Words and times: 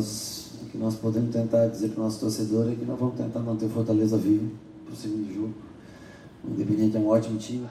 nós, 0.00 0.50
o 0.62 0.66
que 0.66 0.78
nós 0.78 0.94
podemos 0.96 1.30
tentar 1.30 1.66
dizer 1.66 1.90
para 1.90 2.00
o 2.00 2.04
nosso 2.04 2.20
torcedor 2.20 2.72
é 2.72 2.74
que 2.74 2.84
nós 2.84 2.98
vamos 2.98 3.16
tentar 3.16 3.40
manter 3.40 3.66
o 3.66 3.70
Fortaleza 3.70 4.16
vivo 4.16 4.50
para 4.84 4.94
o 4.94 4.96
segundo 4.96 5.32
jogo. 5.32 5.54
O 6.42 6.50
Independente 6.52 6.96
é 6.96 7.00
um 7.00 7.08
ótimo 7.08 7.38
time. 7.38 7.68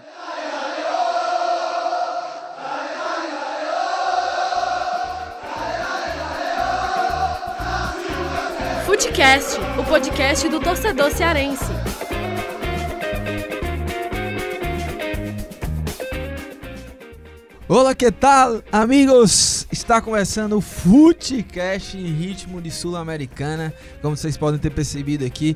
Futecast, 8.86 9.58
o 9.80 9.84
podcast 9.86 10.50
do 10.50 10.60
torcedor 10.60 11.12
cearense. 11.12 11.99
Olá, 17.70 17.94
que 17.94 18.12
tal, 18.12 18.64
amigos? 18.72 19.68
Está 19.72 20.02
começando 20.02 20.54
o 20.54 20.62
Futecast 20.62 21.96
em 21.98 22.08
ritmo 22.12 22.60
de 22.60 22.72
Sul-Americana, 22.72 23.72
como 24.02 24.18
vocês 24.18 24.36
podem 24.36 24.60
ter 24.60 24.72
percebido 24.72 25.24
aqui, 25.24 25.56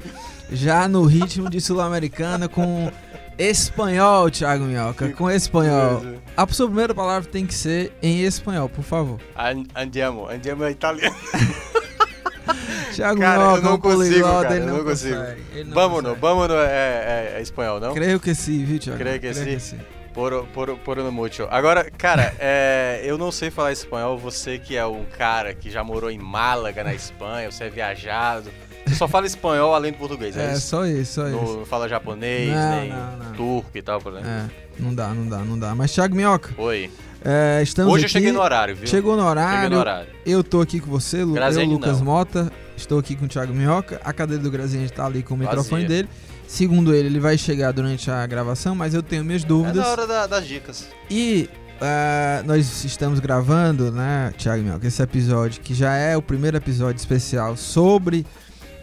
já 0.52 0.88
no 0.88 1.04
ritmo 1.06 1.50
de 1.50 1.60
Sul-Americana 1.60 2.48
com 2.48 2.92
espanhol, 3.36 4.30
Thiago 4.30 4.64
Minhoca, 4.66 5.10
com 5.14 5.30
espanhol. 5.32 6.04
A 6.38 6.46
sua 6.48 6.68
primeira 6.68 6.94
palavra 6.94 7.28
tem 7.28 7.48
que 7.48 7.54
ser 7.56 7.92
em 8.00 8.22
espanhol, 8.22 8.70
por 8.70 8.84
favor. 8.84 9.20
An- 9.36 9.64
Andiamo, 9.76 10.30
andiamo 10.30 10.64
é 10.66 10.72
italiano. 10.72 11.16
Thiago 12.94 13.20
Cara, 13.20 13.40
Minhoca, 13.40 13.58
eu 13.58 13.64
não 13.64 13.80
consigo, 13.80 14.04
poliglota, 14.04 14.44
cara, 14.44 14.56
ele 14.56 14.64
eu 14.66 14.68
não, 14.68 14.78
não 14.78 14.84
consigo. 14.86 15.16
consegue, 15.18 15.42
ele 15.56 15.64
não 15.64 15.74
Vámonos, 15.74 16.04
consegue. 16.12 16.22
vámonos 16.22 16.56
é, 16.58 17.34
é, 17.34 17.40
é 17.40 17.42
espanhol, 17.42 17.80
não? 17.80 17.92
Creio 17.96 18.20
que 18.20 18.36
sim, 18.36 18.64
viu, 18.64 18.78
Thiago? 18.78 19.00
Creio 19.00 19.20
que 19.20 19.34
sim. 19.60 19.78
Por, 20.14 20.46
por, 20.48 20.78
por 20.78 20.98
no 20.98 21.12
mucho. 21.12 21.48
Agora, 21.50 21.90
cara, 21.90 22.34
é, 22.40 23.02
eu 23.04 23.18
não 23.18 23.32
sei 23.32 23.50
falar 23.50 23.72
espanhol. 23.72 24.18
Você 24.18 24.60
que 24.60 24.76
é 24.76 24.86
um 24.86 25.06
cara 25.18 25.54
que 25.54 25.70
já 25.72 25.84
morou 25.84 26.12
em 26.12 26.20
Málaga, 26.20 26.84
na 26.84 26.94
Espanha, 26.94 27.52
você 27.52 27.66
é 27.66 27.70
viajado. 27.70 28.50
Você 28.86 28.96
só 28.96 29.08
fala 29.08 29.26
espanhol 29.26 29.74
além 29.74 29.92
do 29.94 29.98
português, 29.98 30.36
é, 30.36 30.52
É, 30.52 30.54
isso? 30.54 30.68
só 30.68 30.86
isso, 30.86 31.14
só 31.14 31.24
Não, 31.24 31.44
isso. 31.44 31.58
não 31.60 31.66
fala 31.66 31.88
japonês, 31.88 32.50
Não, 32.50 32.80
nem 32.82 32.90
não, 32.90 33.32
turco 33.34 33.70
e 33.74 33.82
tal, 33.82 34.00
por 34.02 34.12
exemplo. 34.14 34.30
É, 34.30 34.46
não 34.78 34.94
dá, 34.94 35.08
não 35.10 35.26
dá, 35.28 35.38
não 35.40 35.58
dá. 35.58 35.74
Mas, 35.74 35.94
Thiago 35.94 36.14
Minhoca, 36.14 36.54
Oi. 36.58 36.92
é, 37.24 37.62
estamos 37.64 37.94
Hoje 37.94 38.04
eu 38.04 38.06
aqui. 38.08 38.12
cheguei 38.14 38.32
no 38.34 38.42
horário, 38.42 38.76
viu? 38.76 38.86
Chegou 38.88 39.16
no 39.16 39.24
horário. 39.26 39.54
Cheguei 39.56 39.70
no 39.70 39.80
horário. 39.80 40.08
Eu 40.26 40.44
tô 40.44 40.60
aqui 40.60 40.82
com 40.82 40.92
você, 40.92 41.24
Lu, 41.24 41.38
eu, 41.38 41.66
Lucas. 41.66 42.02
Mota. 42.02 42.52
Estou 42.76 43.00
aqui 43.00 43.16
com 43.16 43.26
o 43.26 43.28
Thiago 43.28 43.54
Minhoca. 43.54 44.02
A 44.04 44.12
cadeira 44.12 44.44
do 44.44 44.52
Graziani 44.52 44.90
tá 44.90 45.06
ali 45.06 45.24
com 45.24 45.36
o 45.36 45.38
Vazia. 45.38 45.50
microfone 45.52 45.86
dele. 45.86 46.10
Segundo 46.48 46.94
ele, 46.94 47.08
ele 47.08 47.20
vai 47.20 47.38
chegar 47.38 47.72
durante 47.72 48.10
a 48.12 48.26
gravação, 48.28 48.76
mas 48.76 48.94
eu 48.94 49.02
tenho 49.02 49.24
minhas 49.24 49.44
É 49.44 49.48
dúvidas. 49.48 49.76
na 49.84 49.88
hora 49.88 50.06
da- 50.08 50.28
das 50.28 50.46
dicas. 50.48 50.88
E 51.10 51.50
ah, 51.82 52.44
nós 52.46 52.84
estamos 52.86 53.20
gravando, 53.20 53.92
né, 53.92 54.32
Thiago 54.38 54.62
Minhoca, 54.64 54.86
esse 54.88 55.02
episódio 55.02 55.62
que 55.62 55.74
já 55.74 55.96
é 55.96 56.16
o 56.16 56.22
primeiro 56.22 56.56
episódio 56.58 57.00
especial 57.00 57.58
sobre 57.58 58.26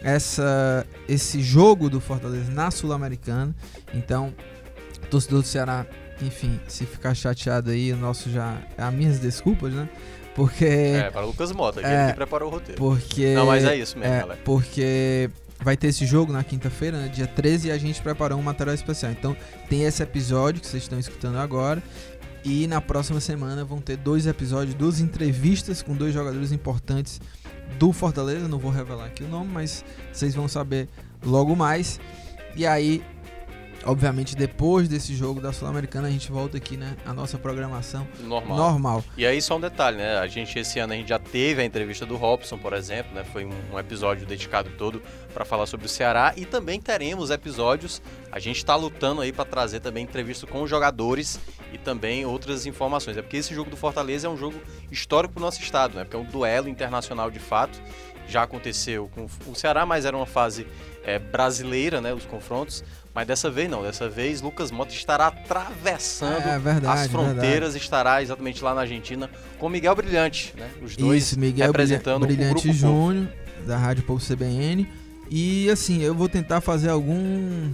essa, 0.03 0.85
esse 1.07 1.41
jogo 1.41 1.89
do 1.89 2.01
Fortaleza 2.01 2.51
na 2.51 2.69
Sul-Americana. 2.71 3.55
Então, 3.93 4.33
torcedor 5.09 5.41
do 5.41 5.47
Ceará, 5.47 5.85
enfim, 6.21 6.59
se 6.67 6.85
ficar 6.85 7.13
chateado 7.15 7.71
aí, 7.71 7.91
o 7.93 7.97
nosso 7.97 8.29
já. 8.29 8.57
As 8.77 8.93
minhas 8.93 9.19
desculpas, 9.19 9.73
né? 9.73 9.87
Porque. 10.35 10.65
É, 10.65 11.09
para 11.11 11.21
Lucas 11.25 11.51
Mota, 11.51 11.81
É. 11.81 12.01
ele 12.03 12.09
que 12.11 12.15
preparou 12.15 12.49
o 12.49 12.51
roteiro. 12.53 12.79
Porque. 12.79 13.33
Não, 13.33 13.45
mas 13.45 13.63
é 13.65 13.75
isso 13.75 13.97
mesmo, 13.97 14.13
é, 14.13 14.19
galera. 14.21 14.39
porque 14.45 15.29
vai 15.61 15.77
ter 15.77 15.87
esse 15.87 16.05
jogo 16.05 16.33
na 16.33 16.43
quinta-feira, 16.43 16.97
né, 16.97 17.07
dia 17.07 17.27
13, 17.27 17.67
e 17.67 17.71
a 17.71 17.77
gente 17.77 18.01
preparou 18.01 18.39
um 18.39 18.43
material 18.43 18.73
especial. 18.73 19.11
Então, 19.11 19.35
tem 19.69 19.83
esse 19.83 20.01
episódio 20.01 20.61
que 20.61 20.67
vocês 20.67 20.83
estão 20.83 20.99
escutando 20.99 21.37
agora. 21.37 21.81
E 22.43 22.65
na 22.65 22.81
próxima 22.81 23.19
semana 23.19 23.63
vão 23.63 23.79
ter 23.79 23.97
dois 23.97 24.25
episódios, 24.25 24.73
duas 24.73 24.99
entrevistas 24.99 25.83
com 25.83 25.95
dois 25.95 26.11
jogadores 26.11 26.51
importantes 26.51 27.21
do 27.77 27.93
Fortaleza. 27.93 28.47
Não 28.47 28.57
vou 28.57 28.71
revelar 28.71 29.05
aqui 29.05 29.23
o 29.23 29.27
nome, 29.27 29.51
mas 29.51 29.85
vocês 30.11 30.33
vão 30.33 30.47
saber 30.47 30.89
logo 31.23 31.55
mais. 31.55 31.99
E 32.55 32.65
aí, 32.65 33.03
obviamente, 33.85 34.35
depois 34.35 34.87
desse 34.87 35.15
jogo 35.15 35.41
da 35.41 35.51
Sul-Americana, 35.51 36.07
a 36.07 36.11
gente 36.11 36.31
volta 36.31 36.57
aqui, 36.57 36.77
né? 36.77 36.95
A 37.05 37.13
nossa 37.13 37.37
programação 37.37 38.07
Normal. 38.19 38.57
normal. 38.57 39.03
E 39.17 39.25
aí 39.25 39.41
só 39.41 39.57
um 39.57 39.59
detalhe, 39.59 39.97
né? 39.97 40.17
A 40.17 40.27
gente 40.27 40.57
esse 40.57 40.79
ano 40.79 40.93
a 40.93 40.95
gente 40.95 41.09
já 41.09 41.19
teve 41.19 41.61
a 41.61 41.65
entrevista 41.65 42.05
do 42.05 42.15
Robson, 42.15 42.57
por 42.57 42.73
exemplo, 42.73 43.13
né? 43.13 43.23
Foi 43.23 43.45
um, 43.45 43.53
um 43.73 43.79
episódio 43.79 44.25
dedicado 44.25 44.69
todo 44.77 45.01
para 45.33 45.45
falar 45.45 45.65
sobre 45.65 45.85
o 45.85 45.89
Ceará 45.89 46.33
e 46.35 46.45
também 46.45 46.79
teremos 46.79 47.29
episódios. 47.29 48.01
A 48.31 48.39
gente 48.39 48.57
está 48.57 48.75
lutando 48.75 49.21
aí 49.21 49.31
para 49.31 49.45
trazer 49.45 49.79
também 49.79 50.03
entrevista 50.03 50.45
com 50.47 50.61
os 50.61 50.69
jogadores 50.69 51.39
e 51.73 51.77
também 51.77 52.25
outras 52.25 52.65
informações. 52.65 53.17
É 53.17 53.21
porque 53.21 53.37
esse 53.37 53.53
jogo 53.53 53.69
do 53.69 53.77
Fortaleza 53.77 54.27
é 54.27 54.29
um 54.29 54.37
jogo 54.37 54.59
histórico 54.91 55.33
para 55.33 55.41
o 55.41 55.45
nosso 55.45 55.61
estado, 55.61 55.95
né? 55.95 56.03
Porque 56.03 56.15
é 56.15 56.19
um 56.19 56.25
duelo 56.25 56.69
internacional 56.69 57.31
de 57.31 57.39
fato. 57.39 57.81
Já 58.27 58.43
aconteceu 58.43 59.09
com 59.13 59.27
o 59.47 59.55
Ceará, 59.55 59.85
mas 59.85 60.05
era 60.05 60.15
uma 60.15 60.25
fase 60.25 60.65
é, 61.03 61.19
brasileira, 61.19 61.99
né? 61.99 62.13
Os 62.13 62.25
confrontos. 62.25 62.83
Mas 63.13 63.27
dessa 63.27 63.49
vez 63.51 63.69
não, 63.69 63.81
dessa 63.83 64.07
vez 64.09 64.41
Lucas 64.41 64.71
Mota 64.71 64.93
estará 64.93 65.27
atravessando 65.27 66.47
É 66.47 66.57
verdade, 66.59 67.01
as 67.01 67.07
fronteiras, 67.11 67.75
estará 67.75 68.21
exatamente 68.21 68.63
lá 68.63 68.73
na 68.73 68.81
Argentina 68.81 69.29
com 69.59 69.67
Miguel 69.69 69.95
Brilhante, 69.95 70.53
né? 70.57 70.69
Os 70.81 70.95
dois 70.95 71.23
Isso, 71.23 71.39
Miguel 71.39 71.67
representando 71.67 72.25
Brilha- 72.25 72.49
o 72.49 72.53
Brilhante 72.53 72.67
Grupo 72.69 72.79
Povo. 72.87 72.95
Júnior, 73.11 73.27
da 73.67 73.77
Rádio 73.77 74.03
Povo 74.03 74.23
CBN. 74.25 74.87
E 75.29 75.69
assim, 75.69 76.01
eu 76.01 76.13
vou 76.15 76.27
tentar 76.29 76.61
fazer 76.61 76.89
algum. 76.89 77.69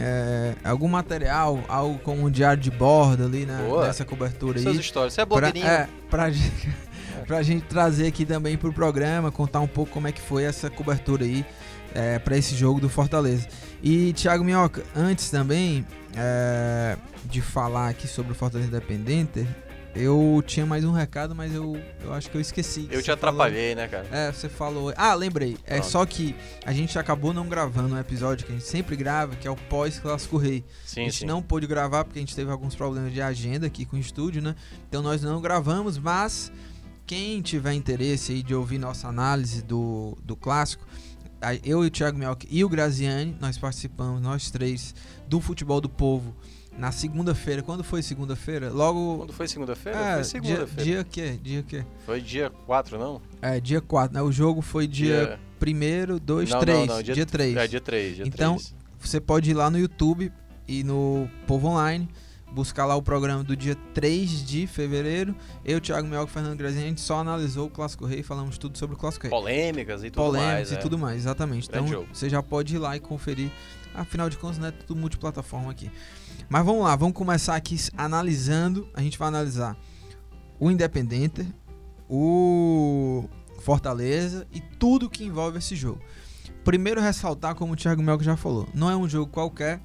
é, 0.00 0.54
algum 0.64 0.88
material, 0.88 1.62
algo 1.68 1.98
como 2.00 2.26
um 2.26 2.30
diário 2.30 2.60
de 2.62 2.70
bordo 2.70 3.24
ali 3.24 3.46
na, 3.46 3.58
Boa. 3.58 3.86
nessa 3.86 4.04
cobertura 4.04 4.58
Suas 4.58 4.74
aí. 4.74 4.80
histórias. 4.80 5.14
Você 5.14 5.20
é 5.20 5.24
Pra, 5.26 5.36
blogueirinho. 5.40 5.66
é, 5.66 5.88
pra, 6.10 6.30
gente, 6.30 6.68
pra 7.26 7.42
gente 7.42 7.62
trazer 7.66 8.06
aqui 8.08 8.24
também 8.26 8.56
pro 8.56 8.72
programa, 8.72 9.30
contar 9.30 9.60
um 9.60 9.66
pouco 9.66 9.92
como 9.92 10.08
é 10.08 10.12
que 10.12 10.20
foi 10.20 10.44
essa 10.44 10.68
cobertura 10.68 11.24
aí 11.24 11.44
é, 11.94 12.18
para 12.18 12.36
esse 12.36 12.54
jogo 12.56 12.80
do 12.80 12.88
Fortaleza. 12.88 13.46
E 13.82 14.12
Thiago 14.12 14.44
Minhoca, 14.44 14.84
antes 14.94 15.28
também 15.30 15.84
é, 16.16 16.96
de 17.24 17.40
falar 17.40 17.88
aqui 17.88 18.06
sobre 18.06 18.32
o 18.32 18.34
Fortaleza 18.34 18.68
Independente, 18.68 19.46
eu 19.94 20.42
tinha 20.46 20.64
mais 20.64 20.84
um 20.84 20.92
recado, 20.92 21.34
mas 21.34 21.52
eu, 21.52 21.76
eu 22.02 22.14
acho 22.14 22.30
que 22.30 22.36
eu 22.36 22.40
esqueci. 22.40 22.82
que 22.84 22.94
Eu 22.94 23.02
te 23.02 23.06
você 23.06 23.16
falou. 23.16 23.42
atrapalhei, 23.42 23.74
né, 23.74 23.88
cara? 23.88 24.06
É, 24.10 24.32
você 24.32 24.48
falou. 24.48 24.94
Ah, 24.96 25.14
lembrei. 25.14 25.58
É 25.66 25.74
Pronto. 25.78 25.90
só 25.90 26.06
que 26.06 26.34
a 26.64 26.72
gente 26.72 26.96
acabou 26.98 27.34
não 27.34 27.46
gravando 27.48 27.94
um 27.94 27.98
episódio 27.98 28.46
que 28.46 28.52
a 28.52 28.54
gente 28.54 28.66
sempre 28.66 28.94
grava, 28.96 29.34
que 29.36 29.46
é 29.48 29.50
o 29.50 29.56
pós-clássico 29.56 30.36
rei. 30.38 30.64
a 30.84 30.88
Sim, 30.88 31.04
gente 31.04 31.18
sim. 31.18 31.26
não 31.26 31.42
pôde 31.42 31.66
gravar 31.66 32.04
porque 32.04 32.18
a 32.20 32.22
gente 32.22 32.36
teve 32.36 32.50
alguns 32.50 32.74
problemas 32.76 33.12
de 33.12 33.20
agenda 33.20 33.66
aqui 33.66 33.84
com 33.84 33.96
o 33.96 33.98
estúdio, 33.98 34.40
né? 34.40 34.54
Então 34.88 35.02
nós 35.02 35.22
não 35.22 35.40
gravamos, 35.42 35.98
mas 35.98 36.50
quem 37.04 37.42
tiver 37.42 37.74
interesse 37.74 38.32
aí 38.32 38.42
de 38.44 38.54
ouvir 38.54 38.78
nossa 38.78 39.08
análise 39.08 39.60
do, 39.60 40.16
do 40.24 40.36
clássico, 40.36 40.86
a- 40.86 41.11
eu 41.64 41.84
e 41.84 41.88
o 41.88 41.90
Thiago 41.90 42.18
Melk 42.18 42.46
e 42.50 42.64
o 42.64 42.68
Graziani, 42.68 43.36
nós 43.40 43.58
participamos, 43.58 44.20
nós 44.20 44.50
três, 44.50 44.94
do 45.28 45.40
Futebol 45.40 45.80
do 45.80 45.88
Povo 45.88 46.34
na 46.76 46.90
segunda-feira. 46.90 47.62
Quando 47.62 47.84
foi 47.84 48.02
segunda-feira? 48.02 48.70
Logo. 48.70 49.18
Quando 49.18 49.32
foi 49.32 49.46
segunda-feira? 49.48 49.98
É, 49.98 50.02
foi 50.02 50.14
dia, 50.14 50.24
segunda-feira. 50.24 50.82
dia 50.84 51.04
que? 51.04 51.30
Dia 51.38 51.62
que? 51.62 51.84
Foi 52.04 52.20
dia 52.20 52.50
4, 52.66 52.98
não? 52.98 53.20
É, 53.40 53.60
dia 53.60 53.80
4, 53.80 54.14
né? 54.14 54.22
O 54.22 54.32
jogo 54.32 54.62
foi 54.62 54.86
dia 54.86 55.38
1 55.60 56.18
2, 56.18 56.50
Não, 56.50 56.60
3. 56.60 56.78
não, 56.78 56.96
não, 56.96 57.02
dia 57.02 57.26
3. 57.26 57.56
É, 57.56 57.66
dia 57.66 57.80
3, 57.80 58.16
dia 58.16 58.24
Então, 58.26 58.56
3. 58.56 58.74
Você 59.00 59.20
pode 59.20 59.50
ir 59.50 59.54
lá 59.54 59.68
no 59.68 59.78
YouTube 59.78 60.32
e 60.66 60.84
no 60.84 61.28
Povo 61.46 61.68
Online, 61.68 62.08
buscar 62.52 62.84
lá 62.86 62.94
o 62.94 63.02
programa 63.02 63.42
do 63.42 63.56
dia 63.56 63.74
3 63.94 64.44
de 64.44 64.66
fevereiro. 64.66 65.34
Eu, 65.64 65.80
Thiago 65.80 66.06
Mel 66.06 66.24
e 66.24 66.26
Fernando 66.26 66.56
Grazinha, 66.58 66.84
a 66.84 66.88
gente 66.88 67.00
só 67.00 67.18
analisou 67.18 67.66
o 67.66 67.70
Clássico 67.70 68.04
Rei, 68.04 68.22
falamos 68.22 68.58
tudo 68.58 68.76
sobre 68.78 68.94
o 68.94 68.98
Clássico 68.98 69.24
Rei. 69.24 69.30
Polêmicas 69.30 70.04
e 70.04 70.10
tudo 70.10 70.24
Polêmicas 70.24 70.54
mais. 70.54 70.72
e 70.72 70.74
é. 70.74 70.78
tudo 70.78 70.98
mais, 70.98 71.16
exatamente. 71.18 71.68
Grande 71.68 71.88
Então, 71.88 72.00
jogo. 72.00 72.14
você 72.14 72.28
já 72.28 72.42
pode 72.42 72.74
ir 72.74 72.78
lá 72.78 72.96
e 72.96 73.00
conferir. 73.00 73.50
Afinal 73.94 74.30
de 74.30 74.38
contas, 74.38 74.58
né, 74.58 74.70
tudo 74.86 74.98
multiplataforma 74.98 75.70
aqui. 75.70 75.90
Mas 76.48 76.64
vamos 76.64 76.84
lá, 76.84 76.94
vamos 76.96 77.14
começar 77.14 77.56
aqui 77.56 77.76
analisando. 77.96 78.88
A 78.94 79.02
gente 79.02 79.18
vai 79.18 79.28
analisar 79.28 79.76
o 80.58 80.70
Independente, 80.70 81.46
o 82.08 83.24
Fortaleza 83.60 84.46
e 84.52 84.60
tudo 84.60 85.08
que 85.10 85.24
envolve 85.24 85.58
esse 85.58 85.74
jogo. 85.76 86.00
Primeiro 86.64 87.00
ressaltar, 87.00 87.54
como 87.54 87.72
o 87.72 87.76
Thiago 87.76 88.02
Melco 88.02 88.22
já 88.22 88.36
falou, 88.36 88.68
não 88.74 88.90
é 88.90 88.96
um 88.96 89.08
jogo 89.08 89.30
qualquer, 89.30 89.80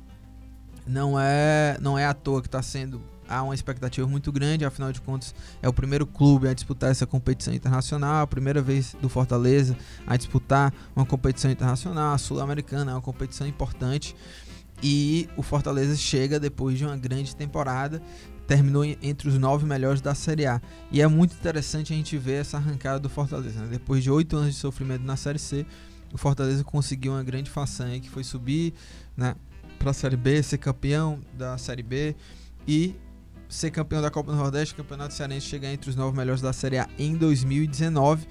não 0.88 1.19
é, 1.19 1.78
não 1.81 1.98
é 1.98 2.06
à 2.06 2.13
toa 2.13 2.42
que 2.42 2.48
está 2.48 2.62
sendo 2.62 3.01
há 3.30 3.44
uma 3.44 3.54
expectativa 3.54 4.07
muito 4.07 4.31
grande, 4.31 4.66
afinal 4.66 4.92
de 4.92 5.01
contas 5.01 5.36
é 5.62 5.68
o 5.68 5.74
primeiro 5.74 6.06
clube 6.06 6.48
a 6.48 6.54
disputar 6.54 6.92
essa 6.92 7.06
competição 7.06 7.54
internacional, 7.54 8.24
a 8.24 8.28
primeira 8.28 8.62
vez 8.62 8.95
do 9.01 9.10
Fortaleza 9.10 9.78
a 10.06 10.16
disputar 10.16 10.74
uma 10.95 11.06
competição 11.06 11.51
internacional, 11.51 12.13
a 12.13 12.18
Sul-Americana 12.18 12.92
é 12.92 12.94
uma 12.94 13.01
competição 13.01 13.45
importante 13.45 14.16
e 14.81 15.28
o 15.36 15.42
Fortaleza 15.42 15.95
chega 15.95 16.39
depois 16.39 16.78
de 16.78 16.86
uma 16.86 16.95
grande 16.95 17.36
temporada, 17.36 18.01
terminou 18.45 18.86
entre 18.86 19.28
os 19.28 19.38
nove 19.38 19.66
melhores 19.66 20.00
da 20.00 20.16
Série 20.16 20.45
A 20.45 20.62
e 20.92 21.01
é 21.01 21.07
muito 21.07 21.33
interessante 21.33 21.94
a 21.94 21.95
gente 21.95 22.18
ver 22.18 22.42
essa 22.42 22.57
arrancada 22.57 23.00
do 23.00 23.10
Fortaleza, 23.10 23.62
né? 23.62 23.68
depois 23.72 24.04
de 24.04 24.10
oito 24.10 24.38
anos 24.38 24.54
de 24.54 24.60
sofrimento 24.60 25.04
na 25.04 25.18
Série 25.18 25.40
C, 25.40 25.66
o 26.13 26.18
Fortaleza 26.18 26.63
conseguiu 26.63 27.12
uma 27.12 27.24
grande 27.24 27.50
façanha 27.50 28.00
que 28.00 28.10
foi 28.10 28.24
subir 28.24 28.74
né, 29.16 29.36
para 29.88 29.92
a 29.92 29.94
Série 29.94 30.18
B, 30.18 30.44
ser 30.44 30.57
campeão 30.57 31.22
da 31.34 31.57
Série 31.57 31.84
B 31.84 32.13
e 32.68 32.94
ser 33.48 33.72
campeão 33.72 34.01
da 34.01 34.12
Copa 34.12 34.31
do 34.31 34.38
Nordeste, 34.38 34.75
Campeonato 34.75 35.13
Cearense 35.13 35.45
chegar 35.45 35.72
entre 35.72 35.89
os 35.89 35.95
nove 35.95 36.18
melhores 36.18 36.42
da 36.42 36.51
Série 36.51 36.78
A 36.78 36.89
em 37.00 37.16
2019. 37.16 38.28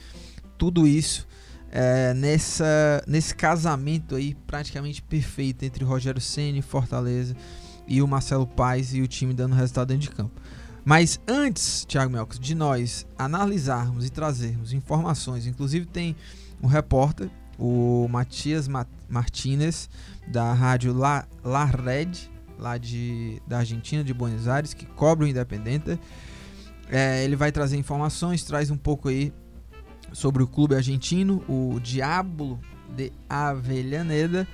Tudo 0.58 0.86
isso 0.86 1.26
é, 1.70 2.12
nessa, 2.12 3.02
nesse 3.06 3.34
casamento 3.34 4.16
aí 4.16 4.34
praticamente 4.46 5.00
perfeito 5.00 5.64
entre 5.64 5.82
Rogério 5.82 6.20
Ceni, 6.20 6.60
Fortaleza 6.60 7.34
e 7.88 8.02
o 8.02 8.06
Marcelo 8.06 8.46
Paes 8.46 8.92
e 8.92 9.00
o 9.00 9.08
time 9.08 9.32
dando 9.32 9.54
resultado 9.54 9.88
dentro 9.88 10.10
de 10.10 10.14
campo. 10.14 10.38
Mas 10.84 11.18
antes, 11.26 11.86
Thiago 11.86 12.12
Melcos, 12.12 12.38
de 12.38 12.54
nós 12.54 13.06
analisarmos 13.18 14.04
e 14.04 14.10
trazermos 14.10 14.74
informações, 14.74 15.46
inclusive 15.46 15.86
tem 15.86 16.14
um 16.62 16.66
repórter, 16.66 17.30
o 17.58 18.06
Matias 18.10 18.68
Martinez, 19.08 19.88
da 20.26 20.52
rádio 20.52 20.92
La, 20.92 21.26
La 21.44 21.64
Red, 21.64 22.12
lá 22.58 22.78
de, 22.78 23.40
da 23.46 23.58
Argentina, 23.58 24.02
de 24.02 24.14
Buenos 24.14 24.48
Aires, 24.48 24.74
que 24.74 24.86
cobre 24.86 25.26
o 25.26 25.28
Independente. 25.28 25.98
É, 26.88 27.24
ele 27.24 27.36
vai 27.36 27.50
trazer 27.50 27.76
informações, 27.76 28.44
traz 28.44 28.70
um 28.70 28.76
pouco 28.76 29.08
aí 29.08 29.32
sobre 30.12 30.42
o 30.42 30.46
clube 30.46 30.74
argentino, 30.74 31.44
o 31.48 31.80
Diablo 31.80 32.60
de 32.94 33.12
Avellaneda. 33.28 34.46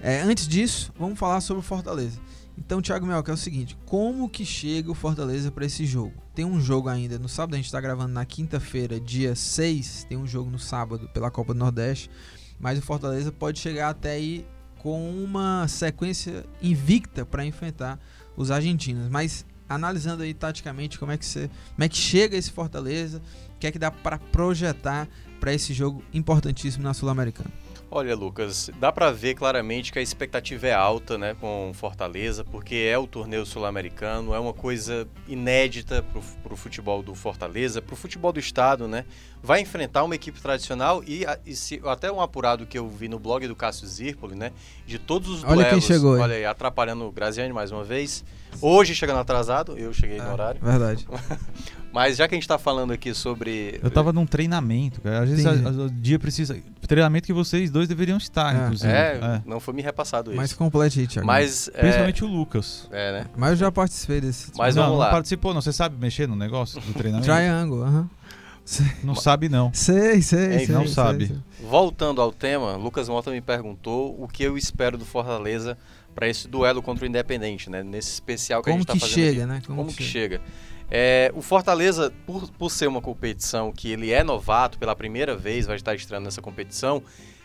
É, 0.00 0.20
antes 0.20 0.46
disso, 0.46 0.92
vamos 0.98 1.18
falar 1.18 1.40
sobre 1.40 1.60
o 1.60 1.62
Fortaleza. 1.62 2.20
Então, 2.58 2.80
Thiago 2.80 3.06
Mel, 3.06 3.22
que 3.22 3.30
é 3.30 3.34
o 3.34 3.36
seguinte: 3.36 3.76
como 3.84 4.28
que 4.28 4.44
chega 4.44 4.90
o 4.90 4.94
Fortaleza 4.94 5.50
para 5.50 5.66
esse 5.66 5.84
jogo? 5.84 6.14
Tem 6.34 6.44
um 6.44 6.60
jogo 6.60 6.88
ainda 6.88 7.18
no 7.18 7.28
sábado, 7.28 7.54
a 7.54 7.56
gente 7.56 7.66
está 7.66 7.80
gravando 7.80 8.12
na 8.12 8.24
quinta-feira, 8.24 8.98
dia 8.98 9.34
6. 9.34 10.06
Tem 10.08 10.16
um 10.16 10.26
jogo 10.26 10.50
no 10.50 10.58
sábado 10.58 11.08
pela 11.12 11.30
Copa 11.30 11.52
do 11.52 11.58
Nordeste. 11.58 12.10
Mas 12.58 12.78
o 12.78 12.82
Fortaleza 12.82 13.30
pode 13.30 13.58
chegar 13.58 13.90
até 13.90 14.12
aí 14.12 14.46
com 14.78 15.10
uma 15.22 15.66
sequência 15.68 16.44
invicta 16.62 17.24
para 17.24 17.44
enfrentar 17.44 17.98
os 18.36 18.50
argentinos. 18.50 19.08
Mas 19.08 19.44
analisando 19.68 20.22
aí 20.22 20.32
taticamente 20.32 20.98
como 20.98 21.12
é 21.12 21.18
que 21.18 21.26
você, 21.26 21.50
como 21.74 21.84
é 21.84 21.88
que 21.88 21.96
chega 21.96 22.36
esse 22.36 22.50
Fortaleza, 22.50 23.20
o 23.54 23.58
que 23.58 23.66
é 23.66 23.72
que 23.72 23.78
dá 23.78 23.90
para 23.90 24.18
projetar 24.18 25.08
para 25.40 25.52
esse 25.52 25.74
jogo 25.74 26.02
importantíssimo 26.14 26.84
na 26.84 26.94
Sul-Americana. 26.94 27.50
Olha, 27.88 28.16
Lucas, 28.16 28.68
dá 28.80 28.90
para 28.90 29.12
ver 29.12 29.34
claramente 29.34 29.92
que 29.92 29.98
a 29.98 30.02
expectativa 30.02 30.66
é 30.66 30.74
alta, 30.74 31.16
né, 31.16 31.36
com 31.40 31.70
Fortaleza, 31.72 32.44
porque 32.44 32.74
é 32.74 32.98
o 32.98 33.06
torneio 33.06 33.46
sul-americano, 33.46 34.34
é 34.34 34.40
uma 34.40 34.52
coisa 34.52 35.06
inédita 35.28 36.04
para 36.42 36.52
o 36.52 36.56
futebol 36.56 37.00
do 37.00 37.14
Fortaleza, 37.14 37.80
para 37.80 37.94
o 37.94 37.96
futebol 37.96 38.32
do 38.32 38.40
estado, 38.40 38.88
né? 38.88 39.04
Vai 39.40 39.60
enfrentar 39.60 40.02
uma 40.02 40.16
equipe 40.16 40.40
tradicional 40.40 41.04
e, 41.06 41.24
e 41.46 41.54
se, 41.54 41.80
até 41.84 42.10
um 42.10 42.20
apurado 42.20 42.66
que 42.66 42.76
eu 42.76 42.88
vi 42.88 43.08
no 43.08 43.20
blog 43.20 43.46
do 43.46 43.54
Cássio 43.54 43.86
Zirpoli, 43.86 44.34
né, 44.34 44.50
de 44.84 44.98
todos 44.98 45.28
os 45.28 45.44
olha 45.44 45.54
duelos, 45.54 45.70
quem 45.70 45.80
chegou 45.80 46.14
aí. 46.14 46.20
olha 46.20 46.34
aí, 46.34 46.44
atrapalhando 46.44 47.04
o 47.04 47.12
Graziani 47.12 47.52
mais 47.52 47.70
uma 47.70 47.84
vez. 47.84 48.24
Hoje 48.60 48.94
chegando 48.94 49.20
atrasado, 49.20 49.78
eu 49.78 49.92
cheguei 49.92 50.18
no 50.18 50.32
horário. 50.32 50.60
Verdade. 50.60 51.06
Mas 51.96 52.18
já 52.18 52.28
que 52.28 52.34
a 52.34 52.36
gente 52.36 52.42
está 52.42 52.58
falando 52.58 52.92
aqui 52.92 53.14
sobre. 53.14 53.80
Eu 53.82 53.88
estava 53.88 54.12
num 54.12 54.26
treinamento, 54.26 55.00
cara. 55.00 55.20
Às 55.22 55.30
vezes 55.30 55.46
o 55.46 55.88
dia 55.88 56.18
precisa. 56.18 56.54
Treinamento 56.86 57.24
que 57.24 57.32
vocês 57.32 57.70
dois 57.70 57.88
deveriam 57.88 58.18
estar, 58.18 58.54
é. 58.54 58.64
inclusive. 58.64 58.92
É, 58.92 59.18
é, 59.22 59.42
não 59.46 59.58
foi 59.58 59.72
me 59.72 59.80
repassado 59.80 60.30
isso. 60.30 60.36
Mais 60.36 60.52
complete 60.52 61.00
aí, 61.00 61.06
Thiago. 61.06 61.26
Mas, 61.26 61.68
é, 61.72 61.80
Principalmente 61.80 62.22
o 62.22 62.26
Lucas. 62.26 62.86
É, 62.92 63.12
né? 63.12 63.26
Mas 63.34 63.52
eu 63.52 63.56
já 63.56 63.72
participei 63.72 64.20
desse. 64.20 64.52
Mas 64.58 64.76
não, 64.76 64.82
vamos 64.82 64.98
lá. 64.98 65.06
Não 65.06 65.12
participou, 65.12 65.54
não. 65.54 65.62
Você 65.62 65.72
sabe 65.72 65.96
mexer 65.98 66.28
no 66.28 66.36
negócio 66.36 66.78
do 66.82 66.92
treinamento? 66.92 67.24
Triangle, 67.32 67.82
aham. 67.82 68.00
Uh 68.00 68.04
-huh. 68.04 68.96
Não 69.02 69.14
sabe, 69.14 69.48
não. 69.48 69.72
Sei, 69.72 70.20
sei, 70.20 70.66
sei. 70.66 70.68
Não 70.68 70.86
sabe. 70.86 71.28
Sei, 71.28 71.36
sei. 71.36 71.66
Voltando 71.66 72.20
ao 72.20 72.30
tema, 72.30 72.76
Lucas 72.76 73.08
Mota 73.08 73.30
me 73.30 73.40
perguntou 73.40 74.22
o 74.22 74.28
que 74.28 74.42
eu 74.42 74.58
espero 74.58 74.98
do 74.98 75.06
Fortaleza 75.06 75.78
para 76.14 76.28
esse 76.28 76.46
duelo 76.46 76.82
contra 76.82 77.04
o 77.04 77.08
Independente, 77.08 77.70
né? 77.70 77.82
Nesse 77.82 78.12
especial 78.12 78.62
que 78.62 78.70
Como 78.70 78.76
a 78.76 78.78
gente 78.80 78.94
está 78.96 79.06
fazendo. 79.06 79.24
Chega. 79.24 79.46
Né? 79.46 79.62
Como, 79.66 79.78
Como 79.78 79.94
que 79.94 80.02
chega, 80.02 80.36
chega? 80.36 80.75
É, 80.90 81.32
o 81.34 81.42
Fortaleza, 81.42 82.12
por, 82.24 82.50
por 82.52 82.70
ser 82.70 82.86
uma 82.86 83.00
competição 83.00 83.72
que 83.72 83.90
ele 83.90 84.12
é 84.12 84.22
novato 84.22 84.78
pela 84.78 84.94
primeira 84.94 85.36
vez, 85.36 85.66
vai 85.66 85.76
estar 85.76 85.94
estreando 85.94 86.24
nessa 86.24 86.40
competição, 86.40 87.02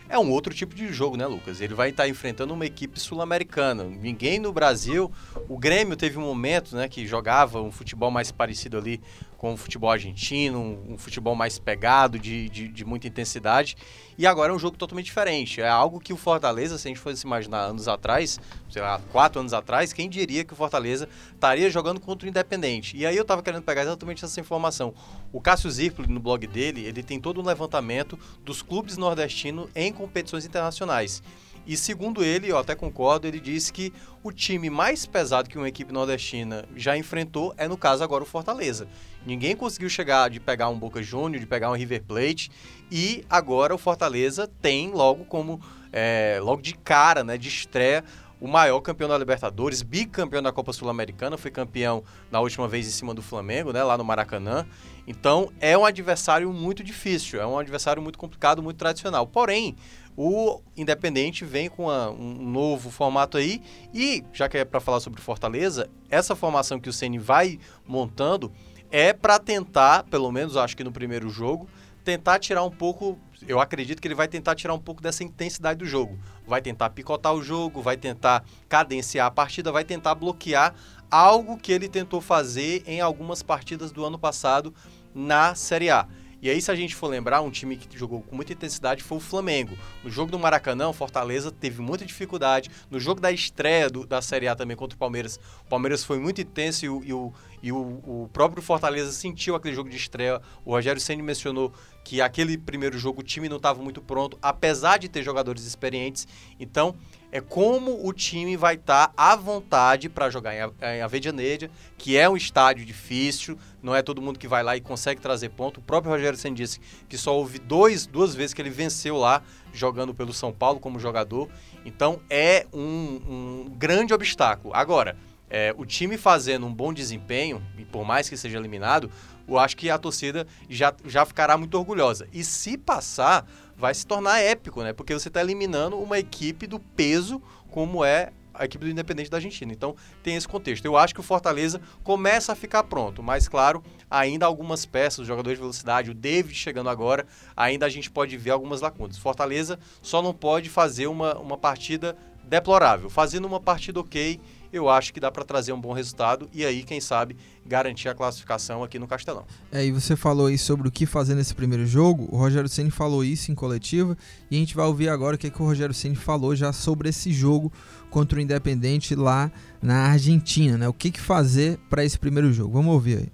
é 0.08 0.18
um 0.18 0.30
outro 0.30 0.52
tipo 0.52 0.74
de 0.74 0.92
jogo, 0.92 1.16
né, 1.16 1.26
Lucas? 1.26 1.60
Ele 1.60 1.72
vai 1.72 1.88
estar 1.88 2.06
enfrentando 2.06 2.52
uma 2.52 2.66
equipe 2.66 3.00
sul-americana. 3.00 3.84
Ninguém 3.84 4.38
no 4.38 4.52
Brasil. 4.52 5.10
O 5.48 5.56
Grêmio 5.56 5.96
teve 5.96 6.18
um 6.18 6.22
momento, 6.22 6.76
né, 6.76 6.86
que 6.86 7.06
jogava 7.06 7.62
um 7.62 7.72
futebol 7.72 8.10
mais 8.10 8.30
parecido 8.30 8.76
ali 8.76 9.00
com 9.42 9.54
o 9.54 9.56
futebol 9.56 9.90
argentino, 9.90 10.60
um, 10.60 10.92
um 10.92 10.96
futebol 10.96 11.34
mais 11.34 11.58
pegado, 11.58 12.16
de, 12.16 12.48
de, 12.48 12.68
de, 12.68 12.84
muita 12.84 13.08
intensidade. 13.08 13.76
E 14.16 14.24
agora 14.24 14.52
é 14.52 14.54
um 14.54 14.58
jogo 14.58 14.76
totalmente 14.76 15.06
diferente. 15.06 15.60
É 15.60 15.68
algo 15.68 15.98
que 15.98 16.12
o 16.12 16.16
Fortaleza, 16.16 16.78
se 16.78 16.86
a 16.86 16.90
gente 16.90 17.00
fosse 17.00 17.26
imaginar 17.26 17.62
anos 17.62 17.88
atrás, 17.88 18.38
sei 18.70 18.80
lá, 18.80 19.00
quatro 19.10 19.40
anos 19.40 19.52
atrás, 19.52 19.92
quem 19.92 20.08
diria 20.08 20.44
que 20.44 20.52
o 20.52 20.56
Fortaleza 20.56 21.08
estaria 21.34 21.68
jogando 21.70 21.98
contra 21.98 22.24
o 22.24 22.28
Independente? 22.28 22.96
E 22.96 23.04
aí 23.04 23.16
eu 23.16 23.22
estava 23.22 23.42
querendo 23.42 23.64
pegar 23.64 23.82
exatamente 23.82 24.24
essa 24.24 24.38
informação. 24.38 24.94
O 25.32 25.40
Cássio 25.40 25.68
Zirpoli, 25.68 26.06
no 26.06 26.20
blog 26.20 26.46
dele, 26.46 26.86
ele 26.86 27.02
tem 27.02 27.18
todo 27.18 27.40
um 27.40 27.44
levantamento 27.44 28.16
dos 28.44 28.62
clubes 28.62 28.96
nordestinos 28.96 29.68
em 29.74 29.92
competições 29.92 30.44
internacionais. 30.44 31.20
E 31.66 31.76
segundo 31.76 32.24
ele, 32.24 32.48
eu 32.48 32.58
até 32.58 32.74
concordo, 32.74 33.26
ele 33.26 33.38
disse 33.38 33.72
que 33.72 33.92
o 34.22 34.32
time 34.32 34.68
mais 34.68 35.06
pesado 35.06 35.48
que 35.48 35.56
uma 35.56 35.68
equipe 35.68 35.92
nordestina 35.92 36.64
já 36.74 36.96
enfrentou 36.96 37.54
é, 37.56 37.68
no 37.68 37.76
caso, 37.76 38.02
agora 38.02 38.24
o 38.24 38.26
Fortaleza. 38.26 38.88
Ninguém 39.24 39.54
conseguiu 39.54 39.88
chegar 39.88 40.28
de 40.28 40.40
pegar 40.40 40.68
um 40.68 40.78
Boca 40.78 41.02
Júnior, 41.02 41.40
de 41.40 41.46
pegar 41.46 41.70
um 41.70 41.76
River 41.76 42.02
Plate, 42.02 42.50
e 42.90 43.24
agora 43.30 43.74
o 43.74 43.78
Fortaleza 43.78 44.50
tem 44.60 44.90
logo 44.90 45.24
como, 45.24 45.60
é, 45.92 46.38
logo 46.42 46.60
de 46.60 46.74
cara, 46.74 47.22
né, 47.22 47.38
de 47.38 47.48
estreia, 47.48 48.04
o 48.42 48.48
maior 48.48 48.80
campeão 48.80 49.08
da 49.08 49.16
Libertadores, 49.16 49.82
bicampeão 49.82 50.42
da 50.42 50.50
Copa 50.50 50.72
Sul-Americana, 50.72 51.38
foi 51.38 51.48
campeão 51.48 52.02
na 52.28 52.40
última 52.40 52.66
vez 52.66 52.88
em 52.88 52.90
cima 52.90 53.14
do 53.14 53.22
Flamengo, 53.22 53.72
né, 53.72 53.84
lá 53.84 53.96
no 53.96 54.02
Maracanã. 54.02 54.66
Então 55.06 55.52
é 55.60 55.78
um 55.78 55.84
adversário 55.84 56.52
muito 56.52 56.82
difícil, 56.82 57.40
é 57.40 57.46
um 57.46 57.56
adversário 57.56 58.02
muito 58.02 58.18
complicado, 58.18 58.60
muito 58.60 58.78
tradicional. 58.78 59.28
Porém, 59.28 59.76
o 60.16 60.60
Independente 60.76 61.44
vem 61.44 61.68
com 61.68 61.88
um 61.88 62.50
novo 62.50 62.90
formato 62.90 63.36
aí 63.38 63.62
e, 63.94 64.22
já 64.32 64.48
que 64.48 64.58
é 64.58 64.64
para 64.64 64.80
falar 64.80 65.00
sobre 65.00 65.20
Fortaleza, 65.20 65.88
essa 66.10 66.36
formação 66.36 66.78
que 66.78 66.88
o 66.88 66.92
Ceni 66.92 67.18
vai 67.18 67.58
montando 67.86 68.52
é 68.90 69.12
para 69.12 69.38
tentar, 69.38 70.04
pelo 70.04 70.30
menos 70.30 70.56
acho 70.56 70.76
que 70.76 70.84
no 70.84 70.92
primeiro 70.92 71.30
jogo, 71.30 71.68
tentar 72.04 72.38
tirar 72.38 72.62
um 72.62 72.70
pouco. 72.70 73.18
Eu 73.46 73.58
acredito 73.58 74.00
que 74.00 74.06
ele 74.06 74.14
vai 74.14 74.28
tentar 74.28 74.54
tirar 74.54 74.74
um 74.74 74.78
pouco 74.78 75.02
dessa 75.02 75.24
intensidade 75.24 75.78
do 75.78 75.86
jogo. 75.86 76.18
Vai 76.46 76.60
tentar 76.60 76.90
picotar 76.90 77.32
o 77.32 77.42
jogo, 77.42 77.80
vai 77.80 77.96
tentar 77.96 78.44
cadenciar 78.68 79.26
a 79.26 79.30
partida, 79.30 79.72
vai 79.72 79.84
tentar 79.84 80.14
bloquear 80.14 80.74
algo 81.10 81.56
que 81.56 81.72
ele 81.72 81.88
tentou 81.88 82.20
fazer 82.20 82.82
em 82.86 83.00
algumas 83.00 83.42
partidas 83.42 83.90
do 83.90 84.04
ano 84.04 84.18
passado 84.18 84.74
na 85.14 85.54
Série 85.54 85.90
A. 85.90 86.06
E 86.42 86.50
aí, 86.50 86.60
se 86.60 86.72
a 86.72 86.74
gente 86.74 86.96
for 86.96 87.06
lembrar, 87.06 87.40
um 87.40 87.52
time 87.52 87.76
que 87.76 87.96
jogou 87.96 88.20
com 88.20 88.34
muita 88.34 88.52
intensidade 88.52 89.00
foi 89.00 89.18
o 89.18 89.20
Flamengo. 89.20 89.78
No 90.02 90.10
jogo 90.10 90.28
do 90.28 90.40
Maracanã, 90.40 90.88
o 90.88 90.92
Fortaleza 90.92 91.52
teve 91.52 91.80
muita 91.80 92.04
dificuldade. 92.04 92.68
No 92.90 92.98
jogo 92.98 93.20
da 93.20 93.30
estreia 93.30 93.88
do, 93.88 94.04
da 94.04 94.20
Série 94.20 94.48
A 94.48 94.56
também 94.56 94.76
contra 94.76 94.96
o 94.96 94.98
Palmeiras, 94.98 95.38
o 95.64 95.68
Palmeiras 95.68 96.02
foi 96.02 96.18
muito 96.18 96.40
intenso 96.40 96.84
e 96.84 96.88
o, 96.88 97.04
e 97.04 97.12
o, 97.12 97.32
e 97.62 97.70
o, 97.70 97.78
o 97.78 98.30
próprio 98.32 98.60
Fortaleza 98.60 99.12
sentiu 99.12 99.54
aquele 99.54 99.72
jogo 99.72 99.88
de 99.88 99.96
estreia. 99.96 100.42
O 100.64 100.72
Rogério 100.72 101.00
Senna 101.00 101.22
mencionou 101.22 101.72
que 102.02 102.20
aquele 102.20 102.58
primeiro 102.58 102.98
jogo 102.98 103.20
o 103.20 103.24
time 103.24 103.48
não 103.48 103.58
estava 103.58 103.80
muito 103.80 104.02
pronto, 104.02 104.36
apesar 104.42 104.98
de 104.98 105.08
ter 105.08 105.22
jogadores 105.22 105.64
experientes. 105.64 106.26
Então, 106.58 106.96
é 107.32 107.40
como 107.40 108.06
o 108.06 108.12
time 108.12 108.58
vai 108.58 108.74
estar 108.74 109.08
tá 109.08 109.14
à 109.16 109.34
vontade 109.34 110.10
para 110.10 110.28
jogar 110.28 110.54
em 110.54 111.00
Avedianeira, 111.00 111.70
que 111.96 112.16
é 112.16 112.28
um 112.28 112.36
estádio 112.36 112.84
difícil, 112.84 113.58
não 113.82 113.96
é 113.96 114.02
todo 114.02 114.20
mundo 114.20 114.38
que 114.38 114.46
vai 114.46 114.62
lá 114.62 114.76
e 114.76 114.82
consegue 114.82 115.18
trazer 115.18 115.48
ponto. 115.48 115.80
O 115.80 115.82
próprio 115.82 116.12
Rogério 116.12 116.38
Senna 116.38 116.54
disse 116.54 116.78
que 117.08 117.16
só 117.16 117.34
houve 117.34 117.58
dois, 117.58 118.06
duas 118.06 118.34
vezes 118.34 118.52
que 118.52 118.60
ele 118.60 118.68
venceu 118.68 119.16
lá, 119.16 119.42
jogando 119.72 120.14
pelo 120.14 120.34
São 120.34 120.52
Paulo 120.52 120.78
como 120.78 121.00
jogador. 121.00 121.48
Então, 121.86 122.20
é 122.28 122.66
um, 122.70 123.64
um 123.66 123.74
grande 123.78 124.12
obstáculo. 124.12 124.74
Agora, 124.74 125.16
é, 125.48 125.74
o 125.76 125.86
time 125.86 126.18
fazendo 126.18 126.66
um 126.66 126.72
bom 126.72 126.92
desempenho, 126.92 127.62
e 127.78 127.84
por 127.84 128.04
mais 128.04 128.28
que 128.28 128.36
seja 128.36 128.58
eliminado, 128.58 129.10
eu 129.48 129.58
acho 129.58 129.76
que 129.76 129.90
a 129.90 129.98
torcida 129.98 130.46
já, 130.68 130.94
já 131.04 131.24
ficará 131.24 131.56
muito 131.56 131.76
orgulhosa. 131.78 132.28
E 132.32 132.44
se 132.44 132.76
passar, 132.76 133.46
vai 133.76 133.94
se 133.94 134.06
tornar 134.06 134.40
épico, 134.40 134.82
né? 134.82 134.92
Porque 134.92 135.12
você 135.12 135.28
está 135.28 135.40
eliminando 135.40 135.98
uma 135.98 136.18
equipe 136.18 136.66
do 136.66 136.78
peso 136.78 137.42
como 137.70 138.04
é 138.04 138.32
a 138.54 138.64
equipe 138.64 138.84
do 138.84 138.90
Independente 138.90 139.30
da 139.30 139.38
Argentina. 139.38 139.72
Então 139.72 139.96
tem 140.22 140.36
esse 140.36 140.46
contexto. 140.46 140.84
Eu 140.84 140.96
acho 140.96 141.14
que 141.14 141.20
o 141.20 141.22
Fortaleza 141.22 141.80
começa 142.02 142.52
a 142.52 142.56
ficar 142.56 142.84
pronto, 142.84 143.22
mas 143.22 143.48
claro, 143.48 143.82
ainda 144.10 144.46
algumas 144.46 144.84
peças, 144.84 145.20
o 145.20 145.24
jogador 145.24 145.50
de 145.50 145.60
velocidade, 145.60 146.10
o 146.10 146.14
David 146.14 146.54
chegando 146.54 146.88
agora, 146.88 147.26
ainda 147.56 147.86
a 147.86 147.88
gente 147.88 148.10
pode 148.10 148.36
ver 148.36 148.50
algumas 148.50 148.80
lacunas. 148.80 149.18
Fortaleza 149.18 149.78
só 150.00 150.22
não 150.22 150.34
pode 150.34 150.68
fazer 150.68 151.06
uma, 151.06 151.38
uma 151.38 151.56
partida 151.56 152.16
deplorável. 152.44 153.08
Fazendo 153.08 153.46
uma 153.46 153.60
partida 153.60 154.00
ok, 154.00 154.40
eu 154.72 154.88
acho 154.88 155.12
que 155.12 155.20
dá 155.20 155.30
para 155.30 155.44
trazer 155.44 155.72
um 155.72 155.80
bom 155.80 155.92
resultado 155.92 156.48
e 156.52 156.64
aí, 156.64 156.82
quem 156.82 157.00
sabe, 157.00 157.36
garantir 157.66 158.08
a 158.08 158.14
classificação 158.14 158.82
aqui 158.82 158.98
no 158.98 159.06
Castelão. 159.06 159.44
É, 159.70 159.84
e 159.84 159.92
você 159.92 160.16
falou 160.16 160.46
aí 160.46 160.56
sobre 160.56 160.88
o 160.88 160.90
que 160.90 161.04
fazer 161.04 161.34
nesse 161.34 161.54
primeiro 161.54 161.86
jogo. 161.86 162.28
O 162.30 162.36
Rogério 162.36 162.68
Ceni 162.68 162.90
falou 162.90 163.24
isso 163.24 163.52
em 163.52 163.54
coletiva 163.54 164.16
e 164.50 164.56
a 164.56 164.58
gente 164.58 164.74
vai 164.74 164.86
ouvir 164.86 165.08
agora 165.08 165.36
o 165.36 165.38
que, 165.38 165.48
é 165.48 165.50
que 165.50 165.60
o 165.60 165.64
Rogério 165.64 165.94
Ceni 165.94 166.16
falou 166.16 166.56
já 166.56 166.72
sobre 166.72 167.08
esse 167.08 167.32
jogo 167.32 167.72
contra 168.10 168.38
o 168.38 168.42
Independente 168.42 169.14
lá 169.14 169.50
na 169.80 170.10
Argentina, 170.10 170.76
né? 170.76 170.88
O 170.88 170.92
que, 170.92 171.10
que 171.10 171.20
fazer 171.20 171.78
para 171.90 172.04
esse 172.04 172.18
primeiro 172.18 172.52
jogo? 172.52 172.72
Vamos 172.74 172.92
ouvir 172.92 173.18
aí. 173.18 173.28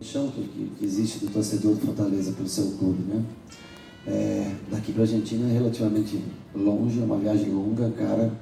O 0.00 0.30
que, 0.30 0.72
que 0.78 0.84
existe 0.84 1.18
do 1.18 1.32
torcedor 1.32 1.74
do 1.74 1.86
Fortaleza 1.86 2.32
pelo 2.32 2.48
seu 2.48 2.70
clube, 2.78 3.02
né? 3.02 3.24
É, 4.06 4.54
daqui 4.70 4.76
aqui 4.76 4.92
para 4.92 5.02
a 5.02 5.04
Argentina 5.04 5.50
é 5.50 5.52
relativamente 5.52 6.24
longe, 6.54 6.98
é 6.98 7.04
uma 7.04 7.18
viagem 7.18 7.50
longa, 7.50 7.90
cara. 7.90 8.32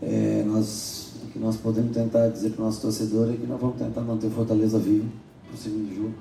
É, 0.00 0.42
nós, 0.46 1.09
que 1.32 1.38
nós 1.38 1.56
podemos 1.56 1.92
tentar 1.92 2.28
dizer 2.28 2.50
para 2.50 2.62
o 2.62 2.64
nosso 2.66 2.80
torcedor 2.80 3.30
é 3.30 3.36
que 3.36 3.46
nós 3.46 3.60
vamos 3.60 3.76
tentar 3.76 4.00
manter 4.00 4.26
o 4.26 4.30
Fortaleza 4.30 4.78
vivo 4.78 5.06
para 5.46 5.54
o 5.54 5.58
segundo 5.58 5.94
jogo. 5.94 6.14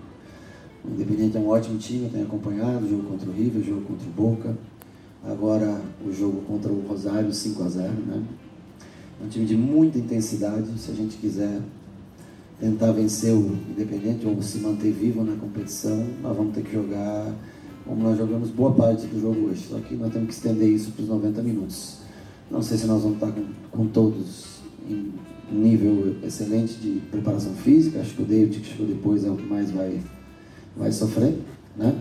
O 0.86 0.92
Independente 0.92 1.38
é 1.38 1.40
um 1.40 1.48
ótimo 1.48 1.78
time, 1.78 2.06
eu 2.06 2.10
tenho 2.10 2.26
acompanhado 2.26 2.86
o 2.86 2.90
jogo 2.90 3.04
contra 3.04 3.30
o 3.30 3.34
River, 3.34 3.62
o 3.62 3.66
jogo 3.66 3.82
contra 3.82 4.08
o 4.08 4.12
Boca. 4.12 4.58
Agora 5.26 5.82
o 6.06 6.14
jogo 6.14 6.42
contra 6.44 6.72
o 6.72 6.82
Rosário, 6.88 7.34
5 7.34 7.64
a 7.64 7.68
0 7.68 7.92
né? 8.08 8.24
É 9.22 9.26
um 9.26 9.28
time 9.28 9.46
de 9.46 9.58
muita 9.58 9.98
intensidade. 9.98 10.68
Se 10.78 10.92
a 10.92 10.94
gente 10.94 11.18
quiser 11.18 11.60
tentar 12.60 12.92
vencer 12.92 13.34
o 13.34 13.58
Independente 13.70 14.26
ou 14.26 14.42
se 14.42 14.60
manter 14.60 14.92
vivo 14.92 15.24
na 15.24 15.36
competição, 15.36 16.06
nós 16.22 16.38
vamos 16.38 16.54
ter 16.54 16.64
que 16.64 16.72
jogar 16.72 17.34
como 17.86 18.04
nós 18.04 18.18
jogamos 18.18 18.50
boa 18.52 18.72
parte 18.72 19.08
do 19.08 19.20
jogo 19.20 19.50
hoje. 19.50 19.66
Só 19.68 19.80
que 19.80 19.96
nós 19.96 20.14
temos 20.14 20.28
que 20.30 20.34
estender 20.36 20.70
isso 20.70 20.92
para 20.92 21.04
os 21.04 21.10
90 21.10 21.42
minutos. 21.42 21.98
Não 22.50 22.62
sei 22.62 22.78
se 22.78 22.86
nós 22.86 23.02
vamos 23.02 23.18
estar 23.18 23.32
com, 23.32 23.46
com 23.72 23.88
todos 23.88 24.59
em 24.90 25.14
nível 25.52 26.16
excelente 26.24 26.76
de 26.76 27.00
preparação 27.12 27.54
física. 27.54 28.00
Acho 28.00 28.16
que 28.16 28.22
o 28.22 28.26
David, 28.26 28.60
que 28.60 28.68
chegou 28.68 28.88
depois, 28.88 29.24
é 29.24 29.30
o 29.30 29.36
que 29.36 29.46
mais 29.46 29.72
vai, 29.72 30.00
vai 30.76 30.92
sofrer. 30.92 31.36
Né? 31.78 31.96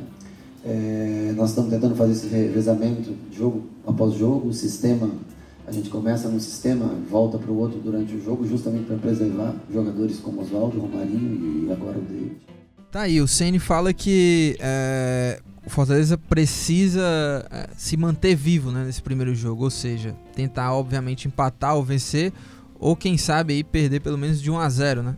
É, 0.64 1.32
nós 1.36 1.50
estamos 1.50 1.70
tentando 1.70 1.94
fazer 1.94 2.12
esse 2.12 2.26
revezamento 2.28 3.14
jogo 3.32 3.64
após 3.86 4.14
jogo, 4.14 4.48
o 4.48 4.52
sistema 4.52 5.08
a 5.68 5.72
gente 5.72 5.90
começa 5.90 6.30
num 6.30 6.40
sistema, 6.40 6.94
volta 7.10 7.36
para 7.36 7.50
o 7.50 7.58
outro 7.58 7.78
durante 7.78 8.14
o 8.14 8.24
jogo, 8.24 8.48
justamente 8.48 8.86
para 8.86 8.96
preservar 8.96 9.54
jogadores 9.70 10.18
como 10.18 10.40
Oswaldo, 10.40 10.80
Romarinho 10.80 11.66
e 11.66 11.70
agora 11.70 11.98
o 11.98 12.00
David. 12.00 12.36
Tá 12.90 13.02
aí, 13.02 13.20
o 13.20 13.28
Ceni 13.28 13.58
fala 13.58 13.92
que 13.92 14.56
é, 14.60 15.42
o 15.66 15.68
Fortaleza 15.68 16.16
precisa 16.16 17.46
é, 17.50 17.68
se 17.76 17.98
manter 17.98 18.34
vivo 18.34 18.70
né, 18.70 18.82
nesse 18.86 19.02
primeiro 19.02 19.34
jogo, 19.34 19.64
ou 19.64 19.70
seja, 19.70 20.16
tentar 20.34 20.72
obviamente 20.72 21.28
empatar 21.28 21.76
ou 21.76 21.84
vencer, 21.84 22.32
ou 22.78 22.96
quem 22.96 23.18
sabe 23.18 23.54
aí 23.54 23.64
perder 23.64 24.00
pelo 24.00 24.18
menos 24.18 24.40
de 24.40 24.50
1 24.50 24.58
a 24.58 24.68
0 24.68 25.02
né? 25.02 25.16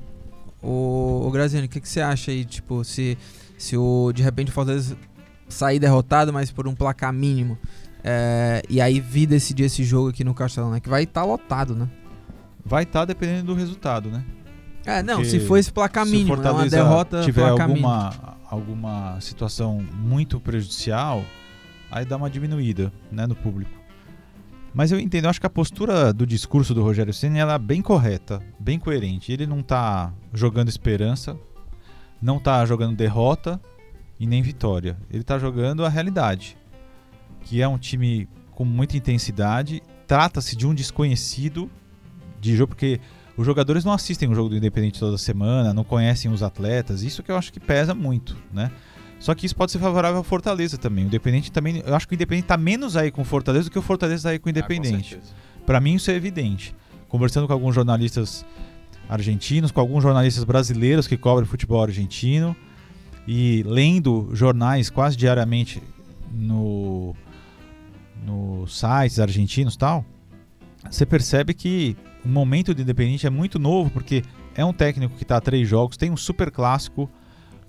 O, 0.62 1.24
o 1.26 1.30
Graziani, 1.30 1.66
o 1.66 1.70
que, 1.70 1.80
que 1.80 1.88
você 1.88 2.00
acha 2.00 2.30
aí, 2.30 2.44
tipo, 2.44 2.84
se, 2.84 3.16
se 3.56 3.76
o, 3.76 4.12
de 4.12 4.22
repente 4.22 4.50
o 4.50 4.52
Fortaleza 4.52 4.96
sair 5.48 5.78
derrotado, 5.78 6.32
mas 6.32 6.50
por 6.50 6.68
um 6.68 6.74
placar 6.74 7.12
mínimo, 7.12 7.58
é, 8.04 8.62
e 8.68 8.80
aí 8.80 9.00
vi 9.00 9.26
decidir 9.26 9.64
esse 9.64 9.84
jogo 9.84 10.10
aqui 10.10 10.22
no 10.24 10.34
Castelão, 10.34 10.70
né? 10.70 10.80
Que 10.80 10.88
vai 10.88 11.04
estar 11.04 11.22
tá 11.22 11.26
lotado, 11.26 11.74
né? 11.74 11.88
Vai 12.64 12.82
estar 12.82 13.00
tá 13.00 13.04
dependendo 13.06 13.46
do 13.46 13.54
resultado, 13.54 14.10
né? 14.10 14.24
É, 14.84 15.02
não, 15.02 15.16
Porque 15.16 15.30
se 15.30 15.40
for 15.40 15.58
esse 15.58 15.72
placar 15.72 16.06
mínimo, 16.06 16.36
se 16.36 16.42
né? 16.42 16.50
uma 16.50 16.68
derrota 16.68 17.22
tiver 17.22 17.48
alguma, 17.48 17.68
mínimo. 17.68 18.36
alguma 18.50 19.20
situação 19.20 19.84
muito 19.94 20.40
prejudicial, 20.40 21.24
aí 21.90 22.04
dá 22.04 22.16
uma 22.16 22.30
diminuída, 22.30 22.92
né, 23.10 23.26
no 23.26 23.34
público. 23.34 23.79
Mas 24.72 24.92
eu 24.92 25.00
entendo, 25.00 25.24
eu 25.24 25.30
acho 25.30 25.40
que 25.40 25.46
a 25.46 25.50
postura 25.50 26.12
do 26.12 26.26
discurso 26.26 26.72
do 26.72 26.82
Rogério 26.82 27.12
Ceni 27.12 27.38
ela 27.38 27.54
é 27.54 27.58
bem 27.58 27.82
correta, 27.82 28.40
bem 28.58 28.78
coerente. 28.78 29.32
Ele 29.32 29.46
não 29.46 29.60
está 29.60 30.12
jogando 30.32 30.68
esperança, 30.68 31.36
não 32.22 32.36
está 32.36 32.64
jogando 32.64 32.96
derrota 32.96 33.60
e 34.18 34.26
nem 34.26 34.42
vitória. 34.42 34.96
Ele 35.10 35.22
está 35.22 35.38
jogando 35.38 35.84
a 35.84 35.88
realidade 35.88 36.56
que 37.44 37.62
é 37.62 37.68
um 37.68 37.78
time 37.78 38.28
com 38.52 38.64
muita 38.64 38.96
intensidade. 38.96 39.82
Trata-se 40.06 40.56
de 40.56 40.66
um 40.66 40.74
desconhecido 40.74 41.70
de 42.40 42.56
jogo, 42.56 42.68
porque 42.68 43.00
os 43.36 43.46
jogadores 43.46 43.84
não 43.84 43.92
assistem 43.92 44.28
o 44.28 44.34
jogo 44.34 44.48
do 44.50 44.56
Independente 44.56 44.98
toda 44.98 45.16
semana, 45.16 45.72
não 45.72 45.84
conhecem 45.84 46.30
os 46.30 46.42
atletas. 46.42 47.02
Isso 47.02 47.22
que 47.22 47.30
eu 47.30 47.36
acho 47.36 47.52
que 47.52 47.60
pesa 47.60 47.94
muito, 47.94 48.36
né? 48.52 48.70
Só 49.20 49.34
que 49.34 49.44
isso 49.44 49.54
pode 49.54 49.70
ser 49.70 49.78
favorável 49.78 50.16
ao 50.16 50.24
Fortaleza 50.24 50.78
também. 50.78 51.04
O 51.04 51.06
Independente 51.06 51.52
também, 51.52 51.82
eu 51.86 51.94
acho 51.94 52.08
que 52.08 52.14
o 52.14 52.16
Independente 52.16 52.46
está 52.46 52.56
menos 52.56 52.96
aí 52.96 53.10
com 53.10 53.20
o 53.20 53.24
Fortaleza 53.24 53.68
do 53.68 53.70
que 53.70 53.78
o 53.78 53.82
Fortaleza 53.82 54.16
está 54.16 54.30
aí 54.30 54.38
com 54.38 54.48
o 54.48 54.50
Independente. 54.50 55.20
Ah, 55.22 55.62
Para 55.66 55.78
mim 55.78 55.94
isso 55.94 56.10
é 56.10 56.14
evidente. 56.14 56.74
Conversando 57.06 57.46
com 57.46 57.52
alguns 57.52 57.74
jornalistas 57.74 58.46
argentinos, 59.06 59.70
com 59.70 59.80
alguns 59.80 60.02
jornalistas 60.02 60.42
brasileiros 60.42 61.06
que 61.06 61.18
cobrem 61.18 61.46
futebol 61.46 61.82
argentino 61.82 62.56
e 63.28 63.62
lendo 63.66 64.30
jornais 64.32 64.88
quase 64.88 65.16
diariamente 65.16 65.82
no 66.32 67.14
nos 68.24 68.78
sites 68.78 69.18
argentinos 69.18 69.76
tal, 69.76 70.04
você 70.90 71.04
percebe 71.04 71.52
que 71.54 71.96
o 72.24 72.28
momento 72.28 72.72
do 72.74 72.80
Independente 72.80 73.26
é 73.26 73.30
muito 73.30 73.58
novo, 73.58 73.90
porque 73.90 74.22
é 74.54 74.64
um 74.64 74.72
técnico 74.72 75.16
que 75.16 75.22
está 75.24 75.36
a 75.36 75.40
três 75.40 75.68
jogos, 75.68 75.96
tem 75.96 76.10
um 76.10 76.16
super 76.16 76.50
clássico 76.50 77.10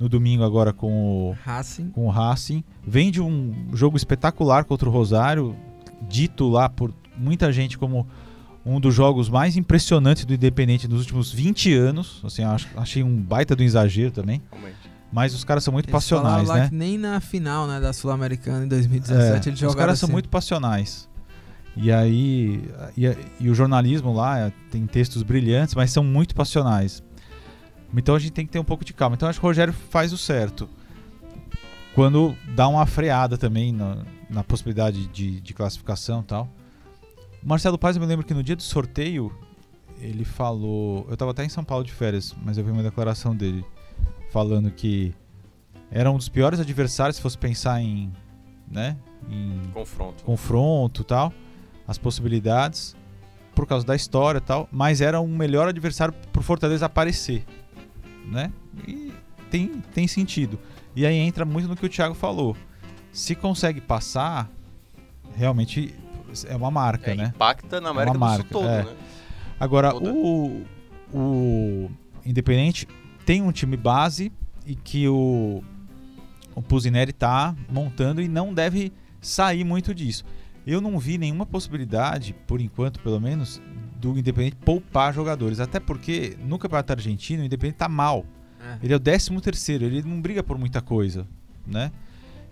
no 0.02 0.10
domingo 0.10 0.44
agora 0.44 0.74
com 0.74 1.30
o 1.30 1.38
Racing. 1.44 1.90
Com 1.92 2.08
o 2.08 2.10
Racing. 2.10 2.64
Vem 2.86 3.12
de 3.12 3.22
um 3.22 3.68
jogo 3.72 3.96
espetacular 3.96 4.66
contra 4.66 4.90
o 4.90 4.92
Rosário, 4.92 5.56
dito 6.10 6.50
lá 6.50 6.68
por 6.68 6.92
muita 7.16 7.54
gente 7.54 7.78
como 7.78 8.08
um 8.66 8.80
dos 8.80 8.96
jogos 8.96 9.30
mais 9.30 9.56
impressionantes 9.56 10.26
do 10.26 10.34
Independente 10.34 10.88
nos 10.88 11.02
últimos 11.02 11.32
20 11.32 11.74
anos. 11.76 12.20
Assim, 12.24 12.42
achei 12.76 13.04
um 13.04 13.16
baita 13.16 13.56
do 13.56 13.62
exagero 13.62 14.12
também. 14.12 14.42
Mas 15.14 15.36
os 15.36 15.44
caras 15.44 15.64
são 15.64 15.72
muito 15.72 15.86
eles 15.86 15.94
passionais, 15.94 16.48
né? 16.48 16.70
nem 16.72 16.98
na 16.98 17.20
final 17.20 17.68
né, 17.68 17.80
da 17.80 17.92
Sul-Americana 17.92 18.64
em 18.64 18.68
2017 18.68 19.14
é, 19.14 19.50
eles 19.50 19.60
jogaram 19.60 19.70
Os 19.70 19.76
caras 19.76 19.94
assim. 19.94 20.00
são 20.08 20.10
muito 20.10 20.30
passionais. 20.30 21.10
E 21.76 21.92
aí. 21.92 22.64
E, 22.98 23.06
e, 23.40 23.50
o 23.50 23.54
jornalismo 23.54 24.14
lá 24.14 24.40
é, 24.40 24.54
tem 24.72 24.86
textos 24.88 25.22
brilhantes, 25.22 25.76
mas 25.76 25.92
são 25.92 26.04
muito 26.04 26.34
passionais. 26.34 27.04
Então 27.96 28.16
a 28.16 28.20
gente 28.20 28.32
tem 28.32 28.46
que 28.46 28.52
ter 28.52 28.60
um 28.60 28.64
pouco 28.64 28.86
de 28.86 28.94
calma. 28.94 29.16
Então 29.16 29.28
acho 29.28 29.40
que 29.40 29.46
o 29.46 29.50
Rogério 29.50 29.74
faz 29.74 30.14
o 30.14 30.18
certo. 30.18 30.70
Quando 31.94 32.36
dá 32.56 32.68
uma 32.68 32.86
freada 32.86 33.38
também 33.38 33.72
na, 33.72 33.98
na 34.30 34.44
possibilidade 34.44 35.08
de, 35.08 35.42
de 35.42 35.54
classificação 35.54 36.22
e 36.22 36.24
tal. 36.24 36.50
O 37.44 37.48
Marcelo 37.48 37.78
Paz, 37.78 37.96
eu 37.96 38.02
me 38.02 38.08
lembro 38.08 38.26
que 38.26 38.34
no 38.34 38.44
dia 38.44 38.56
do 38.56 38.62
sorteio, 38.62 39.36
ele 40.00 40.24
falou. 40.24 41.06
Eu 41.08 41.14
estava 41.14 41.32
até 41.32 41.44
em 41.44 41.50
São 41.50 41.64
Paulo 41.64 41.84
de 41.84 41.92
férias, 41.92 42.36
mas 42.44 42.58
eu 42.58 42.64
vi 42.64 42.72
uma 42.72 42.84
declaração 42.84 43.36
dele 43.36 43.66
falando 44.32 44.72
que 44.72 45.14
era 45.92 46.10
um 46.10 46.18
dos 46.18 46.30
piores 46.30 46.60
adversários 46.60 47.18
se 47.18 47.22
fosse 47.22 47.38
pensar 47.38 47.82
em, 47.82 48.12
né, 48.70 48.96
em 49.30 49.62
confronto, 49.74 50.24
confronto, 50.24 51.04
tal, 51.04 51.34
as 51.86 51.98
possibilidades 51.98 52.96
por 53.54 53.68
causa 53.68 53.86
da 53.86 53.94
história, 53.94 54.40
tal, 54.40 54.70
mas 54.72 55.02
era 55.02 55.20
um 55.20 55.28
melhor 55.28 55.68
adversário 55.68 56.14
pro 56.32 56.42
Fortaleza 56.42 56.86
aparecer, 56.86 57.44
né? 58.26 58.52
E 58.88 59.14
tem 59.50 59.82
tem 59.94 60.08
sentido. 60.08 60.60
E 60.96 61.06
aí 61.06 61.16
entra 61.16 61.46
muito 61.46 61.68
no 61.68 61.76
que 61.76 61.86
o 61.86 61.90
Thiago 61.90 62.16
falou. 62.16 62.56
Se 63.12 63.36
consegue 63.36 63.82
passar, 63.82 64.50
realmente 65.36 65.94
é 66.48 66.56
uma 66.56 66.72
marca, 66.72 67.12
é, 67.12 67.16
né? 67.16 67.32
Impacta 67.36 67.82
na 67.82 67.90
América 67.90 68.12
é 68.12 68.14
do 68.14 68.20
marca, 68.20 68.44
Sul 68.44 68.62
todo, 68.62 68.68
é. 68.68 68.84
né? 68.84 68.96
Agora, 69.60 69.96
o, 69.96 70.66
o 71.14 71.92
Independente 72.26 72.88
tem 73.26 73.42
um 73.42 73.52
time 73.52 73.78
base 73.78 74.32
e 74.66 74.76
que 74.76 75.08
o, 75.08 75.64
o 76.56 76.62
Pusineri 76.62 77.12
está 77.12 77.56
montando 77.70 78.22
e 78.22 78.28
não 78.28 78.54
deve 78.54 78.92
sair 79.20 79.64
muito 79.64 79.94
disso. 79.94 80.26
Eu 80.66 80.80
não 80.80 80.98
vi 81.00 81.18
nenhuma 81.18 81.46
possibilidade, 81.46 82.36
por 82.48 82.62
enquanto 82.62 83.00
pelo 83.00 83.20
menos, 83.20 83.62
do 84.02 84.18
Independente 84.18 84.56
poupar 84.58 85.14
jogadores. 85.14 85.60
Até 85.60 85.80
porque 85.80 86.36
no 86.44 86.58
Campeonato 86.58 86.94
Argentino 86.94 87.44
o 87.44 87.46
Independente 87.46 87.76
está 87.76 87.88
mal. 87.88 88.26
É. 88.60 88.78
Ele 88.84 88.94
é 88.94 88.96
o 88.96 89.00
13 89.00 89.40
terceiro, 89.42 89.86
ele 89.86 90.02
não 90.02 90.22
briga 90.22 90.44
por 90.44 90.58
muita 90.58 90.82
coisa, 90.82 91.28
né? 91.66 91.92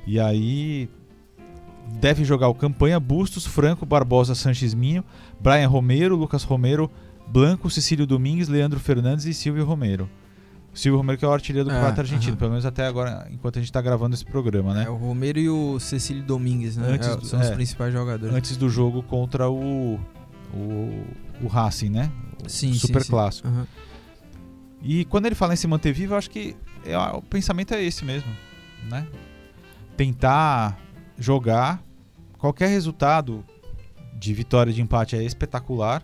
E 0.06 0.20
aí 0.20 0.89
deve 2.00 2.24
jogar 2.24 2.48
o 2.48 2.56
Campanha, 2.56 3.00
Bustos, 3.00 3.46
Franco, 3.46 3.86
Barbosa, 3.86 4.36
Sanches 4.36 4.74
Minho, 4.74 5.03
Brian 5.39 5.68
Romero, 5.68 6.15
Lucas 6.15 6.44
Romero, 6.44 6.89
Blanco, 7.27 7.70
Cecílio 7.70 8.08
Domingues, 8.08 8.48
Leandro 8.48 8.79
Fernandes 8.79 9.25
e 9.25 9.34
Silvio 9.34 9.65
Romero. 9.65 10.10
Silvio 10.74 10.98
Romero 10.98 11.18
que 11.18 11.25
é 11.25 11.27
o 11.27 11.32
artilheiro 11.32 11.68
do 11.68 11.72
é, 11.72 11.75
campeonato 11.75 12.01
argentino, 12.01 12.34
uh 12.34 12.36
-huh. 12.36 12.39
pelo 12.39 12.51
menos 12.51 12.65
até 12.65 12.86
agora, 12.86 13.27
enquanto 13.32 13.58
a 13.58 13.60
gente 13.60 13.70
está 13.70 13.82
gravando 13.82 14.15
esse 14.15 14.25
programa, 14.25 14.74
né? 14.74 14.86
É, 14.86 14.89
o 14.89 14.96
Romero 14.96 15.39
e 15.39 15.50
o 15.50 15.79
Cecílio 15.79 16.24
Domingues, 16.24 16.77
né? 16.77 16.88
Antes, 16.94 17.08
é, 17.08 17.22
são 17.22 17.41
é, 17.41 17.44
os 17.44 17.50
principais 17.51 17.91
jogadores. 17.91 18.34
Antes 18.34 18.56
do 18.56 18.70
jogo 18.70 19.01
contra 19.03 19.50
o, 19.50 20.00
o, 20.53 21.03
o 21.41 21.48
Racing, 21.48 21.89
né? 21.89 22.12
O 22.43 22.50
sim, 22.50 22.74
super 22.74 23.03
sim, 23.03 23.10
clássico. 23.10 23.48
Sim. 23.48 23.53
Uh 23.53 23.62
-huh. 23.62 23.67
E 24.81 25.05
quando 25.05 25.25
ele 25.25 25.36
fala 25.36 25.53
em 25.53 25.58
se 25.58 25.67
manter 25.67 25.91
vivo, 25.91 26.13
eu 26.13 26.17
acho 26.17 26.29
que 26.29 26.55
é, 26.86 26.98
o 26.98 27.22
pensamento 27.22 27.74
é 27.74 27.84
esse 27.84 28.05
mesmo, 28.05 28.31
né? 28.89 29.08
Tentar 29.98 30.79
jogar 31.17 31.84
qualquer 32.38 32.67
resultado 32.67 33.43
de 34.13 34.34
vitória 34.34 34.72
de 34.72 34.81
empate 34.81 35.15
é 35.15 35.24
espetacular 35.24 36.01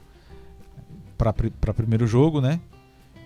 para 1.18 1.74
primeiro 1.74 2.06
jogo, 2.06 2.42
né? 2.42 2.60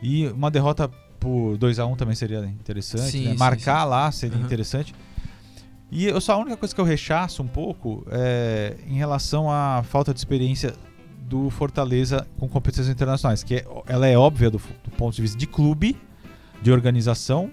E 0.01 0.27
uma 0.27 0.51
derrota 0.51 0.89
por 1.19 1.57
2 1.57 1.79
a 1.79 1.85
1 1.85 1.91
um 1.91 1.95
também 1.95 2.15
seria 2.15 2.45
interessante. 2.45 3.11
Sim, 3.11 3.25
né? 3.25 3.35
Marcar 3.37 3.83
lá 3.83 4.11
seria 4.11 4.37
uhum. 4.37 4.45
interessante. 4.45 4.93
E 5.91 6.05
eu 6.05 6.21
só 6.21 6.33
a 6.33 6.37
única 6.37 6.55
coisa 6.55 6.73
que 6.73 6.79
eu 6.79 6.85
rechaço 6.85 7.41
um 7.41 7.47
pouco 7.47 8.05
é 8.11 8.77
em 8.87 8.95
relação 8.95 9.51
à 9.51 9.81
falta 9.83 10.13
de 10.13 10.19
experiência 10.19 10.75
do 11.29 11.50
Fortaleza 11.51 12.27
com 12.39 12.50
competições 12.50 12.89
internacionais, 12.89 13.43
que 13.43 13.55
é, 13.55 13.65
ela 13.86 14.07
é 14.07 14.17
óbvia 14.17 14.50
do, 14.50 14.57
do, 14.57 14.91
ponto 14.98 15.15
de 15.15 15.21
vista 15.21 15.38
de 15.38 15.45
clube, 15.45 15.95
de 16.59 16.71
organização, 16.71 17.51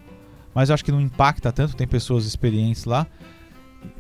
mas 0.55 0.71
eu 0.71 0.75
acho 0.75 0.85
que 0.85 0.91
não 0.91 1.01
impacta 1.01 1.53
tanto, 1.53 1.77
tem 1.77 1.87
pessoas 1.87 2.25
experientes 2.25 2.87
lá. 2.87 3.07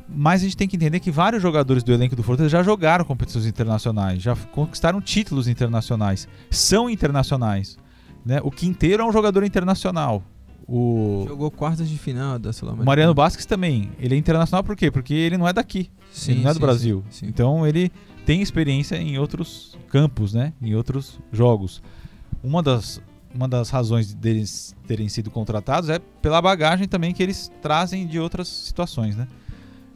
Mas 0.09 0.41
a 0.41 0.45
gente 0.45 0.57
tem 0.57 0.67
que 0.67 0.77
entender 0.77 0.99
que 1.01 1.11
vários 1.11 1.43
jogadores 1.43 1.83
do 1.83 1.93
elenco 1.93 2.17
do 2.17 2.23
Fortaleza 2.23 2.57
já 2.57 2.63
jogaram 2.63 3.05
competições 3.05 3.45
internacionais, 3.45 4.23
já 4.23 4.35
conquistaram 4.35 5.01
títulos 5.01 5.47
internacionais, 5.47 6.27
são 6.51 6.89
internacionais. 6.89 7.77
Né? 8.25 8.41
O 8.43 8.51
Quinteiro 8.51 9.03
é 9.03 9.07
um 9.07 9.13
jogador 9.13 9.45
internacional. 9.45 10.23
O, 10.67 11.25
Jogou 11.29 11.51
quartas 11.51 11.89
de 11.89 11.97
final 11.97 12.39
da 12.39 12.51
Mariano 12.85 13.15
Basques 13.15 13.47
também. 13.47 13.91
Ele 14.01 14.15
é 14.15 14.19
internacional 14.19 14.65
por 14.65 14.75
quê? 14.75 14.91
Porque 14.91 15.15
ele 15.15 15.37
não 15.37 15.47
é 15.47 15.53
daqui. 15.53 15.91
Sim, 16.11 16.33
ele 16.33 16.43
não 16.43 16.51
é 16.51 16.55
do 16.55 16.57
sim, 16.57 16.61
Brasil. 16.61 17.05
sim. 17.11 17.27
Então 17.27 17.65
ele 17.67 17.93
tem 18.27 18.43
experiência 18.43 18.97
em 18.97 19.19
outros 19.19 19.79
campos, 19.89 20.35
né? 20.35 20.53
Em 20.61 20.75
outros 20.75 21.19
jogos. 21.33 21.81
Uma 22.43 22.61
das, 22.61 23.01
uma 23.33 23.47
das 23.47 23.71
razões 23.71 24.13
deles 24.13 24.75
terem 24.87 25.09
sido 25.09 25.31
contratados 25.31 25.89
é 25.89 26.01
pela 26.21 26.43
bagagem 26.43 26.89
também 26.89 27.15
que 27.15 27.23
eles 27.23 27.51
trazem 27.63 28.05
de 28.05 28.19
outras 28.19 28.49
situações, 28.49 29.17
né? 29.17 29.29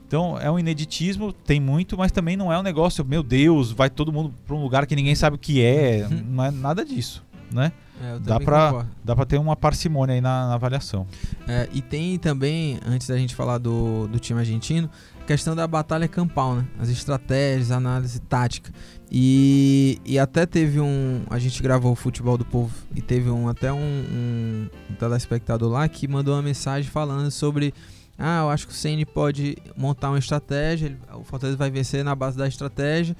Então 0.07 0.39
é 0.39 0.51
um 0.51 0.59
ineditismo, 0.59 1.33
tem 1.33 1.61
muito, 1.61 1.99
mas 1.99 2.13
também 2.13 2.37
não 2.37 2.53
é 2.53 2.59
um 2.59 2.63
negócio, 2.63 3.05
meu 3.05 3.23
Deus, 3.23 3.73
vai 3.73 3.91
todo 3.91 4.13
mundo 4.13 4.33
para 4.47 4.55
um 4.55 4.63
lugar 4.63 4.87
que 4.87 4.95
ninguém 4.95 5.15
sabe 5.15 5.35
o 5.37 5.39
que 5.39 5.61
é. 5.63 6.09
não 6.09 6.45
é 6.45 6.51
nada 6.53 6.85
disso, 6.85 7.25
né? 7.53 7.73
É, 8.03 8.19
Dá 8.19 8.39
concordo. 8.39 8.89
dá 9.05 9.15
pra 9.15 9.27
ter 9.27 9.39
uma 9.39 9.55
parcimônia 9.55 10.15
aí 10.15 10.21
na, 10.21 10.49
na 10.49 10.55
avaliação. 10.55 11.07
É, 11.47 11.69
e 11.73 11.83
tem 11.83 12.19
também, 12.19 12.79
antes 12.87 13.07
da 13.07 13.17
gente 13.19 13.35
falar 13.35 13.59
do, 13.59 14.09
do 14.09 14.19
time 14.19 14.41
argentino, 14.41 14.89
a 15.21 15.25
questão 15.25 15.55
da 15.55 15.67
batalha 15.67 16.09
campal, 16.09 16.57
né? 16.57 16.67
As 16.79 16.89
estratégias, 16.89 17.71
a 17.71 17.77
análise 17.77 18.19
tática. 18.21 18.73
E, 19.13 19.99
e 20.05 20.19
até 20.19 20.47
teve 20.47 20.81
um. 20.81 21.23
A 21.29 21.39
gente 21.39 21.63
gravou 21.63 21.93
o 21.93 21.97
Futebol 21.97 22.39
do 22.39 22.45
Povo 22.45 22.73
e 22.95 23.03
teve 23.03 23.29
um 23.29 23.49
até 23.49 23.73
um, 23.73 23.77
um, 23.79 24.69
um 24.91 24.95
telespectador 24.95 25.71
lá 25.71 25.89
que 25.89 26.09
mandou 26.09 26.35
uma 26.35 26.43
mensagem 26.43 26.91
falando 26.91 27.31
sobre. 27.31 27.75
Ah, 28.17 28.41
eu 28.43 28.51
acho 28.51 28.67
que 28.67 28.73
o 28.73 28.77
Ceni 28.77 29.05
pode 29.07 29.57
montar 29.77 30.11
uma 30.11 30.19
estratégia, 30.19 30.87
ele- 30.87 30.99
o 31.15 31.25
Fortaleza 31.25 31.57
vai 31.57 31.71
vencer 31.71 32.05
na 32.05 32.15
base 32.15 32.37
da 32.37 32.47
estratégia 32.47 33.17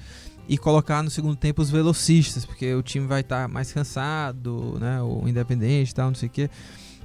e 0.51 0.57
colocar 0.57 1.01
no 1.01 1.09
segundo 1.09 1.37
tempo 1.37 1.61
os 1.61 1.69
velocistas, 1.69 2.45
porque 2.45 2.75
o 2.75 2.83
time 2.83 3.07
vai 3.07 3.21
estar 3.21 3.47
mais 3.47 3.71
cansado, 3.71 4.77
né? 4.81 5.01
O 5.01 5.25
Independente 5.25 5.91
e 5.91 5.95
tal, 5.95 6.09
não 6.09 6.15
sei 6.15 6.27
o 6.27 6.29
quê. 6.29 6.49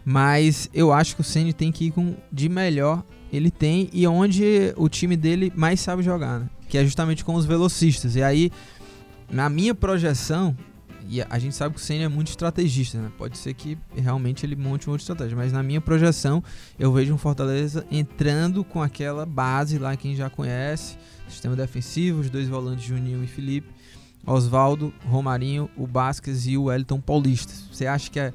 Mas 0.04 0.68
eu 0.74 0.92
acho 0.92 1.14
que 1.14 1.20
o 1.20 1.24
Ceni 1.24 1.52
tem 1.52 1.70
que 1.70 1.84
ir 1.84 1.90
com 1.92 2.16
de 2.32 2.48
melhor 2.48 3.04
ele 3.32 3.48
tem 3.48 3.88
e 3.92 4.04
onde 4.04 4.74
o 4.76 4.88
time 4.88 5.16
dele 5.16 5.52
mais 5.54 5.78
sabe 5.78 6.02
jogar, 6.02 6.40
né? 6.40 6.50
Que 6.68 6.76
é 6.76 6.84
justamente 6.84 7.24
com 7.24 7.36
os 7.36 7.46
velocistas. 7.46 8.16
E 8.16 8.22
aí, 8.22 8.50
na 9.30 9.48
minha 9.48 9.76
projeção, 9.76 10.56
e 11.08 11.22
a 11.22 11.38
gente 11.38 11.54
sabe 11.54 11.76
que 11.76 11.80
o 11.80 11.84
Ceni 11.84 12.02
é 12.02 12.08
muito 12.08 12.26
estrategista, 12.26 12.98
né? 12.98 13.12
Pode 13.16 13.38
ser 13.38 13.54
que 13.54 13.78
realmente 13.94 14.44
ele 14.44 14.56
monte 14.56 14.88
uma 14.88 14.94
outra 14.94 15.02
estratégia, 15.02 15.36
mas 15.36 15.52
na 15.52 15.62
minha 15.62 15.80
projeção, 15.80 16.42
eu 16.76 16.92
vejo 16.92 17.14
um 17.14 17.18
Fortaleza 17.18 17.86
entrando 17.92 18.64
com 18.64 18.82
aquela 18.82 19.24
base 19.24 19.78
lá 19.78 19.96
quem 19.96 20.16
já 20.16 20.28
conhece, 20.28 20.98
sistema 21.28 21.56
defensivo, 21.56 22.20
os 22.20 22.30
dois 22.30 22.48
volantes 22.48 22.84
Juninho 22.84 23.22
e 23.22 23.26
Felipe, 23.26 23.68
Oswaldo, 24.26 24.92
Romarinho, 25.08 25.70
o 25.76 25.86
Basques 25.86 26.46
e 26.46 26.56
o 26.56 26.64
Wellington 26.64 27.00
Paulista. 27.00 27.52
Você 27.72 27.86
acha 27.86 28.10
que 28.10 28.18
é 28.18 28.32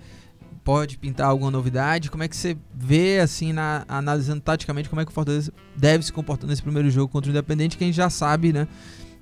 pode 0.63 0.97
pintar 0.97 1.27
alguma 1.27 1.49
novidade? 1.49 2.11
Como 2.11 2.21
é 2.23 2.27
que 2.27 2.35
você 2.35 2.55
vê, 2.73 3.19
assim, 3.19 3.51
na- 3.51 3.83
analisando 3.87 4.41
taticamente, 4.41 4.87
como 4.89 5.01
é 5.01 5.05
que 5.05 5.11
o 5.11 5.13
Fortaleza 5.13 5.51
deve 5.75 6.05
se 6.05 6.13
comportar 6.13 6.47
nesse 6.47 6.61
primeiro 6.61 6.89
jogo 6.91 7.11
contra 7.11 7.29
o 7.29 7.33
Independente, 7.33 7.77
que 7.77 7.83
a 7.83 7.87
gente 7.87 7.95
já 7.95 8.09
sabe, 8.11 8.53
né? 8.53 8.67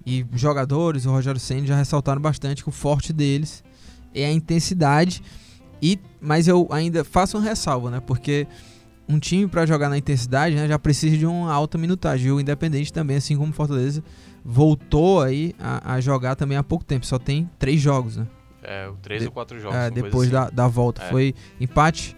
E 0.05 0.25
jogadores, 0.33 1.05
o 1.05 1.11
Rogério 1.11 1.39
Senna 1.39 1.65
já 1.65 1.75
ressaltaram 1.77 2.21
bastante 2.21 2.61
que 2.61 2.69
o 2.69 2.73
forte 2.73 3.13
deles 3.13 3.63
é 4.13 4.25
a 4.25 4.31
intensidade. 4.31 5.23
E, 5.81 5.97
mas 6.19 6.47
eu 6.47 6.67
ainda 6.71 7.05
faço 7.05 7.37
uma 7.37 7.43
ressalva, 7.43 7.89
né? 7.89 8.01
Porque 8.05 8.45
um 9.09 9.17
time 9.17 9.47
para 9.47 9.65
jogar 9.65 9.89
na 9.89 9.97
intensidade 9.97 10.55
né, 10.55 10.67
já 10.67 10.77
precisa 10.77 11.17
de 11.17 11.25
uma 11.25 11.51
alta 11.51 11.77
minutagem. 11.77 12.27
E 12.27 12.31
o 12.31 12.39
Independente 12.39 12.93
também, 12.93 13.17
assim 13.17 13.35
como 13.35 13.49
o 13.49 13.53
Fortaleza, 13.53 14.03
voltou 14.45 15.21
aí 15.21 15.55
a, 15.59 15.95
a 15.95 15.99
jogar 16.01 16.35
também 16.35 16.57
há 16.57 16.63
pouco 16.63 16.85
tempo. 16.85 17.05
Só 17.05 17.17
tem 17.17 17.49
três 17.57 17.81
jogos, 17.81 18.17
né? 18.17 18.27
É, 18.61 18.89
três 19.01 19.21
De- 19.21 19.27
ou 19.27 19.33
quatro 19.33 19.59
jogos. 19.59 19.75
É, 19.75 19.89
depois 19.89 20.27
assim. 20.27 20.31
da, 20.31 20.49
da 20.49 20.67
volta. 20.67 21.03
É. 21.03 21.09
Foi 21.09 21.33
empate 21.59 22.15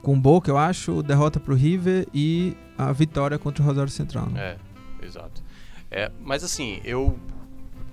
com 0.00 0.14
o 0.14 0.20
Boca, 0.20 0.48
eu 0.48 0.56
acho, 0.56 1.02
derrota 1.02 1.40
pro 1.40 1.54
River 1.54 2.06
e 2.14 2.56
a 2.76 2.92
vitória 2.92 3.36
contra 3.36 3.62
o 3.62 3.66
Rosário 3.66 3.90
Central. 3.90 4.26
Né? 4.26 4.56
É, 5.02 5.04
exato. 5.04 5.42
É, 5.90 6.12
mas 6.22 6.44
assim, 6.44 6.80
eu 6.84 7.18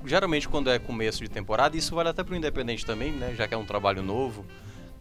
geralmente 0.05 0.47
quando 0.47 0.69
é 0.69 0.77
começo 0.77 1.23
de 1.23 1.29
temporada, 1.29 1.75
isso 1.75 1.95
vale 1.95 2.09
até 2.09 2.23
pro 2.23 2.35
Independente 2.35 2.85
também, 2.85 3.11
né, 3.11 3.33
já 3.35 3.47
que 3.47 3.55
é 3.55 3.57
um 3.57 3.65
trabalho 3.65 4.03
novo. 4.03 4.45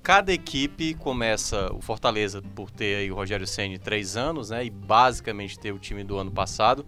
Cada 0.05 0.35
equipe 0.35 0.93
começa, 0.93 1.73
o 1.73 1.81
Fortaleza 1.81 2.43
por 2.55 2.71
ter 2.71 2.97
aí 2.97 3.11
o 3.11 3.15
Rogério 3.15 3.47
Ceni 3.47 3.79
três 3.79 4.19
anos, 4.19 4.51
né, 4.51 4.63
e 4.63 4.69
basicamente 4.69 5.59
ter 5.59 5.73
o 5.73 5.79
time 5.79 6.05
do 6.05 6.19
ano 6.19 6.31
passado, 6.31 6.85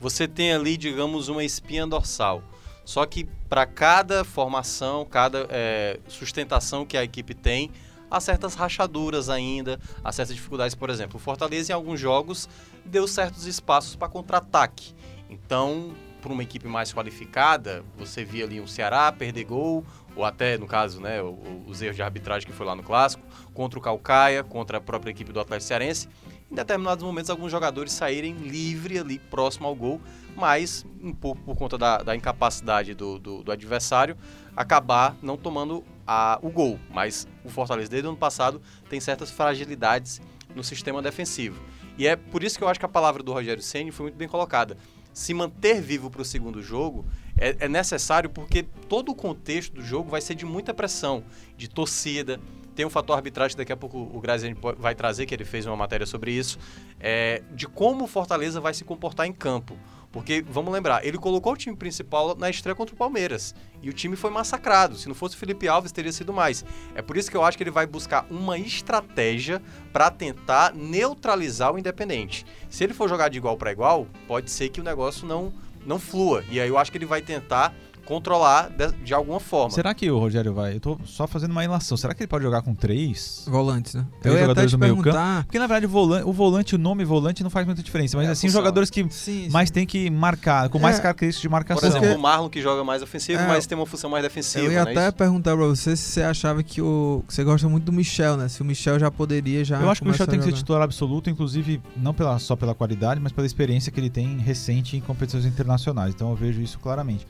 você 0.00 0.26
tem 0.26 0.50
ali, 0.50 0.78
digamos, 0.78 1.28
uma 1.28 1.44
espinha 1.44 1.86
dorsal. 1.86 2.42
Só 2.82 3.04
que 3.04 3.24
para 3.50 3.66
cada 3.66 4.24
formação, 4.24 5.04
cada 5.04 5.46
é, 5.50 6.00
sustentação 6.08 6.86
que 6.86 6.96
a 6.96 7.04
equipe 7.04 7.34
tem, 7.34 7.70
há 8.10 8.18
certas 8.18 8.54
rachaduras 8.54 9.28
ainda, 9.28 9.78
há 10.02 10.10
certas 10.10 10.34
dificuldades. 10.34 10.74
Por 10.74 10.88
exemplo, 10.88 11.16
o 11.16 11.20
Fortaleza 11.20 11.70
em 11.70 11.74
alguns 11.74 12.00
jogos 12.00 12.48
deu 12.82 13.06
certos 13.06 13.44
espaços 13.46 13.94
para 13.94 14.08
contra-ataque. 14.08 14.94
Então, 15.28 15.94
para 16.22 16.32
uma 16.32 16.42
equipe 16.42 16.66
mais 16.66 16.94
qualificada, 16.94 17.84
você 17.98 18.24
via 18.24 18.46
ali 18.46 18.58
o 18.58 18.66
Ceará 18.66 19.12
perder 19.12 19.44
gol, 19.44 19.84
ou 20.16 20.24
até, 20.24 20.56
no 20.58 20.66
caso, 20.66 21.00
né, 21.00 21.20
os 21.66 21.82
erros 21.82 21.96
de 21.96 22.02
arbitragem 22.02 22.46
que 22.48 22.54
foi 22.54 22.64
lá 22.66 22.74
no 22.74 22.82
Clássico, 22.82 23.22
contra 23.52 23.78
o 23.78 23.82
Calcaia, 23.82 24.42
contra 24.44 24.78
a 24.78 24.80
própria 24.80 25.10
equipe 25.10 25.32
do 25.32 25.40
Atlético 25.40 25.66
Cearense. 25.68 26.08
Em 26.50 26.54
determinados 26.54 27.02
momentos, 27.02 27.30
alguns 27.30 27.50
jogadores 27.50 27.92
saírem 27.92 28.34
livre 28.34 28.98
ali, 28.98 29.18
próximo 29.18 29.66
ao 29.66 29.74
gol, 29.74 30.00
mas 30.36 30.86
um 31.02 31.12
pouco 31.12 31.40
por 31.42 31.56
conta 31.56 31.76
da, 31.76 31.98
da 31.98 32.14
incapacidade 32.14 32.94
do, 32.94 33.18
do- 33.18 33.42
do 33.42 33.50
adversário, 33.50 34.16
acabar 34.54 35.16
não 35.22 35.36
tomando 35.36 35.82
a- 36.06 36.38
o 36.42 36.50
gol. 36.50 36.78
Mas 36.90 37.26
o 37.44 37.48
Fortaleza, 37.48 37.90
desde 37.90 38.06
o 38.06 38.10
ano 38.10 38.18
passado, 38.18 38.60
tem 38.88 39.00
certas 39.00 39.30
fragilidades 39.30 40.20
no 40.54 40.62
sistema 40.62 41.02
defensivo. 41.02 41.60
E 41.98 42.06
é 42.06 42.14
por 42.14 42.44
isso 42.44 42.56
que 42.58 42.62
eu 42.64 42.68
acho 42.68 42.78
que 42.78 42.86
a 42.86 42.88
palavra 42.88 43.22
do 43.22 43.32
Rogério 43.32 43.62
Ceni 43.62 43.90
foi 43.90 44.04
muito 44.04 44.16
bem 44.16 44.28
colocada. 44.28 44.76
Se 45.12 45.32
manter 45.32 45.80
vivo 45.80 46.10
para 46.10 46.22
o 46.22 46.24
segundo 46.24 46.60
jogo 46.62 47.04
é, 47.38 47.56
é 47.60 47.68
necessário 47.68 48.30
porque 48.30 48.62
todo 48.88 49.10
o 49.10 49.14
contexto 49.14 49.74
do 49.74 49.82
jogo 49.82 50.10
vai 50.10 50.20
ser 50.20 50.34
de 50.34 50.44
muita 50.44 50.72
pressão, 50.72 51.24
de 51.56 51.68
torcida. 51.68 52.40
Tem 52.74 52.84
um 52.84 52.90
fator 52.90 53.16
arbitragem, 53.16 53.56
daqui 53.56 53.72
a 53.72 53.76
pouco 53.76 53.98
o 53.98 54.20
Graziani 54.20 54.54
po- 54.54 54.74
vai 54.76 54.94
trazer, 54.94 55.26
que 55.26 55.34
ele 55.34 55.44
fez 55.44 55.64
uma 55.64 55.76
matéria 55.76 56.06
sobre 56.06 56.32
isso, 56.32 56.58
é, 56.98 57.42
de 57.52 57.68
como 57.68 58.04
o 58.04 58.08
Fortaleza 58.08 58.60
vai 58.60 58.74
se 58.74 58.84
comportar 58.84 59.26
em 59.26 59.32
campo. 59.32 59.76
Porque, 60.10 60.44
vamos 60.48 60.72
lembrar, 60.72 61.04
ele 61.04 61.18
colocou 61.18 61.52
o 61.52 61.56
time 61.56 61.74
principal 61.76 62.36
na 62.36 62.48
estreia 62.48 62.72
contra 62.76 62.94
o 62.94 62.98
Palmeiras. 62.98 63.52
E 63.82 63.90
o 63.90 63.92
time 63.92 64.14
foi 64.14 64.30
massacrado. 64.30 64.96
Se 64.96 65.08
não 65.08 65.14
fosse 65.14 65.34
o 65.34 65.38
Felipe 65.38 65.66
Alves, 65.66 65.90
teria 65.90 66.12
sido 66.12 66.32
mais. 66.32 66.64
É 66.94 67.02
por 67.02 67.16
isso 67.16 67.28
que 67.28 67.36
eu 67.36 67.42
acho 67.42 67.56
que 67.56 67.64
ele 67.64 67.70
vai 67.72 67.84
buscar 67.84 68.24
uma 68.30 68.56
estratégia 68.56 69.60
para 69.92 70.12
tentar 70.12 70.72
neutralizar 70.72 71.74
o 71.74 71.78
Independente. 71.80 72.46
Se 72.70 72.84
ele 72.84 72.94
for 72.94 73.08
jogar 73.08 73.28
de 73.28 73.38
igual 73.38 73.56
para 73.56 73.72
igual, 73.72 74.06
pode 74.28 74.52
ser 74.52 74.68
que 74.68 74.80
o 74.80 74.84
negócio 74.84 75.26
não, 75.26 75.52
não 75.86 75.98
flua. 75.98 76.44
E 76.50 76.60
aí 76.60 76.68
eu 76.68 76.78
acho 76.78 76.90
que 76.90 76.98
ele 76.98 77.06
vai 77.06 77.20
tentar 77.20 77.74
controlar 78.04 78.68
de, 78.70 78.92
de 79.04 79.14
alguma 79.14 79.40
forma. 79.40 79.70
Será 79.70 79.94
que 79.94 80.10
o 80.10 80.18
Rogério 80.18 80.52
vai? 80.52 80.74
Eu 80.76 80.80
tô 80.80 80.98
só 81.04 81.26
fazendo 81.26 81.50
uma 81.52 81.64
ilação. 81.64 81.96
Será 81.96 82.14
que 82.14 82.22
ele 82.22 82.28
pode 82.28 82.44
jogar 82.44 82.62
com 82.62 82.74
três? 82.74 83.44
Volantes, 83.48 83.94
né? 83.94 84.04
Três 84.20 84.26
eu 84.26 84.32
ia 84.32 84.36
até 84.38 84.42
jogadores 84.62 84.70
te 84.70 84.74
no 84.74 84.78
meio 84.78 84.94
perguntar. 84.96 85.44
Porque 85.44 85.58
na 85.58 85.66
verdade 85.66 85.86
o 85.86 85.88
volante, 85.88 86.24
o 86.28 86.32
volante, 86.32 86.74
o 86.74 86.78
nome 86.78 87.04
volante 87.04 87.42
não 87.42 87.50
faz 87.50 87.66
muita 87.66 87.82
diferença. 87.82 88.16
Mas 88.16 88.28
É 88.28 88.32
assim, 88.32 88.48
jogadores 88.48 88.90
que 88.90 89.06
Sim, 89.10 89.48
mais 89.50 89.70
tem 89.70 89.86
que 89.86 90.10
marcar, 90.10 90.68
com 90.68 90.78
mais 90.78 90.98
É. 90.98 91.02
características 91.02 91.42
de 91.42 91.48
Por 91.48 91.52
marcação. 91.52 91.88
exemplo, 91.88 92.06
Porque- 92.08 92.18
o 92.18 92.22
Marlon 92.22 92.48
que 92.48 92.60
joga 92.60 92.84
mais 92.84 93.02
ofensivo, 93.02 93.40
É, 93.42 93.46
mas 93.46 93.66
tem 93.66 93.76
uma 93.76 93.86
função 93.86 94.10
mais 94.10 94.22
defensiva. 94.22 94.64
Eu 94.64 94.72
ia 94.72 94.84
né? 94.84 94.90
até 94.92 95.04
Isso- 95.08 95.16
perguntar 95.16 95.56
pra 95.56 95.66
você 95.66 95.96
se 95.96 96.02
você 96.10 96.22
achava 96.22 96.62
que 96.62 96.80
o. 96.80 97.22
que 97.26 97.34
você 97.34 97.42
gosta 97.44 97.68
muito 97.68 97.84
do 97.84 97.92
Michel, 97.92 98.36
né? 98.36 98.48
Se 98.48 98.60
o 98.62 98.64
Michel 98.64 98.98
já 98.98 99.10
poderia 99.10 99.64
já. 99.64 99.80
Eu 99.80 99.90
acho 99.90 100.00
que 100.02 100.06
o 100.08 100.10
Michel 100.10 100.26
tem 100.26 100.38
que 100.38 100.44
ser 100.44 100.52
titular 100.52 100.82
absoluto, 100.82 101.30
inclusive 101.30 101.80
não 101.96 102.12
pela, 102.14 102.38
só 102.38 102.54
pela 102.56 102.74
qualidade, 102.74 103.20
mas 103.20 103.32
pela 103.32 103.46
experiência 103.46 103.90
que 103.90 103.98
ele 104.00 104.10
tem 104.10 104.38
recente 104.38 104.96
em 104.96 105.00
competições 105.00 105.44
internacionais. 105.44 106.14
Então 106.14 106.30
eu 106.30 106.36
vejo 106.36 106.60
isso 106.60 106.78
claramente. 106.78 107.26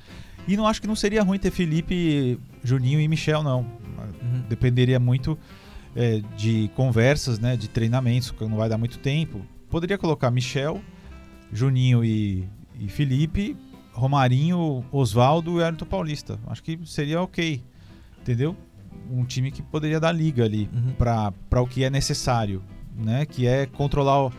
E 0.46 0.56
não 0.56 0.66
acho 0.66 0.80
que 0.80 0.86
não 0.86 0.96
seria 0.96 1.22
ruim 1.22 1.38
ter 1.38 1.50
Felipe, 1.50 2.38
Juninho 2.62 3.00
e 3.00 3.08
Michel, 3.08 3.42
não. 3.42 3.60
Uhum. 3.60 4.42
Dependeria 4.48 5.00
muito 5.00 5.38
é, 5.96 6.20
de 6.36 6.70
conversas, 6.74 7.38
né, 7.38 7.56
de 7.56 7.68
treinamentos, 7.68 8.30
que 8.30 8.44
não 8.44 8.56
vai 8.56 8.68
dar 8.68 8.76
muito 8.78 8.98
tempo. 8.98 9.40
Poderia 9.70 9.96
colocar 9.96 10.30
Michel, 10.30 10.80
Juninho 11.52 12.04
e, 12.04 12.46
e 12.78 12.88
Felipe, 12.88 13.56
Romarinho, 13.92 14.84
Oswaldo 14.92 15.52
e 15.52 15.54
Wellington 15.62 15.86
Paulista. 15.86 16.38
Acho 16.46 16.62
que 16.62 16.78
seria 16.84 17.22
ok, 17.22 17.62
entendeu? 18.20 18.56
Um 19.10 19.24
time 19.24 19.50
que 19.50 19.62
poderia 19.62 20.00
dar 20.00 20.12
liga 20.12 20.44
ali 20.44 20.68
Uhum. 20.72 20.92
para 20.94 21.62
o 21.62 21.66
que 21.66 21.84
é 21.84 21.90
necessário, 21.90 22.62
né? 22.96 23.24
Que 23.24 23.46
é 23.46 23.66
controlar 23.66 24.26
o, 24.26 24.32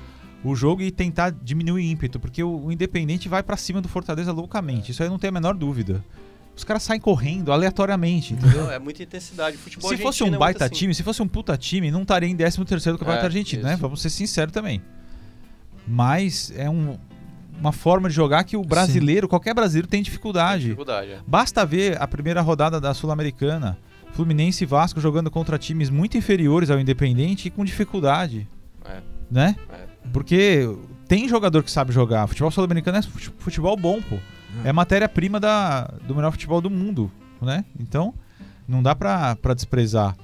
o 0.46 0.56
jogo 0.56 0.82
e 0.82 0.92
tentar 0.92 1.32
diminuir 1.32 1.74
o 1.74 1.80
ímpeto, 1.92 2.20
porque 2.20 2.44
o, 2.44 2.66
o 2.66 2.72
Independente 2.72 3.28
vai 3.28 3.42
para 3.44 3.58
cima 3.58 3.82
do 3.82 3.88
Fortaleza 3.88 4.32
loucamente. 4.32 4.92
Isso 4.92 5.02
aí 5.04 5.10
não 5.10 5.18
tem 5.20 5.28
a 5.30 5.32
menor 5.32 5.54
dúvida. 5.56 6.04
Os 6.56 6.64
caras 6.64 6.84
saem 6.84 7.02
correndo 7.02 7.52
aleatoriamente, 7.52 8.34
entendeu? 8.34 8.64
Não, 8.64 8.72
é 8.72 8.80
muita 8.80 9.04
intensidade. 9.04 9.58
Futebol 9.58 9.90
Se 9.90 9.98
fosse 9.98 10.24
um 10.24 10.34
é 10.34 10.38
baita 10.38 10.66
assim. 10.66 10.74
time, 10.76 10.96
se 10.96 11.04
fosse 11.04 11.22
um 11.22 11.28
puta 11.28 11.58
time, 11.58 11.92
não 11.92 12.04
estaria 12.04 12.30
em 12.30 12.36
13 12.36 12.64
terceiro 12.64 12.96
do 12.98 13.00
Campeonato 13.00 13.26
É, 13.26 13.28
Argentino, 13.28 13.64
né? 13.64 13.74
isso. 13.74 13.82
Vamos 13.82 14.02
ser 14.02 14.10
sinceros 14.10 14.54
também. 14.54 14.82
Mas 15.88 16.52
é 16.56 16.70
um- 16.70 16.98
uma 17.60 17.72
forma 17.72 18.10
de 18.10 18.16
jogar 18.16 18.44
que 18.44 18.58
o 18.58 18.62
brasileiro, 18.64 19.28
qualquer 19.28 19.54
brasileiro, 19.54 19.88
tem 19.88 20.02
dificuldade. 20.02 20.64
Dificuldade. 20.64 21.12
é. 21.12 21.20
Basta 21.28 21.66
ver 21.66 22.02
a 22.02 22.08
primeira 22.08 22.42
rodada 22.42 22.80
da 22.80 22.94
Sul-Americana. 22.94 23.78
Fluminense 24.14 24.64
e 24.64 24.68
Vasco 24.68 25.00
jogando 25.02 25.30
contra 25.30 25.58
times 25.58 25.90
muito 25.90 26.18
inferiores 26.18 26.70
ao 26.70 26.80
Independente 26.80 27.48
e 27.48 27.52
com 27.52 27.66
dificuldade. 27.66 28.48
É. 28.86 29.02
Né? 29.30 29.56
É. 29.70 29.85
Porque 30.14 30.68
tem 31.08 31.28
jogador 31.28 31.64
que 31.64 31.72
sabe 31.72 31.92
jogar. 31.92 32.28
Futebol 32.28 32.52
sul-americano 32.52 32.98
é 32.98 33.02
fute- 33.02 33.32
futebol 33.38 33.76
bom, 33.78 34.02
pô. 34.02 34.18
É 34.64 34.72
matéria-prima 34.72 35.40
da- 35.40 35.86
do 36.08 36.16
melhor 36.16 36.32
futebol 36.32 36.62
do 36.62 36.70
mundo, 36.70 37.12
né? 37.42 37.66
Então, 37.80 38.14
não 38.68 38.82
dá 38.82 38.96
pra, 38.96 39.36
pra 39.36 39.54
desprezar. 39.54 40.16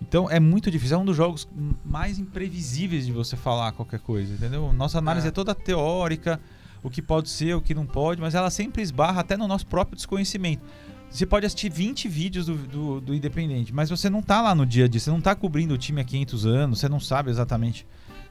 Então, 0.00 0.30
é 0.30 0.40
muito 0.40 0.70
difícil. 0.70 0.96
É 0.96 1.00
um 1.00 1.04
dos 1.04 1.16
jogos 1.16 1.46
mais 1.84 2.18
imprevisíveis 2.18 3.04
de 3.04 3.12
você 3.12 3.36
falar 3.36 3.72
qualquer 3.72 4.00
coisa, 4.00 4.32
entendeu? 4.32 4.72
Nossa 4.72 4.98
análise 4.98 5.26
É. 5.26 5.28
é 5.28 5.32
toda 5.32 5.54
teórica, 5.54 6.40
o 6.82 6.88
que 6.88 7.02
pode 7.02 7.28
ser, 7.28 7.54
o 7.54 7.60
que 7.60 7.74
não 7.74 7.84
pode, 7.84 8.20
mas 8.20 8.34
ela 8.34 8.48
sempre 8.50 8.80
esbarra 8.80 9.20
até 9.20 9.36
no 9.36 9.46
nosso 9.48 9.66
próprio 9.66 9.96
desconhecimento. 9.96 10.62
Você 11.10 11.26
pode 11.26 11.44
assistir 11.46 11.70
20 11.70 12.06
vídeos 12.08 12.46
do, 12.46 12.54
do, 12.54 13.00
do 13.00 13.14
Independente, 13.14 13.74
mas 13.74 13.90
você 13.90 14.08
não 14.08 14.22
tá 14.22 14.40
lá 14.40 14.54
no 14.54 14.64
dia 14.64 14.84
a 14.84 14.88
dia, 14.88 15.00
você 15.00 15.10
não 15.10 15.20
tá 15.20 15.34
cobrindo 15.34 15.74
o 15.74 15.78
time 15.78 16.00
há 16.00 16.04
500 16.04 16.46
anos, 16.46 16.78
você 16.80 16.88
não 16.88 17.00
sabe 17.00 17.30
exatamente, 17.30 17.86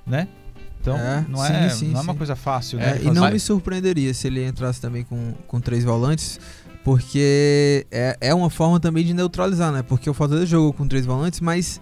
né? 0.05 0.27
Então, 0.79 0.95
É, 0.97 1.25
não, 1.27 1.39
sim, 1.39 1.53
é, 1.53 1.69
sim, 1.69 1.87
não 1.89 1.99
é 1.99 2.03
uma 2.03 2.13
sim. 2.13 2.17
coisa 2.17 2.35
fácil, 2.35 2.79
É, 2.79 2.85
né? 2.85 2.95
e 3.01 3.03
fazer. 3.05 3.19
não 3.19 3.29
me 3.31 3.39
surpreenderia 3.39 4.13
se 4.13 4.27
ele 4.27 4.45
entrasse 4.45 4.79
também 4.79 5.03
com, 5.03 5.33
com 5.47 5.59
três 5.59 5.83
volantes, 5.83 6.39
porque 6.83 7.85
é, 7.91 8.17
é 8.21 8.33
uma 8.33 8.49
forma 8.49 8.79
também 8.79 9.03
de 9.03 9.13
neutralizar, 9.13 9.71
né? 9.71 9.81
Porque 9.83 10.09
o 10.09 10.13
Fortaleza 10.13 10.45
jogou 10.45 10.71
com 10.73 10.87
três 10.87 11.05
volantes, 11.05 11.39
mas 11.41 11.81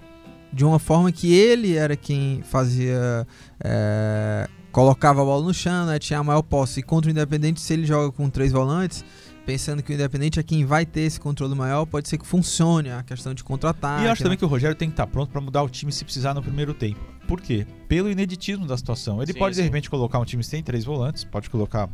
de 0.51 0.63
uma 0.65 0.79
forma 0.79 1.11
que 1.11 1.33
ele 1.33 1.75
era 1.75 1.95
quem 1.95 2.41
fazia. 2.43 3.27
é, 3.63 4.47
colocava 4.71 5.21
a 5.21 5.25
bola 5.25 5.41
no 5.45 5.53
chão, 5.53 5.85
né? 5.85 5.97
Tinha 5.99 6.19
a 6.19 6.23
maior 6.23 6.41
posse. 6.41 6.81
E 6.81 6.83
contra 6.83 7.07
o 7.07 7.11
Independente, 7.11 7.61
se 7.61 7.71
ele 7.73 7.85
joga 7.85 8.11
com 8.11 8.29
três 8.29 8.51
volantes, 8.51 9.05
pensando 9.45 9.83
que 9.83 9.91
o 9.91 9.93
Independente 9.93 10.39
é 10.39 10.43
quem 10.43 10.65
vai 10.65 10.85
ter 10.85 11.01
esse 11.01 11.19
controle 11.19 11.53
maior, 11.53 11.85
pode 11.85 12.09
ser 12.09 12.17
que 12.17 12.25
funcione 12.25 12.89
a 12.89 13.03
questão 13.03 13.33
de 13.33 13.43
contra-ataque. 13.43 14.03
E 14.03 14.05
eu 14.05 14.11
acho 14.11 14.21
né? 14.21 14.25
também 14.25 14.37
que 14.37 14.43
o 14.43 14.47
Rogério 14.47 14.75
tem 14.75 14.89
que 14.89 14.93
estar 14.93 15.07
pronto 15.07 15.29
pra 15.29 15.39
mudar 15.39 15.61
o 15.61 15.69
time 15.69 15.91
se 15.91 16.03
precisar 16.03 16.33
no 16.33 16.41
primeiro 16.41 16.73
tempo. 16.73 16.99
Por 17.27 17.39
quê? 17.39 17.65
Pelo 17.87 18.09
ineditismo 18.09 18.65
da 18.65 18.75
situação. 18.75 19.21
Ele 19.21 19.33
Sim, 19.33 19.39
pode, 19.39 19.55
de 19.55 19.61
sim. 19.61 19.63
repente, 19.63 19.89
colocar 19.89 20.19
um 20.19 20.25
time 20.25 20.43
sem 20.43 20.63
três 20.63 20.83
volantes, 20.83 21.23
pode 21.23 21.49
colocar, 21.49 21.89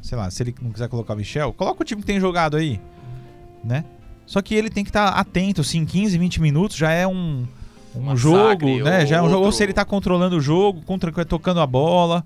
sei 0.00 0.16
lá, 0.16 0.30
se 0.30 0.42
ele 0.42 0.54
não 0.62 0.70
quiser 0.70 0.88
colocar 0.88 1.14
o 1.14 1.16
Michel, 1.16 1.52
coloca 1.52 1.82
o 1.82 1.84
time 1.84 2.00
que 2.00 2.06
tem 2.06 2.20
jogado 2.20 2.56
aí, 2.56 2.80
né? 3.62 3.84
Só 4.26 4.40
que 4.40 4.54
ele 4.54 4.70
tem 4.70 4.84
que 4.84 4.90
estar 4.90 5.08
atento, 5.08 5.60
assim, 5.60 5.84
15, 5.84 6.16
20 6.16 6.40
minutos 6.40 6.76
já 6.76 6.90
é 6.90 7.06
um, 7.06 7.46
um 7.94 8.16
jogo, 8.16 8.82
né? 8.82 9.04
Já 9.04 9.16
é 9.16 9.22
um 9.22 9.28
jogo, 9.28 9.44
ou 9.44 9.52
se 9.52 9.62
ele 9.62 9.72
tá 9.72 9.84
controlando 9.84 10.36
o 10.36 10.40
jogo, 10.40 10.80
contra 10.82 11.12
tocando 11.24 11.60
a 11.60 11.66
bola. 11.66 12.24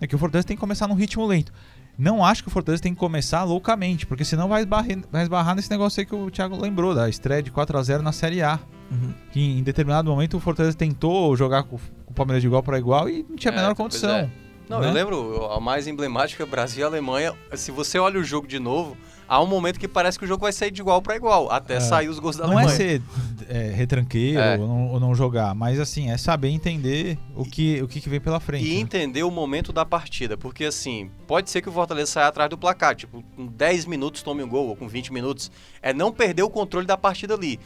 É 0.00 0.06
que 0.06 0.14
o 0.14 0.18
Fortaleza 0.18 0.46
tem 0.46 0.56
que 0.56 0.60
começar 0.60 0.86
num 0.86 0.94
ritmo 0.94 1.24
lento. 1.24 1.52
Não 1.96 2.24
acho 2.24 2.42
que 2.42 2.48
o 2.48 2.52
Fortaleza 2.52 2.82
tem 2.82 2.92
que 2.92 2.98
começar 2.98 3.44
loucamente, 3.44 4.06
porque 4.06 4.24
senão 4.24 4.48
vai 4.48 4.62
esbarrar, 4.62 4.98
vai 5.12 5.22
esbarrar 5.22 5.54
nesse 5.54 5.70
negócio 5.70 6.00
aí 6.00 6.06
que 6.06 6.14
o 6.14 6.30
Thiago 6.30 6.60
lembrou, 6.60 6.94
da 6.94 7.08
estreia 7.08 7.42
de 7.42 7.50
4 7.50 7.78
a 7.78 7.82
0 7.82 8.02
na 8.02 8.12
Série 8.12 8.42
A. 8.42 8.58
Uhum. 8.90 9.14
Que 9.32 9.40
em 9.58 9.62
determinado 9.62 10.10
momento 10.10 10.36
o 10.36 10.40
Fortaleza 10.40 10.76
tentou 10.76 11.36
jogar 11.36 11.62
com 11.64 11.78
com 11.78 12.12
o 12.12 12.14
Palmeiras 12.14 12.42
de 12.42 12.46
igual 12.46 12.62
para 12.62 12.78
igual 12.78 13.08
e 13.08 13.24
não 13.28 13.36
tinha 13.36 13.50
a 13.50 13.54
É, 13.54 13.56
menor 13.58 13.74
pois 13.74 13.78
condição. 13.78 14.10
é. 14.10 14.30
Não, 14.68 14.80
né? 14.80 14.88
eu 14.88 14.92
lembro, 14.92 15.46
a 15.46 15.60
mais 15.60 15.86
emblemática, 15.86 16.44
Brasil 16.46 16.82
e 16.82 16.86
Alemanha. 16.86 17.34
Se 17.54 17.70
você 17.70 17.98
olha 17.98 18.18
o 18.18 18.24
jogo 18.24 18.46
de 18.46 18.58
novo, 18.58 18.96
há 19.28 19.42
um 19.42 19.46
momento 19.46 19.78
que 19.78 19.88
parece 19.88 20.18
que 20.18 20.24
o 20.24 20.28
jogo 20.28 20.42
vai 20.42 20.52
sair 20.52 20.70
de 20.70 20.80
igual 20.80 21.00
para 21.02 21.16
igual, 21.16 21.50
até 21.50 21.76
É. 21.76 21.80
sair 21.80 22.08
os 22.08 22.18
gols 22.18 22.36
da 22.36 22.46
Não 22.46 22.58
é 22.58 22.64
Alemanha. 22.64 22.76
ser 22.76 23.02
é, 23.48 23.70
retranqueiro 23.74 24.40
É. 24.40 24.58
Ou, 24.58 24.66
não, 24.66 24.88
ou 24.92 25.00
não 25.00 25.14
jogar, 25.14 25.54
mas 25.54 25.78
assim, 25.80 26.10
é 26.10 26.16
saber 26.16 26.48
entender 26.48 27.18
o 27.34 27.44
que, 27.44 27.82
o 27.82 27.88
que, 27.88 28.08
vem 28.08 28.20
pela 28.20 28.40
frente. 28.40 28.66
E 28.66 28.74
né? 28.74 28.80
entender 28.80 29.22
o 29.22 29.30
momento 29.30 29.72
da 29.72 29.84
partida, 29.84 30.36
porque 30.36 30.64
assim, 30.64 31.10
pode 31.26 31.50
ser 31.50 31.60
que 31.62 31.68
o 31.68 31.72
Fortaleza 31.72 32.12
saia 32.12 32.28
atrás 32.28 32.48
do 32.50 32.58
placar, 32.58 32.94
tipo, 32.94 33.22
com 33.36 33.46
10 33.46 33.86
minutos 33.86 34.22
tome 34.22 34.42
um 34.42 34.48
gol, 34.48 34.68
ou 34.68 34.76
com 34.76 34.88
20 34.88 35.12
minutos. 35.12 35.50
É 35.82 35.92
não 35.92 36.12
perder 36.12 36.42
o 36.42 36.50
controle 36.50 36.86
da 36.86 36.96
partida 36.96 37.34
ali. 37.34 37.58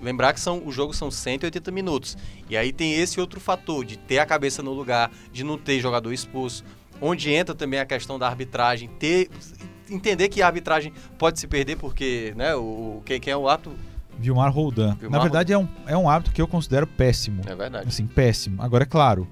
Lembrar 0.00 0.32
que 0.32 0.40
são, 0.40 0.62
os 0.66 0.74
jogos 0.74 0.96
são 0.96 1.10
180 1.10 1.70
minutos. 1.70 2.16
E 2.48 2.56
aí 2.56 2.72
tem 2.72 2.94
esse 2.94 3.20
outro 3.20 3.38
fator, 3.38 3.84
de 3.84 3.96
ter 3.96 4.18
a 4.18 4.26
cabeça 4.26 4.62
no 4.62 4.72
lugar, 4.72 5.10
de 5.32 5.44
não 5.44 5.56
ter 5.56 5.78
jogador 5.80 6.12
expulso. 6.12 6.64
Onde 7.00 7.30
entra 7.30 7.54
também 7.54 7.78
a 7.78 7.84
questão 7.86 8.18
da 8.18 8.26
arbitragem, 8.26 8.88
ter. 8.98 9.28
Entender 9.90 10.28
que 10.28 10.42
a 10.42 10.46
arbitragem 10.46 10.92
pode 11.18 11.38
se 11.38 11.46
perder, 11.46 11.76
porque, 11.76 12.34
né, 12.36 12.54
o, 12.54 13.02
quem, 13.04 13.20
quem 13.20 13.32
é 13.32 13.36
o 13.36 13.48
ato. 13.48 13.72
Vilmar 14.18 14.52
Roldan. 14.52 14.94
Vilmar 14.94 15.18
Na 15.18 15.22
verdade, 15.22 15.52
é 15.52 15.58
um, 15.58 15.68
é 15.86 15.96
um 15.96 16.08
hábito 16.08 16.32
que 16.32 16.40
eu 16.40 16.48
considero 16.48 16.86
péssimo. 16.86 17.42
É 17.46 17.54
verdade. 17.54 17.88
Assim, 17.88 18.06
péssimo. 18.06 18.62
Agora, 18.62 18.84
é 18.84 18.86
claro, 18.86 19.28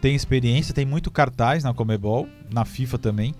tem 0.00 0.14
experiência, 0.14 0.72
tem 0.72 0.86
muito 0.86 1.10
cartaz 1.10 1.64
na 1.64 1.74
Comebol, 1.74 2.28
na 2.52 2.64
FIFA 2.64 2.98
também. 2.98 3.34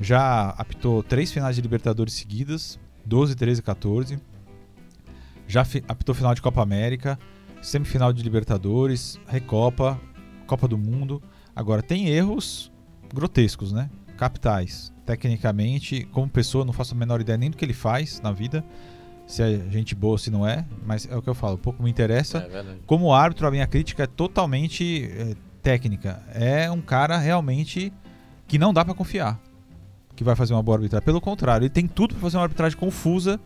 Já 0.00 0.50
apitou 0.50 1.02
três 1.02 1.32
finais 1.32 1.56
de 1.56 1.62
Libertadores 1.62 2.14
seguidas, 2.14 2.78
12, 3.04 3.34
13 3.34 3.60
e 3.60 3.62
14. 3.62 4.18
Já 5.46 5.66
apitou 5.88 6.14
final 6.14 6.34
de 6.34 6.40
Copa 6.40 6.62
América, 6.62 7.18
semifinal 7.60 8.12
de 8.12 8.22
Libertadores, 8.22 9.18
Recopa, 9.26 10.00
Copa 10.46 10.68
do 10.68 10.78
Mundo. 10.78 11.22
Agora, 11.54 11.82
tem 11.82 12.08
erros 12.08 12.72
grotescos, 13.12 13.72
né? 13.72 13.90
Capitais. 14.16 14.93
Tecnicamente, 15.04 16.04
como 16.12 16.28
pessoa, 16.28 16.64
não 16.64 16.72
faço 16.72 16.94
a 16.94 16.96
menor 16.96 17.20
ideia 17.20 17.36
nem 17.36 17.50
do 17.50 17.56
que 17.56 17.64
ele 17.64 17.74
faz 17.74 18.20
na 18.20 18.32
vida. 18.32 18.64
Se 19.26 19.42
é 19.42 19.70
gente 19.70 19.94
boa 19.94 20.12
ou 20.12 20.18
se 20.18 20.30
não 20.30 20.46
é, 20.46 20.64
mas 20.84 21.08
é 21.10 21.16
o 21.16 21.22
que 21.22 21.28
eu 21.28 21.34
falo, 21.34 21.56
pouco 21.58 21.82
me 21.82 21.90
interessa. 21.90 22.38
É. 22.38 22.76
Como 22.86 23.12
árbitro, 23.12 23.46
a 23.46 23.50
minha 23.50 23.66
crítica 23.66 24.04
é 24.04 24.06
totalmente 24.06 25.10
eh, 25.10 25.34
técnica. 25.62 26.22
É 26.34 26.70
um 26.70 26.80
cara 26.80 27.16
realmente 27.16 27.92
que 28.46 28.58
não 28.58 28.72
dá 28.72 28.84
pra 28.84 28.94
confiar 28.94 29.40
que 30.14 30.24
vai 30.24 30.34
fazer 30.34 30.54
uma 30.54 30.62
boa 30.62 30.78
arbitragem. 30.78 31.04
Pelo 31.04 31.20
contrário, 31.20 31.64
ele 31.64 31.70
tem 31.70 31.86
tudo 31.86 32.14
pra 32.14 32.22
fazer 32.22 32.36
uma 32.36 32.44
arbitragem 32.44 32.78
confusa. 32.78 33.40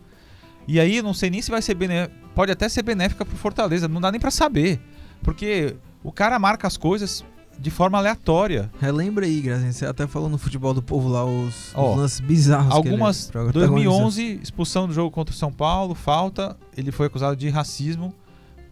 E 0.67 0.79
aí, 0.79 1.01
não 1.01 1.13
sei 1.13 1.29
nem 1.29 1.41
se 1.41 1.49
vai 1.49 1.61
ser 1.61 1.73
benéfica. 1.73 2.15
Pode 2.35 2.51
até 2.51 2.69
ser 2.69 2.83
benéfica 2.83 3.25
pro 3.25 3.35
Fortaleza, 3.35 3.87
não 3.87 3.99
dá 3.99 4.11
nem 4.11 4.19
pra 4.19 4.31
saber. 4.31 4.79
Porque 5.23 5.75
o 6.03 6.11
cara 6.11 6.37
marca 6.37 6.67
as 6.67 6.77
coisas 6.77 7.25
de 7.59 7.69
forma 7.69 7.97
aleatória. 7.97 8.71
Relembra 8.79 9.25
aí, 9.25 9.41
Grazinha, 9.41 9.71
você 9.71 9.85
até 9.85 10.07
falou 10.07 10.29
no 10.29 10.37
futebol 10.37 10.73
do 10.73 10.81
povo 10.81 11.09
lá 11.09 11.25
os, 11.25 11.69
os 11.69 11.71
Ó, 11.75 11.95
lances 11.95 12.19
bizarros. 12.19 12.71
Algumas. 12.73 13.29
que 13.29 13.37
ele 13.37 13.51
protagonizou. 13.51 13.91
2011, 13.91 14.39
expulsão 14.41 14.87
do 14.87 14.93
jogo 14.93 15.11
contra 15.11 15.33
o 15.33 15.37
São 15.37 15.51
Paulo, 15.51 15.93
falta. 15.93 16.55
Ele 16.77 16.91
foi 16.91 17.07
acusado 17.07 17.35
de 17.35 17.49
racismo 17.49 18.13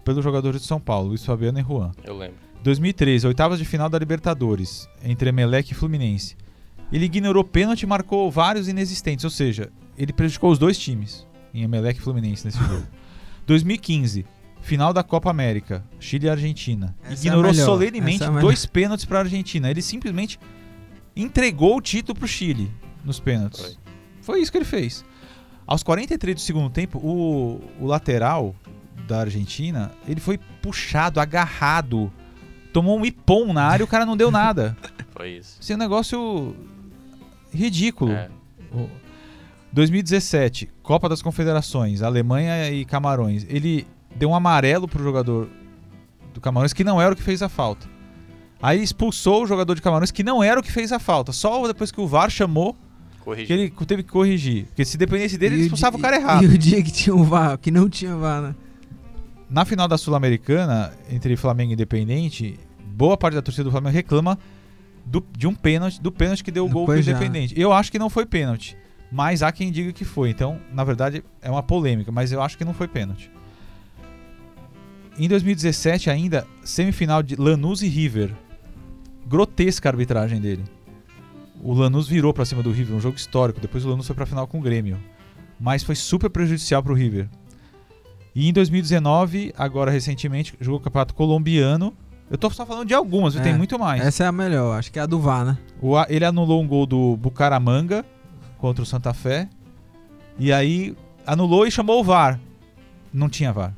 pelos 0.05 0.23
jogadores 0.23 0.61
de 0.61 0.67
São 0.67 0.79
Paulo, 0.79 1.09
Luiz 1.09 1.25
Fabiano 1.25 1.59
e 1.59 1.63
Juan. 1.63 1.91
Eu 2.03 2.17
lembro. 2.17 2.35
2013, 2.63 3.27
oitavas 3.27 3.59
de 3.59 3.65
final 3.65 3.89
da 3.89 3.99
Libertadores, 3.99 4.87
entre 5.03 5.29
Emelec 5.29 5.71
e 5.71 5.75
Fluminense. 5.75 6.35
Ele 6.91 7.05
ignorou 7.05 7.43
pênalti 7.43 7.83
e 7.83 7.85
marcou 7.87 8.31
vários 8.31 8.67
inexistentes, 8.67 9.25
ou 9.25 9.31
seja, 9.31 9.69
ele 9.97 10.13
prejudicou 10.13 10.51
os 10.51 10.57
dois 10.57 10.77
times, 10.77 11.27
em 11.53 11.63
Emelec 11.63 11.99
e 11.99 12.01
Fluminense 12.01 12.45
nesse 12.45 12.57
jogo. 12.57 12.83
2015, 13.45 14.25
final 14.61 14.91
da 14.93 15.03
Copa 15.03 15.29
América, 15.29 15.83
Chile 15.99 16.27
e 16.27 16.29
Argentina. 16.29 16.95
Essa 17.03 17.25
é 17.25 17.27
ignorou 17.27 17.51
melhor, 17.51 17.65
solenemente 17.65 18.23
é 18.23 18.29
dois 18.39 18.65
pênaltis 18.65 19.05
para 19.05 19.19
a 19.19 19.21
Argentina. 19.21 19.69
Ele 19.69 19.81
simplesmente 19.81 20.39
entregou 21.15 21.77
o 21.77 21.81
título 21.81 22.17
pro 22.17 22.27
Chile 22.27 22.71
nos 23.03 23.19
pênaltis. 23.19 23.61
Foi. 23.61 23.77
Foi 24.21 24.41
isso 24.41 24.51
que 24.51 24.57
ele 24.57 24.65
fez. 24.65 25.05
Aos 25.65 25.83
43 25.83 26.35
do 26.35 26.41
segundo 26.41 26.69
tempo, 26.69 26.97
o, 26.99 27.61
o 27.79 27.85
lateral 27.85 28.55
da 29.07 29.21
Argentina, 29.21 29.91
ele 30.07 30.19
foi 30.19 30.37
puxado, 30.61 31.19
agarrado, 31.19 32.11
tomou 32.73 32.99
um 32.99 33.05
ipom 33.05 33.53
na 33.53 33.63
área 33.63 33.83
e 33.83 33.85
o 33.85 33.87
cara 33.87 34.05
não 34.05 34.17
deu 34.17 34.29
nada. 34.31 34.75
Foi 35.11 35.29
isso. 35.31 35.57
Isso 35.59 35.71
é 35.71 35.75
um 35.75 35.79
negócio 35.79 36.55
ridículo. 37.53 38.11
É. 38.11 38.29
O- 38.71 38.89
2017, 39.71 40.69
Copa 40.81 41.07
das 41.09 41.21
Confederações, 41.21 42.01
Alemanha 42.01 42.69
e 42.71 42.85
Camarões. 42.85 43.45
Ele 43.49 43.85
deu 44.17 44.29
um 44.29 44.35
amarelo 44.35 44.87
pro 44.87 45.03
jogador 45.03 45.47
do 46.33 46.41
Camarões 46.41 46.73
que 46.73 46.83
não 46.83 46.99
era 47.01 47.13
o 47.13 47.15
que 47.15 47.23
fez 47.23 47.41
a 47.41 47.49
falta. 47.49 47.87
Aí 48.61 48.81
expulsou 48.81 49.43
o 49.43 49.47
jogador 49.47 49.75
de 49.75 49.81
Camarões 49.81 50.11
que 50.11 50.23
não 50.23 50.41
era 50.43 50.59
o 50.59 50.63
que 50.63 50.71
fez 50.71 50.91
a 50.91 50.99
falta. 50.99 51.31
Só 51.31 51.65
depois 51.67 51.91
que 51.91 52.01
o 52.01 52.07
VAR 52.07 52.29
chamou 52.29 52.75
que 53.45 53.53
ele 53.53 53.69
teve 53.85 54.03
que 54.03 54.09
corrigir. 54.09 54.65
Porque 54.67 54.85
se 54.85 54.97
dependesse 54.97 55.37
dele, 55.37 55.55
E 55.55 55.57
ele 55.57 55.63
o 55.63 55.65
expulsava 55.65 55.95
di- 55.97 55.99
o 55.99 56.01
cara 56.03 56.15
errado. 56.17 56.43
E 56.43 56.47
o 56.47 56.57
dia 56.57 56.81
que 56.81 56.91
tinha 56.91 57.15
um 57.15 57.23
VAR, 57.23 57.57
que 57.57 57.69
não 57.69 57.87
tinha 57.89 58.15
VAR, 58.15 58.41
né? 58.41 58.55
Na 59.49 59.63
final 59.65 59.87
da 59.87 59.97
Sul-Americana, 59.97 60.91
entre 61.09 61.35
Flamengo 61.37 61.71
e 61.71 61.73
Independente, 61.73 62.59
boa 62.85 63.15
parte 63.17 63.35
da 63.35 63.41
torcida 63.41 63.63
do 63.65 63.71
Flamengo 63.71 63.93
reclama 63.95 64.37
do- 65.05 65.23
de 65.37 65.47
um 65.47 65.53
pênalti, 65.55 66.01
do 66.01 66.11
pênalti 66.11 66.43
que 66.43 66.51
deu 66.51 66.65
o 66.65 66.67
No 66.67 66.73
gol 66.73 66.85
pro 66.85 66.95
Cuejá. 66.95 67.11
Independente. 67.11 67.53
Eu 67.59 67.71
acho 67.71 67.91
que 67.91 67.99
não 67.99 68.09
foi 68.09 68.25
pênalti, 68.25 68.75
mas 69.11 69.41
há 69.43 69.51
quem 69.51 69.71
diga 69.71 69.93
que 69.93 70.03
foi. 70.03 70.29
Então, 70.31 70.59
na 70.73 70.83
verdade, 70.83 71.23
é 71.41 71.49
uma 71.49 71.63
polêmica, 71.63 72.11
mas 72.11 72.31
eu 72.31 72.41
acho 72.41 72.57
que 72.57 72.65
não 72.65 72.73
foi 72.73 72.87
pênalti. 72.87 73.31
Em 75.17 75.27
2017 75.27 76.09
ainda, 76.09 76.45
semifinal 76.63 77.23
de 77.23 77.35
Lanús 77.35 77.81
e 77.81 77.87
River. 77.87 78.33
Grotesca 79.27 79.89
a 79.89 79.91
arbitragem 79.91 80.39
dele. 80.39 80.63
O 81.61 81.73
Lanús 81.73 82.07
virou 82.07 82.33
pra 82.33 82.45
cima 82.45 82.61
do 82.61 82.71
River, 82.71 82.95
um 82.95 83.01
jogo 83.01 83.17
histórico. 83.17 83.59
Depois 83.59 83.83
o 83.83 83.89
Lanús 83.89 84.05
foi 84.05 84.15
pra 84.15 84.25
final 84.27 84.45
com 84.47 84.59
o 84.59 84.61
Grêmio. 84.61 84.97
Mas 85.59 85.83
foi 85.83 85.95
super 85.95 86.29
prejudicial 86.29 86.83
pro 86.83 86.93
River. 86.93 87.27
E 88.35 88.47
em 88.47 88.53
2019, 88.53 89.53
agora 89.57 89.89
recentemente, 89.89 90.53
jogou 90.61 90.79
o 90.79 90.83
campeonato 90.83 91.15
colombiano 91.15 91.91
Eu 92.29 92.37
tô 92.37 92.49
só 92.51 92.65
falando 92.65 92.87
de 92.87 92.93
algumas? 92.93 93.35
É, 93.35 93.41
tem 93.41 93.55
muito 93.57 93.79
mais. 93.79 94.01
Essa 94.05 94.25
é 94.25 94.27
a 94.27 94.31
melhor, 94.31 94.77
acho 94.77 94.91
que 94.91 94.99
é 94.99 95.01
a 95.01 95.05
do 95.07 95.17
VAR, 95.19 95.43
né? 95.45 95.57
O 95.81 95.95
A- 95.97 96.05
ele 96.09 96.25
anulou 96.25 96.61
um 96.61 96.67
gol 96.67 96.85
do 96.85 97.15
Bucaramanga 97.17 98.05
contra 98.59 98.83
o 98.83 98.85
Santa 98.85 99.13
Fé. 99.13 99.49
E 100.37 100.51
aí 100.53 100.95
anulou 101.25 101.65
e 101.65 101.71
chamou 101.71 101.99
o 102.01 102.03
VAR. 102.03 102.39
Não 103.11 103.27
tinha 103.29 103.51
VAR. 103.51 103.73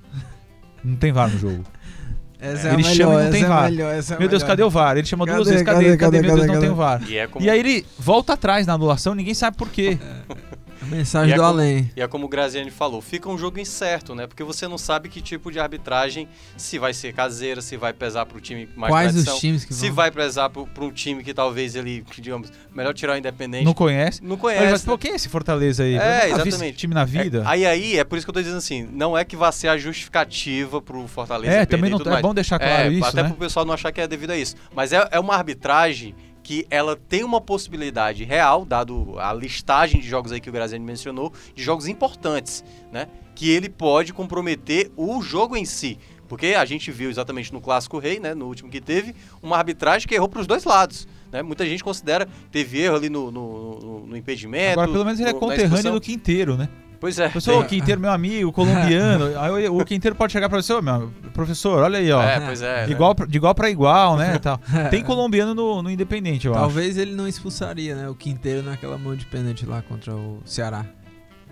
Não 0.84 0.96
tem 0.96 1.12
VAR 1.12 1.30
no 1.32 1.38
jogo. 1.40 1.64
Essa 2.42 2.70
Ele 2.70 2.84
é 2.84 2.86
a 2.88 2.94
chama 2.94 3.14
e 3.14 3.16
melhor, 3.18 3.24
não 3.26 3.32
tem 3.32 3.44
é 3.44 3.48
VAR. 3.48 3.70
melhor, 3.70 3.94
é 3.94 4.00
a 4.00 4.20
Meu 4.20 4.30
Deus, 4.30 4.32
melhor. 4.42 4.48
cadê 4.48 4.64
o 4.64 4.70
VAR? 4.70 4.98
Ele 4.98 5.06
chamou 5.06 5.26
duas 5.28 5.40
Cadê, 5.40 5.50
vezes, 5.52 5.66
cadê? 5.66 5.76
cadê, 5.86 5.98
Cadê, 5.98 6.18
cadê, 6.18 6.28
meu 6.28 6.36
Deus, 6.36 6.48
cadê, 6.48 6.48
não 6.48 6.54
tem 6.62 6.70
cadê? 6.70 6.74
o 6.74 6.76
VAR. 6.76 7.12
E 7.12 7.28
como, 7.28 7.46
E 7.46 7.50
aí 7.50 7.60
ele 7.60 7.86
volta 7.98 8.32
atrás 8.34 8.66
na 8.66 8.74
anulação, 8.74 9.14
ninguém 9.14 9.34
sabe 9.34 9.58
por 9.58 9.68
quê. 9.70 9.98
Mensagem 10.90 11.30
E 11.30 11.34
é 11.34 11.36
do 11.36 11.42
como- 11.42 11.54
além. 11.54 11.92
e 11.96 12.02
é 12.02 12.08
como 12.08 12.26
o 12.26 12.30
Graziani 12.30 12.72
falou, 12.72 13.02
fica 13.02 13.30
um 13.30 13.38
jogo 13.38 13.60
incerto, 13.60 14.14
né? 14.16 14.28
Porque 14.28 14.44
você 14.44 14.68
não 14.68 14.78
sabe 14.78 15.10
que 15.10 15.22
tipo 15.22 15.52
de 15.52 15.60
arbitragem, 15.60 16.28
se 16.58 16.78
vai 16.80 16.94
ser 16.94 17.14
caseira, 17.14 17.62
se 17.62 17.78
vai 17.78 17.94
pesar 17.94 18.26
pro 18.26 18.40
time 18.42 18.66
com 18.68 18.80
mais 18.80 18.92
Quais 18.92 19.12
tradição, 19.12 19.34
os 19.36 19.40
times 19.40 19.66
que 19.66 19.74
se 19.74 19.88
vão? 19.88 19.96
vai 19.96 20.12
pesar 20.12 20.50
pro, 20.50 20.66
pro 20.68 20.86
um 20.86 20.92
time 20.92 21.24
que 21.24 21.34
talvez 21.34 21.76
ele, 21.76 22.04
digamos, 22.18 22.52
melhor 22.74 22.94
tirar 22.94 23.14
o 23.14 23.18
Independente. 23.18 23.66
Não 23.66 23.74
conhece. 23.74 24.22
Não 24.24 24.32
Mas, 24.32 24.40
conhece. 24.42 24.72
mas, 24.72 24.86
pô, 24.86 24.98
quem 24.98 25.12
é 25.12 25.16
esse 25.16 25.30
Fortaleza 25.30 25.84
aí? 25.84 25.96
É, 25.98 26.30
exatamente. 26.30 26.78
time 26.78 26.94
na 26.94 27.06
vida. 27.06 27.40
É, 27.40 27.48
aí 27.48 27.66
aí 27.66 27.98
é 27.98 28.04
por 28.04 28.18
isso 28.18 28.26
que 28.26 28.30
eu 28.30 28.34
tô 28.34 28.42
dizendo 28.42 28.58
assim, 28.58 28.88
não 28.92 29.18
é 29.18 29.24
que 29.24 29.36
vai 29.36 29.52
ser 29.52 29.68
a 29.68 29.78
justificativa 29.78 30.82
pro 30.82 31.08
Fortaleza 31.08 31.54
É, 31.54 31.66
também 31.66 31.90
não 31.90 31.98
tudo 31.98 32.10
é 32.10 32.14
mais. 32.14 32.22
bom 32.22 32.34
deixar 32.34 32.60
claro 32.60 32.90
É, 32.90 32.90
isso, 32.90 33.06
até 33.06 33.24
né? 33.24 33.30
pro 33.30 33.38
pessoal 33.38 33.66
não 33.66 33.74
achar 33.74 33.92
que 33.92 34.02
é 34.02 34.08
devido 34.08 34.32
a 34.32 34.38
isso. 34.38 34.56
Mas 34.76 34.92
é, 34.94 35.08
é 35.12 35.20
uma 35.20 35.36
arbitragem 35.36 36.16
que 36.50 36.66
ela 36.72 36.96
tem 36.96 37.24
uma 37.24 37.40
possibilidade 37.40 38.24
real, 38.24 38.66
dado 38.66 39.20
a 39.20 39.32
listagem 39.32 40.02
de 40.02 40.08
jogos 40.10 40.32
aí 40.32 40.40
que 40.42 40.50
o 40.50 40.52
Graziani 40.52 40.84
mencionou, 40.84 41.32
de 41.54 41.62
jogos 41.62 41.88
importantes, 41.88 42.64
né? 42.92 43.06
Que 43.36 43.52
ele 43.52 43.70
pode 43.70 44.12
comprometer 44.14 44.92
o 44.98 45.22
jogo 45.22 45.56
em 45.56 45.64
si. 45.64 46.00
Porque 46.28 46.48
a 46.56 46.66
gente 46.66 46.90
viu 46.92 47.08
exatamente 47.08 47.54
no 47.54 47.62
Clássico 47.62 48.00
Rei, 48.00 48.20
né? 48.20 48.34
No 48.34 48.48
último 48.48 48.68
que 48.68 48.82
teve, 48.82 49.14
uma 49.44 49.58
arbitragem 49.58 50.08
que 50.08 50.16
errou 50.16 50.28
para 50.28 50.42
os 50.42 50.48
dois 50.48 50.64
lados. 50.64 51.08
Né? 51.32 51.44
Muita 51.44 51.64
gente 51.68 51.84
considera 51.84 52.26
que 52.26 52.32
teve 52.52 52.80
erro 52.82 52.96
ali 52.96 53.12
no, 53.12 53.30
no, 53.30 53.80
no- 53.80 54.08
no 54.08 54.18
impedimento. 54.18 54.72
Agora, 54.72 54.92
pelo 54.92 55.06
menos 55.06 55.20
ele 55.20 55.30
é 55.30 55.34
conterrâneo 55.34 55.92
do 55.94 56.02
Quinteiro, 56.02 56.58
né? 56.58 56.68
Pois 57.00 57.18
é. 57.18 57.30
Professor, 57.30 57.56
o 57.56 57.60
tem- 57.66 57.80
Quinteiro, 57.80 58.02
meu 58.02 58.12
amigo, 58.12 58.52
colombiano. 58.52 59.26
aí 59.40 59.70
o 59.70 59.86
Quinteiro 59.86 60.16
pode 60.16 60.34
chegar 60.34 60.50
pra 60.50 60.62
você, 60.62 60.74
ô, 60.74 60.82
meu, 60.82 61.12
professor, 61.34 61.82
olha 61.84 62.00
aí, 62.00 62.12
ó. 62.12 62.22
É, 62.22 62.40
pois 62.42 62.62
é. 62.62 62.86
né? 62.88 62.92
Igual, 62.92 63.16
pra- 63.16 63.26
de 63.26 63.38
igual 63.38 63.56
pra 63.56 63.70
igual, 63.70 64.18
né? 64.18 64.38
tal. 64.44 64.60
Tem 64.90 65.04
colombiano 65.04 65.54
no, 65.56 65.82
no 65.82 65.90
Independente, 65.90 66.46
eu 66.48 66.54
Talvez 66.54 66.98
ele 66.98 67.16
não 67.16 67.28
expulsaria, 67.28 67.96
né? 67.96 68.10
O 68.10 68.16
Quinteiro 68.16 68.62
naquela 68.64 68.98
mão 68.98 69.16
de 69.16 69.26
pênalti 69.26 69.66
lá 69.66 69.82
contra 69.82 70.14
o 70.14 70.42
Ceará. 70.46 70.86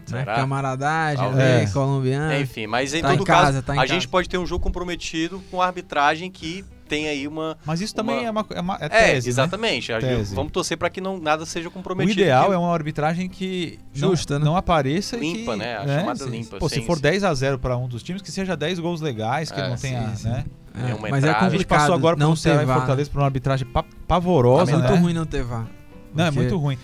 Né? 0.09 0.23
Camaradagem, 0.23 1.31
né? 1.33 1.65
colombiano. 1.73 2.33
Enfim, 2.39 2.65
mas 2.65 2.93
em 2.93 3.01
Tá 3.01 3.13
em 3.13 3.17
todo 3.17 3.27
casa, 3.27 3.45
caso, 3.53 3.61
tá 3.63 3.75
em 3.75 3.77
a 3.77 3.81
casa. 3.81 3.93
gente 3.93 4.07
pode 4.07 4.29
ter 4.29 4.37
um 4.37 4.45
jogo 4.45 4.63
comprometido 4.63 5.41
com 5.51 5.61
a 5.61 5.65
arbitragem 5.65 6.31
que 6.31 6.63
tem 6.87 7.07
aí 7.07 7.27
uma. 7.27 7.57
Mas 7.65 7.81
isso 7.81 7.93
também 7.93 8.17
Uma- 8.19 8.25
é, 8.25 8.31
uma, 8.31 8.45
é, 8.55 8.61
uma, 8.61 8.75
é 8.81 8.85
É, 8.85 8.89
tese, 8.89 9.27
né? 9.27 9.29
exatamente. 9.31 9.91
A 9.93 9.99
gente- 9.99 10.09
Tese. 10.17 10.33
Vamos 10.35 10.51
torcer 10.51 10.77
para 10.77 10.89
que 10.89 10.99
não, 11.01 11.19
nada 11.19 11.45
seja 11.45 11.67
O 11.67 11.71
comprometido. 11.71 12.19
ideal 12.19 12.47
que- 12.47 12.53
é 12.53 12.57
uma 12.57 12.73
arbitragem 12.73 13.27
que 13.29 13.77
não- 13.95 14.09
Justa, 14.09 14.39
né? 14.39 14.45
não, 14.45 14.55
apareça 14.57 15.17
e 15.17 15.19
Limpa, 15.19 15.51
que, 15.53 15.57
né? 15.59 15.77
A 15.77 15.87
chamada 15.99 16.25
limpa, 16.25 16.57
Pô, 16.57 16.67
se 16.69 16.75
sim, 16.75 16.81
for 16.85 16.95
sim. 16.95 17.01
10 17.03 17.23
a 17.23 17.33
0 17.33 17.59
pra 17.59 17.75
um 17.77 17.87
dos 17.87 18.01
times, 18.01 18.21
que 18.21 18.31
seja 18.31 18.55
10 18.55 18.79
gols 18.79 19.01
legais, 19.01 19.51
que 19.51 19.59
É, 19.59 19.69
não 19.69 19.75
tenha, 19.75 20.15
sim. 20.15 20.29
né? 20.29 20.45
É, 20.73 20.91
É 20.91 20.93
uma 20.93 21.09
mas 21.09 21.23
é 21.23 21.27
entrada. 21.29 21.37
A 21.37 21.49
gente 21.49 21.51
complicado 21.51 21.79
passou 21.79 21.95
agora 21.95 22.15
não 22.15 22.27
pelo 22.27 22.37
Ceará 22.37 22.59
ter 22.59 22.63
e 22.63 22.67
né? 22.67 22.73
Fortaleza 22.75 23.09
por 23.09 23.17
uma 23.19 23.25
arbitragem 23.25 23.67
pa 23.67 23.79
É 23.81 23.83
pavorosa, 24.07 24.71
muito 24.71 24.91
né? 24.91 24.97
ruim 24.99 25.13
não 25.13 25.25
ter 25.25 25.43
VAR. 25.43 25.67
Não, 26.13 26.25
é 26.25 26.31
muito 26.31 26.57
ruim. 26.57 26.77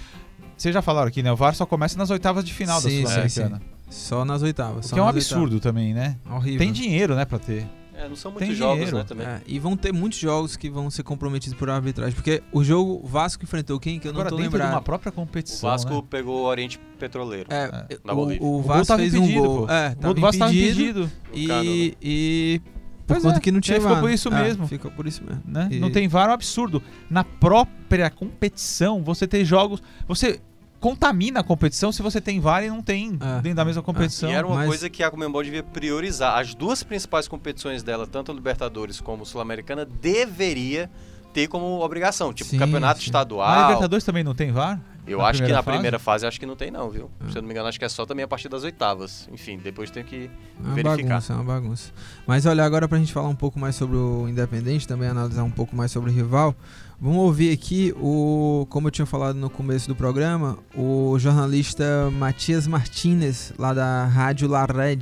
Vocês 0.58 0.74
já 0.74 0.82
falaram 0.82 1.08
aqui, 1.08 1.22
né? 1.24 1.32
O 1.32 1.36
VAR 1.36 1.54
só 1.56 1.66
começa 1.66 1.98
nas 1.98 2.10
oitavas 2.10 2.44
de 2.44 2.54
final 2.54 2.80
Sim, 2.82 2.90
sim, 2.90 3.04
da 3.04 3.10
Sul-Americana. 3.10 3.62
Só 3.90 4.26
nas 4.26 4.42
oitavas. 4.42 4.86
O 4.86 4.90
só 4.90 4.96
que 4.96 5.00
é 5.00 5.04
um 5.04 5.08
absurdo 5.08 5.60
também, 5.60 5.94
né? 5.94 6.16
oitavas. 6.24 6.38
Horrível. 6.38 6.60
Tem 6.60 6.72
dinheiro, 6.72 7.16
né, 7.16 7.26
pra 7.26 7.38
ter. 7.38 7.68
É, 8.04 8.10
não 8.10 8.16
são 8.16 8.32
Tem 8.34 8.48
muitos 8.48 8.58
jogos, 8.58 8.76
dinheiro. 8.78 8.98
né? 8.98 9.04
Também. 9.04 9.26
É, 9.28 9.42
e 9.48 9.60
vão 9.60 9.78
ter 9.78 9.94
muitos 9.94 10.20
jogos 10.20 10.56
que 10.58 10.70
vão 10.70 10.90
ser 10.90 11.04
comprometidos 11.04 11.58
por 11.58 11.70
arbitragem. 11.70 12.14
Porque 12.14 12.44
o 12.52 12.64
jogo 12.64 13.00
o 13.04 13.08
Vasco 13.08 13.44
enfrentou 13.44 13.80
quem? 13.80 14.00
Que 14.00 14.08
eu 14.08 14.12
Agora, 14.12 14.30
não 14.30 14.38
tô 14.38 14.44
lembrado. 14.44 14.72
uma 14.72 14.82
própria 14.82 15.10
O 15.10 15.14
competição, 15.14 15.70
Vasco 15.70 15.94
né? 15.94 16.04
pegou 16.10 16.42
o 16.42 16.46
Oriente 16.46 16.80
Petroleiro. 17.00 17.48
É, 17.52 17.98
Na 18.04 18.14
o, 18.14 18.16
Bolívia. 18.16 18.44
o 18.48 18.60
O 18.60 18.62
Vasco 18.62 18.96
fez 18.98 19.14
impedido, 19.14 19.40
um 19.42 19.46
gol. 19.46 19.68
pô. 19.68 19.74
É, 19.74 19.96
O 20.10 20.22
Vasco 20.22 20.40
tava 20.40 20.54
impedido. 20.54 21.12
E, 21.34 21.48
Cano, 21.48 21.64
e 22.02 22.62
por 23.06 23.16
Pois 23.16 23.24
conta 23.24 23.38
é, 23.38 23.40
que 23.42 23.52
não 23.52 23.60
tinha 23.60 23.80
ficou 23.82 23.98
por 23.98 24.10
isso 24.10 24.30
É, 24.30 24.44
mesmo. 24.44 24.68
Ficou 24.68 24.92
por 24.92 25.06
isso 25.08 25.24
mesmo. 25.24 25.42
né? 25.46 25.68
E- 25.72 25.80
Não 25.80 25.92
tem 25.92 26.08
VAR 26.08 26.28
é 26.28 26.32
um 26.32 26.34
absurdo. 26.34 26.82
Na 27.10 27.24
própria 27.24 28.10
competição, 28.10 29.04
você 29.04 29.28
ter 29.28 29.44
jogos... 29.46 29.82
Você 30.08 30.40
contamina 30.84 31.40
a 31.40 31.44
competição 31.44 31.94
se 31.94 32.02
você 32.02 32.20
tem 32.20 32.42
VAR 32.42 32.62
e 32.62 32.68
não 32.68 32.82
tem 32.82 33.18
É. 33.22 33.42
dentro 33.42 33.56
da 33.56 33.64
mesma 33.64 33.82
competição. 33.82 34.30
E 34.30 34.34
era 34.34 34.46
uma 34.46 34.58
mas- 34.58 34.68
coisa 34.68 34.90
que 34.90 35.02
a 35.02 35.10
Comembol 35.10 35.42
devia 35.42 35.64
priorizar. 35.64 36.38
As 36.38 36.54
duas 36.54 36.84
principais 36.84 37.26
competições 37.26 37.82
dela, 37.84 38.06
tanto 38.06 38.34
a 38.34 38.36
Libertadores 38.36 39.00
como 39.00 39.24
a 39.24 39.26
Sul-Americana, 39.26 39.86
deveria 39.86 40.92
ter 41.32 41.48
como 41.48 41.80
obrigação. 41.80 42.34
Tipo, 42.34 42.50
Sim, 42.50 42.60
campeonato 42.60 43.00
sim. 43.00 43.06
estadual. 43.06 43.48
A 43.48 43.62
Libertadores 43.68 44.04
também 44.04 44.26
não 44.26 44.36
tem 44.36 44.52
VAR? 44.52 44.78
Eu 45.08 45.18
na 45.20 45.26
acho 45.26 45.42
que 45.44 45.52
na 45.52 45.62
fase? 45.64 45.76
primeira 45.76 46.00
fase 46.00 46.26
acho 46.26 46.40
que 46.40 46.46
não 46.46 46.56
tem 46.56 46.70
não, 46.72 46.90
viu? 46.90 47.10
Se 47.30 47.38
eu 47.38 47.42
não 47.42 47.48
me 47.48 47.54
engano, 47.54 47.68
acho 47.68 47.78
que 47.80 47.84
é 47.84 47.90
só 47.90 48.06
também 48.06 48.24
a 48.24 48.28
partir 48.28 48.48
das 48.50 48.64
oitavas. 48.64 49.28
Enfim, 49.34 49.58
depois 49.62 49.90
tem 49.90 50.04
que 50.04 50.30
É 50.30 50.66
uma 50.66 50.76
verificar. 50.76 51.08
bagunça, 51.10 51.34
é 51.34 51.36
uma 51.38 51.44
bagunça. 51.46 51.92
Mas 52.28 52.46
olha, 52.46 52.64
agora 52.64 52.88
pra 52.88 52.98
gente 52.98 53.12
falar 53.12 53.28
um 53.30 53.36
pouco 53.36 53.58
mais 53.60 53.76
sobre 53.76 53.96
o 53.98 54.28
Independente, 54.30 54.88
também 54.88 55.08
analisar 55.10 55.44
um 55.44 55.52
pouco 55.52 55.76
mais 55.76 55.92
sobre 55.92 56.10
o 56.10 56.14
rival, 56.14 56.56
vamos 57.00 57.18
ouvir 57.20 57.52
aqui 57.52 57.94
o, 58.00 58.66
como 58.70 58.88
eu 58.88 58.92
tinha 58.92 59.06
falado 59.06 59.36
no 59.36 59.50
começo 59.50 59.88
do 59.88 59.96
programa, 59.96 60.58
o 60.76 61.18
jornalista 61.20 62.10
Matias 62.12 62.66
Martinez, 62.68 63.54
lá 63.58 63.74
da 63.74 64.06
Rádio 64.06 64.48
La 64.48 64.66
Red, 64.66 65.00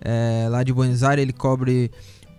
é, 0.00 0.46
lá 0.50 0.62
de 0.62 0.72
Buenos 0.72 1.02
Aires, 1.02 1.22
ele 1.22 1.32
cobre 1.32 1.90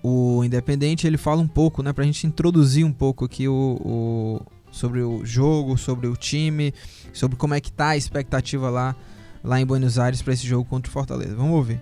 o 0.01 0.43
Independente, 0.43 1.05
ele 1.05 1.17
fala 1.17 1.41
um 1.41 1.47
pouco, 1.47 1.83
né, 1.83 1.91
pra 1.93 2.03
gente 2.05 2.25
introduzir 2.25 2.85
um 2.85 2.91
pouco 2.93 3.25
aqui 3.25 3.47
o, 3.47 3.53
o- 3.83 4.41
sobre 4.71 5.01
o 5.01 5.25
jogo, 5.25 5.77
sobre 5.77 6.07
o 6.07 6.15
time, 6.15 6.73
sobre 7.13 7.35
como 7.37 7.53
é 7.53 7.59
que 7.59 7.71
tá 7.71 7.89
a 7.89 7.97
expectativa 7.97 8.69
lá, 8.69 8.95
lá 9.43 9.59
em 9.59 9.65
Buenos 9.65 9.99
Aires 9.99 10.21
para 10.21 10.33
esse 10.33 10.45
jogo 10.47 10.63
contra 10.69 10.89
o 10.89 10.93
Fortaleza. 10.93 11.35
Vamos 11.35 11.53
ouvir. 11.55 11.81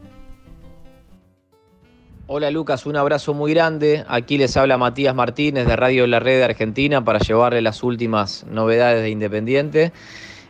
Hola 2.30 2.52
Lucas, 2.52 2.86
un 2.86 2.98
abrazo 2.98 3.34
muy 3.34 3.54
grande. 3.54 4.04
Aquí 4.06 4.38
les 4.38 4.58
habla 4.58 4.78
Matías 4.78 5.16
Martínez 5.16 5.66
de 5.66 5.78
Radio 5.78 6.06
La 6.08 6.20
Red 6.20 6.40
de 6.40 6.44
Argentina 6.44 7.02
para 7.02 7.20
llevarle 7.20 7.62
las 7.62 7.84
últimas 7.84 8.46
novedades 8.52 9.02
de 9.02 9.12
Independiente. 9.12 9.94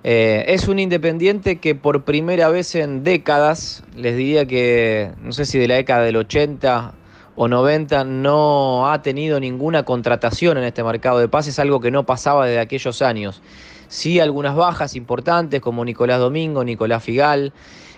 Eh, 0.04 0.46
es 0.48 0.68
un 0.68 0.80
Independiente 0.80 1.58
que 1.58 1.76
por 1.76 2.04
primera 2.04 2.50
vez 2.50 2.74
en 2.74 3.04
décadas, 3.04 3.84
les 3.96 4.18
diría 4.18 4.48
que 4.48 5.12
no 5.22 5.32
sé 5.34 5.46
si 5.46 5.60
de 5.60 5.68
la 5.68 5.76
década 5.76 6.02
del 6.02 6.16
80 6.16 6.96
o 7.36 7.48
90, 7.48 8.06
no 8.06 8.92
ha 8.92 9.04
tenido 9.04 9.40
ninguna 9.40 9.84
contratación 9.84 10.58
en 10.58 10.63
este 10.63 10.84
mercado 10.84 11.20
de 11.20 11.28
pases, 11.28 11.60
algo 11.60 11.80
que 11.80 11.92
no 11.92 12.08
pasaba 12.08 12.48
desde 12.48 12.60
aquellos 12.60 13.04
años. 13.04 13.44
Sí 13.88 14.20
algunas 14.20 14.56
bajas 14.56 14.96
importantes 14.96 15.62
como 15.62 15.86
Nicolás 15.86 16.20
Domingo, 16.20 16.63
Nicolás 16.63 17.04
Figal, 17.04 17.54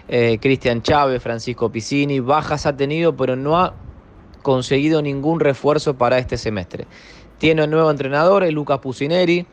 eh, 0.10 0.39
Cristian 0.41 0.82
Chávez, 0.82 1.22
Francisco 1.22 1.72
Piscini, 1.72 2.19
bajas 2.19 2.65
ha 2.65 2.76
tenido, 2.76 3.15
pero 3.15 3.36
no 3.36 3.60
ha 3.60 3.76
conseguido 4.41 5.04
ningún 5.04 5.39
refuerzo 5.39 5.98
para 5.98 6.17
este 6.17 6.36
semestre. 6.36 6.88
Tiene 7.38 7.63
un 7.63 7.69
nuevo 7.69 7.91
entrenador, 7.91 8.43
el 8.43 8.56
Lucas 8.56 8.80
Pusineri. 8.80 9.45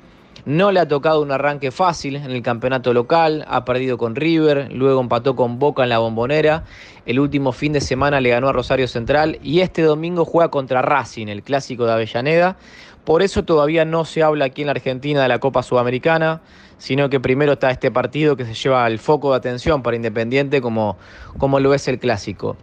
No 0.47 0.71
le 0.71 0.81
ha 0.81 0.89
tocado 0.89 1.23
un 1.23 1.31
arranque 1.31 1.71
fácil 1.71 2.17
en 2.17 2.31
el 2.31 2.41
campeonato 2.41 2.93
local, 2.93 3.45
ha 3.49 3.65
perdido 3.65 3.99
con 3.99 4.15
River, 4.15 4.71
luego 4.73 5.01
empató 5.01 5.35
con 5.35 5.59
Boca 5.59 5.83
en 5.83 5.89
la 5.89 5.99
bombonera, 5.99 6.65
el 7.05 7.19
último 7.19 7.53
fin 7.53 7.73
de 7.73 7.81
semana 7.81 8.21
le 8.21 8.29
ganó 8.31 8.49
a 8.49 8.53
Rosario 8.53 8.87
Central 8.87 9.39
y 9.43 9.61
este 9.61 9.83
domingo 9.83 10.25
juega 10.25 10.51
contra 10.51 10.83
Racing, 10.83 11.27
el 11.29 11.43
clásico 11.43 11.85
de 11.87 11.93
Avellaneda. 11.93 12.57
Por 13.05 13.23
eso 13.23 13.45
todavía 13.45 13.85
no 13.85 14.05
se 14.05 14.23
habla 14.23 14.47
aquí 14.47 14.63
en 14.63 14.67
la 14.67 14.73
Argentina 14.73 15.23
de 15.23 15.29
la 15.29 15.39
Copa 15.41 15.63
Sudamericana, 15.63 16.43
sino 16.79 17.09
que 17.09 17.21
primero 17.21 17.55
está 17.55 17.71
este 17.71 17.91
partido 17.91 18.37
que 18.37 18.45
se 18.45 18.55
lleva 18.55 18.87
el 18.87 18.99
foco 18.99 19.31
de 19.31 19.39
atención 19.39 19.83
para 19.83 19.97
Independiente 19.97 20.61
como, 20.61 20.97
como 21.39 21.61
lo 21.61 21.75
es 21.75 21.89
el 21.89 21.99
clásico. 21.99 22.57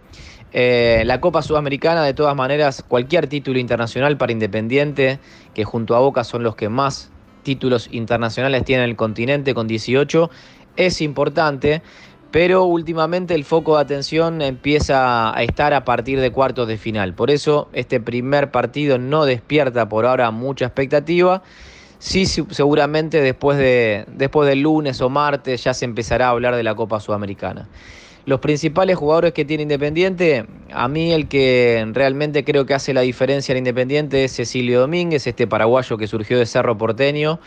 Eh, 0.52 1.02
la 1.06 1.20
Copa 1.20 1.42
Sudamericana, 1.42 2.04
de 2.04 2.14
todas 2.14 2.36
maneras, 2.36 2.84
cualquier 2.88 3.28
título 3.28 3.58
internacional 3.58 4.18
para 4.18 4.32
Independiente, 4.32 5.20
que 5.56 5.64
junto 5.64 5.96
a 5.96 6.00
Boca 6.00 6.24
son 6.24 6.44
los 6.44 6.56
que 6.56 6.70
más 6.70 7.12
títulos 7.42 7.90
internacionales 7.92 8.64
tienen 8.64 8.84
en 8.86 8.90
el 8.92 8.96
continente 8.96 9.54
con 9.54 9.68
18, 9.68 10.30
es 10.76 11.02
importante, 11.02 11.82
pero 12.32 12.64
últimamente 12.66 13.36
el 13.36 13.46
foco 13.46 13.76
de 13.76 13.84
atención 13.84 14.42
empieza 14.42 15.36
a 15.36 15.44
estar 15.44 15.74
a 15.74 15.86
partir 15.86 16.20
de 16.20 16.32
cuartos 16.32 16.68
de 16.68 16.78
final. 16.78 17.14
Por 17.14 17.30
eso 17.30 17.70
este 17.74 18.00
primer 18.00 18.52
partido 18.52 18.98
no 18.98 19.26
despierta 19.26 19.90
por 19.90 20.06
ahora 20.06 20.32
mucha 20.32 20.66
expectativa. 20.66 21.44
Sí, 22.04 22.26
seguramente 22.26 23.22
después, 23.22 23.58
de, 23.58 24.04
después 24.10 24.46
del 24.50 24.60
lunes 24.60 25.00
o 25.00 25.10
martes 25.10 25.64
ya 25.64 25.74
se 25.74 25.86
empezará 25.86 26.28
a 26.28 26.30
hablar 26.32 26.54
de 26.54 26.62
la 26.62 26.76
Copa 26.76 27.00
Sudamericana. 27.00 27.70
Los 28.26 28.42
principales 28.42 28.98
jugadores 28.98 29.32
que 29.32 29.46
tiene 29.46 29.64
Independiente, 29.64 30.46
a 30.74 30.90
mí 30.90 31.14
el 31.14 31.30
que 31.30 31.88
realmente 31.94 32.44
creo 32.44 32.66
que 32.66 32.74
hace 32.74 32.94
la 32.94 33.00
diferencia 33.00 33.54
en 33.54 33.60
Independiente 33.60 34.26
es 34.26 34.36
Cecilio 34.36 34.82
Domínguez, 34.82 35.26
este 35.28 35.48
paraguayo 35.48 35.98
que 35.98 36.08
surgió 36.08 36.38
de 36.38 36.46
Cerro 36.46 36.78
Porteño, 36.78 37.40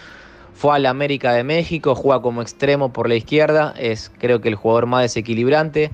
fue 0.54 0.74
al 0.74 0.86
América 0.86 1.34
de 1.34 1.44
México, 1.44 1.94
juega 1.94 2.22
como 2.22 2.40
extremo 2.40 2.94
por 2.94 3.10
la 3.10 3.14
izquierda, 3.14 3.74
es 3.78 4.10
creo 4.18 4.40
que 4.40 4.48
el 4.48 4.54
jugador 4.54 4.86
más 4.86 5.02
desequilibrante, 5.02 5.90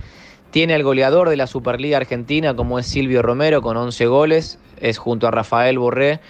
Tiene 0.53 0.75
al 0.75 0.85
goleador 0.85 1.31
de 1.31 1.37
la 1.37 1.49
Superliga 1.49 1.97
Argentina, 1.97 2.55
como 2.55 2.79
es 2.79 2.87
Silvio 2.87 3.23
Romero, 3.23 3.61
con 3.61 3.77
11 3.77 4.07
goles. 4.07 4.59
Es 4.81 4.99
junto 4.99 5.27
a 5.27 5.31
Rafael 5.31 5.79
Borré 5.79 6.21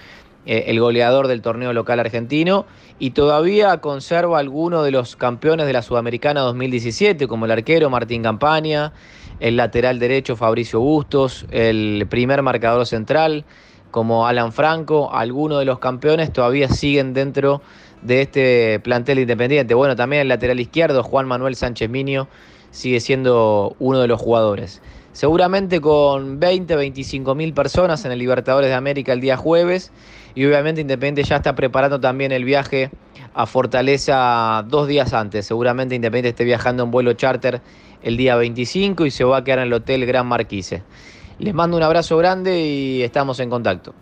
eh, 0.47 0.65
el 0.69 0.81
goleador 0.81 1.29
del 1.29 1.43
torneo 1.43 1.73
local 1.73 2.01
argentino. 2.01 2.67
Y 2.99 3.11
todavía 3.11 3.79
conserva 3.79 4.39
algunos 4.39 4.85
de 4.85 4.91
los 4.91 5.17
campeones 5.17 5.67
de 5.67 5.73
la 5.73 5.83
Sudamericana 5.83 6.41
2017, 6.43 7.27
como 7.27 7.47
el 7.47 7.51
arquero 7.51 7.91
Martín 7.91 8.23
Campaña, 8.23 8.93
el 9.41 9.57
lateral 9.57 9.99
derecho 9.99 10.37
Fabricio 10.37 10.81
Bustos, 10.81 11.47
el 11.51 12.07
primer 12.09 12.43
marcador 12.43 12.87
central 12.87 13.45
como 13.91 14.27
Alan 14.27 14.53
Franco. 14.53 15.13
Algunos 15.13 15.61
de 15.61 15.65
los 15.65 15.79
campeones 15.79 16.33
todavía 16.33 16.69
siguen 16.69 17.15
dentro 17.15 17.63
de 18.03 18.23
este 18.23 18.81
plantel 18.81 19.21
independiente. 19.21 19.75
Bueno, 19.75 19.95
también 19.95 20.23
el 20.23 20.29
lateral 20.29 20.59
izquierdo, 20.59 21.05
Juan 21.05 21.27
Manuel 21.29 21.55
Sánchez 21.55 21.89
Minio, 21.89 22.29
sigue 22.73 22.99
siendo 22.99 23.77
uno 23.79 24.01
de 24.01 24.09
los 24.09 24.21
jugadores. 24.21 24.83
Seguramente 25.13 25.81
con 25.81 26.41
20, 26.41 26.75
25 26.75 27.35
mil 27.35 27.53
personas 27.53 28.05
en 28.05 28.13
el 28.13 28.19
Libertadores 28.19 28.71
de 28.71 28.75
América 28.75 29.13
el 29.13 29.21
día 29.21 29.37
jueves. 29.37 29.93
Y 30.35 30.45
obviamente 30.47 30.81
Independiente 30.81 31.23
ya 31.25 31.37
está 31.37 31.55
preparando 31.55 32.01
también 32.01 32.33
el 32.33 32.45
viaje 32.45 32.90
a 33.35 33.47
Fortaleza 33.47 34.64
dos 34.66 34.88
días 34.88 35.12
antes. 35.12 35.47
Seguramente 35.47 35.95
Independiente 35.95 36.31
esté 36.31 36.45
viajando 36.45 36.85
en 36.85 36.90
vuelo 36.90 37.12
charter 37.12 37.61
el 38.03 38.16
día 38.16 38.37
25 38.37 39.07
y 39.07 39.11
se 39.11 39.25
va 39.25 39.38
a 39.38 39.45
quedar 39.45 39.61
en 39.61 39.66
el 39.66 39.73
Hotel 39.73 40.07
Gran 40.07 40.27
Marquise. 40.27 40.83
Les 41.38 41.55
mando 41.55 41.77
um 41.77 41.83
abraço 41.83 42.16
grande 42.16 42.51
e 42.51 43.03
estamos 43.03 43.40
em 43.40 43.49
contato. 43.49 44.02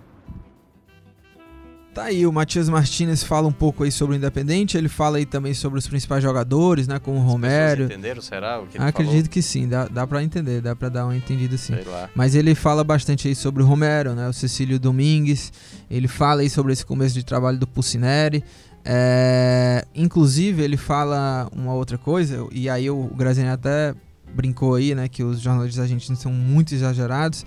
Tá 1.92 2.04
aí, 2.04 2.24
o 2.24 2.32
Matias 2.32 2.68
Martinez 2.68 3.24
fala 3.24 3.48
um 3.48 3.52
pouco 3.52 3.82
aí 3.82 3.90
sobre 3.90 4.14
o 4.14 4.16
Independente, 4.16 4.78
ele 4.78 4.88
fala 4.88 5.16
aí 5.18 5.26
também 5.26 5.52
sobre 5.52 5.76
os 5.76 5.88
principais 5.88 6.22
jogadores, 6.22 6.86
né, 6.86 7.00
como 7.00 7.18
o 7.18 7.20
Romero. 7.20 7.82
Vocês 7.84 7.90
entenderam, 7.90 8.22
será? 8.22 8.60
O 8.60 8.66
que 8.66 8.78
Acredito 8.78 9.14
falou? 9.14 9.28
que 9.28 9.42
sim, 9.42 9.68
dá, 9.68 9.88
dá 9.88 10.06
pra 10.06 10.22
entender, 10.22 10.60
dá 10.60 10.76
pra 10.76 10.88
dar 10.88 11.04
uma 11.04 11.16
entendida 11.16 11.56
sim. 11.56 11.74
Sei 11.74 11.84
lá. 11.84 12.08
Mas 12.14 12.36
ele 12.36 12.54
fala 12.54 12.84
bastante 12.84 13.26
aí 13.26 13.34
sobre 13.34 13.64
o 13.64 13.66
Romero, 13.66 14.14
né, 14.14 14.28
o 14.28 14.32
Cecílio 14.32 14.78
Domingues, 14.78 15.52
ele 15.90 16.06
fala 16.06 16.42
aí 16.42 16.48
sobre 16.48 16.72
esse 16.72 16.86
começo 16.86 17.12
de 17.12 17.24
trabalho 17.24 17.58
do 17.58 17.66
Pucineri, 17.66 18.44
é, 18.84 19.84
inclusive 19.92 20.62
ele 20.62 20.76
fala 20.76 21.48
uma 21.52 21.74
outra 21.74 21.98
coisa, 21.98 22.46
e 22.52 22.70
aí 22.70 22.88
o 22.88 23.10
Graziani 23.16 23.50
até 23.50 23.96
brincou 24.32 24.76
aí, 24.76 24.94
né, 24.94 25.08
que 25.08 25.24
os 25.24 25.40
jornalistas 25.40 25.82
argentinos 25.82 26.20
são 26.20 26.32
muito 26.32 26.72
exagerados, 26.72 27.44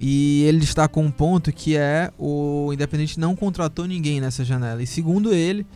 e 0.00 0.44
ele 0.44 0.60
destacou 0.60 1.02
um 1.02 1.10
ponto 1.10 1.52
que 1.52 1.76
é 1.76 2.10
o 2.18 2.70
Independente 2.72 3.18
não 3.18 3.34
contratou 3.34 3.86
ninguém 3.86 4.20
nessa 4.20 4.44
janela. 4.44 4.82
E 4.82 4.86
segundo 4.86 5.34
ele, 5.34 5.66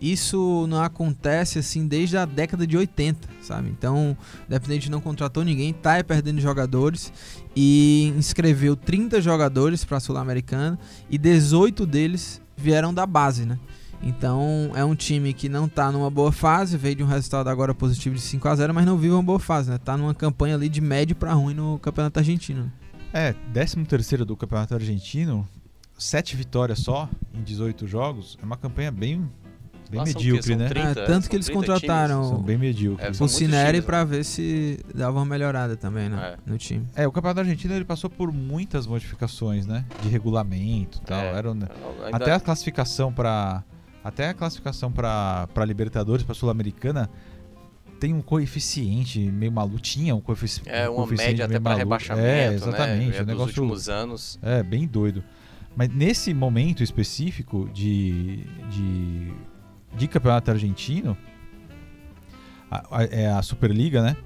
isso 0.00 0.66
não 0.68 0.82
acontece 0.82 1.58
assim 1.58 1.86
desde 1.86 2.16
a 2.16 2.24
década 2.24 2.66
de 2.66 2.76
80, 2.76 3.28
sabe? 3.40 3.68
Então, 3.68 4.16
o 4.42 4.46
Independente 4.46 4.90
não 4.90 5.00
contratou 5.00 5.44
ninguém, 5.44 5.72
tá 5.72 6.02
perdendo 6.04 6.40
jogadores 6.40 7.12
e 7.54 8.12
inscreveu 8.16 8.76
30 8.76 9.20
jogadores 9.20 9.84
para 9.84 9.98
a 9.98 10.00
Sul-Americana 10.00 10.78
e 11.10 11.18
18 11.18 11.86
deles 11.86 12.40
vieram 12.56 12.92
da 12.92 13.06
base, 13.06 13.44
né? 13.44 13.58
Então, 14.02 14.70
é 14.74 14.84
um 14.84 14.94
time 14.94 15.32
que 15.32 15.48
não 15.48 15.68
tá 15.68 15.90
numa 15.90 16.10
boa 16.10 16.30
fase, 16.30 16.76
veio 16.76 16.96
de 16.96 17.02
um 17.02 17.06
resultado 17.06 17.48
agora 17.48 17.74
positivo 17.74 18.14
de 18.14 18.20
5 18.20 18.46
a 18.46 18.54
0, 18.54 18.74
mas 18.74 18.84
não 18.84 18.98
vive 18.98 19.14
uma 19.14 19.22
boa 19.22 19.38
fase, 19.38 19.70
né? 19.70 19.78
Tá 19.78 19.96
numa 19.96 20.14
campanha 20.14 20.54
ali 20.54 20.68
de 20.68 20.80
médio 20.80 21.16
para 21.16 21.32
ruim 21.32 21.54
no 21.54 21.78
Campeonato 21.78 22.18
Argentino. 22.18 22.70
É, 23.16 23.34
13 23.54 23.84
terceiro 23.86 24.26
do 24.26 24.36
Campeonato 24.36 24.74
Argentino, 24.74 25.48
7 25.96 26.36
vitórias 26.36 26.80
só 26.80 27.08
em 27.34 27.42
18 27.42 27.86
jogos, 27.86 28.36
é 28.42 28.44
uma 28.44 28.58
campanha 28.58 28.90
bem, 28.90 29.26
bem 29.90 30.04
medíocre, 30.04 30.48
São 30.52 30.56
né? 30.58 30.68
30? 30.68 30.88
É, 30.88 30.94
tanto 31.06 31.22
São 31.22 31.30
que 31.30 31.36
eles 31.36 31.46
30 31.46 31.58
contrataram 31.58 32.24
São 32.28 32.42
bem 32.42 32.58
medíocres. 32.58 33.18
É, 33.18 33.24
o 33.24 33.26
Cineri 33.26 33.70
times, 33.78 33.84
pra 33.86 34.04
ver 34.04 34.22
se 34.22 34.78
dava 34.94 35.16
uma 35.18 35.24
melhorada 35.24 35.78
também, 35.78 36.10
né? 36.10 36.36
No 36.44 36.58
time. 36.58 36.86
É, 36.94 37.06
o 37.08 37.10
Campeonato 37.12 37.40
Argentino 37.40 37.72
ele 37.72 37.86
passou 37.86 38.10
por 38.10 38.30
muitas 38.30 38.86
modificações, 38.86 39.66
né? 39.66 39.86
De 40.02 40.10
regulamento 40.10 40.98
e 40.98 41.06
tal. 41.06 41.18
É, 41.18 41.32
Era 41.38 41.48
um- 41.50 41.52
Ainda- 41.54 41.70
Até 42.12 42.32
a 42.34 42.40
classificação 42.40 43.10
para 43.12 43.64
até 44.04 44.28
a 44.28 44.34
classificação 44.34 44.92
para 44.92 45.48
Libertadores, 45.66 46.22
para 46.22 46.34
Sul-Americana 46.34 47.10
tem 47.96 48.12
um 48.14 48.20
coeficiente 48.22 49.18
meio 49.20 49.50
maluco, 49.52 49.78
tinha 49.80 50.14
um 50.14 50.20
coefici 50.20 50.60
É 50.66 50.88
um 50.88 50.94
uma 50.94 51.06
coeficiente 51.06 51.30
média 51.32 51.44
até 51.46 51.54
para 51.60 51.62
maluco. 51.62 51.78
rebaixamento, 51.78 52.26
É, 52.28 52.48
né? 52.50 52.54
exatamente, 52.54 53.16
É 53.16 53.22
um 53.22 53.24
dos 53.24 53.26
negócio 53.26 53.62
últimos 53.62 53.88
anos. 53.88 54.38
é 54.42 54.62
bem 54.62 54.86
doido. 54.86 55.22
Mas 55.74 55.88
nesse 55.94 56.32
momento 56.32 56.82
específico 56.82 57.68
de, 57.72 58.44
de, 58.70 59.32
de 59.96 60.08
campeonato 60.08 60.50
argentino, 60.50 61.16
a, 62.70 62.98
a- 62.98 63.04
é 63.04 63.26
a 63.28 63.42
Superliga, 63.42 64.02
né? 64.02 64.16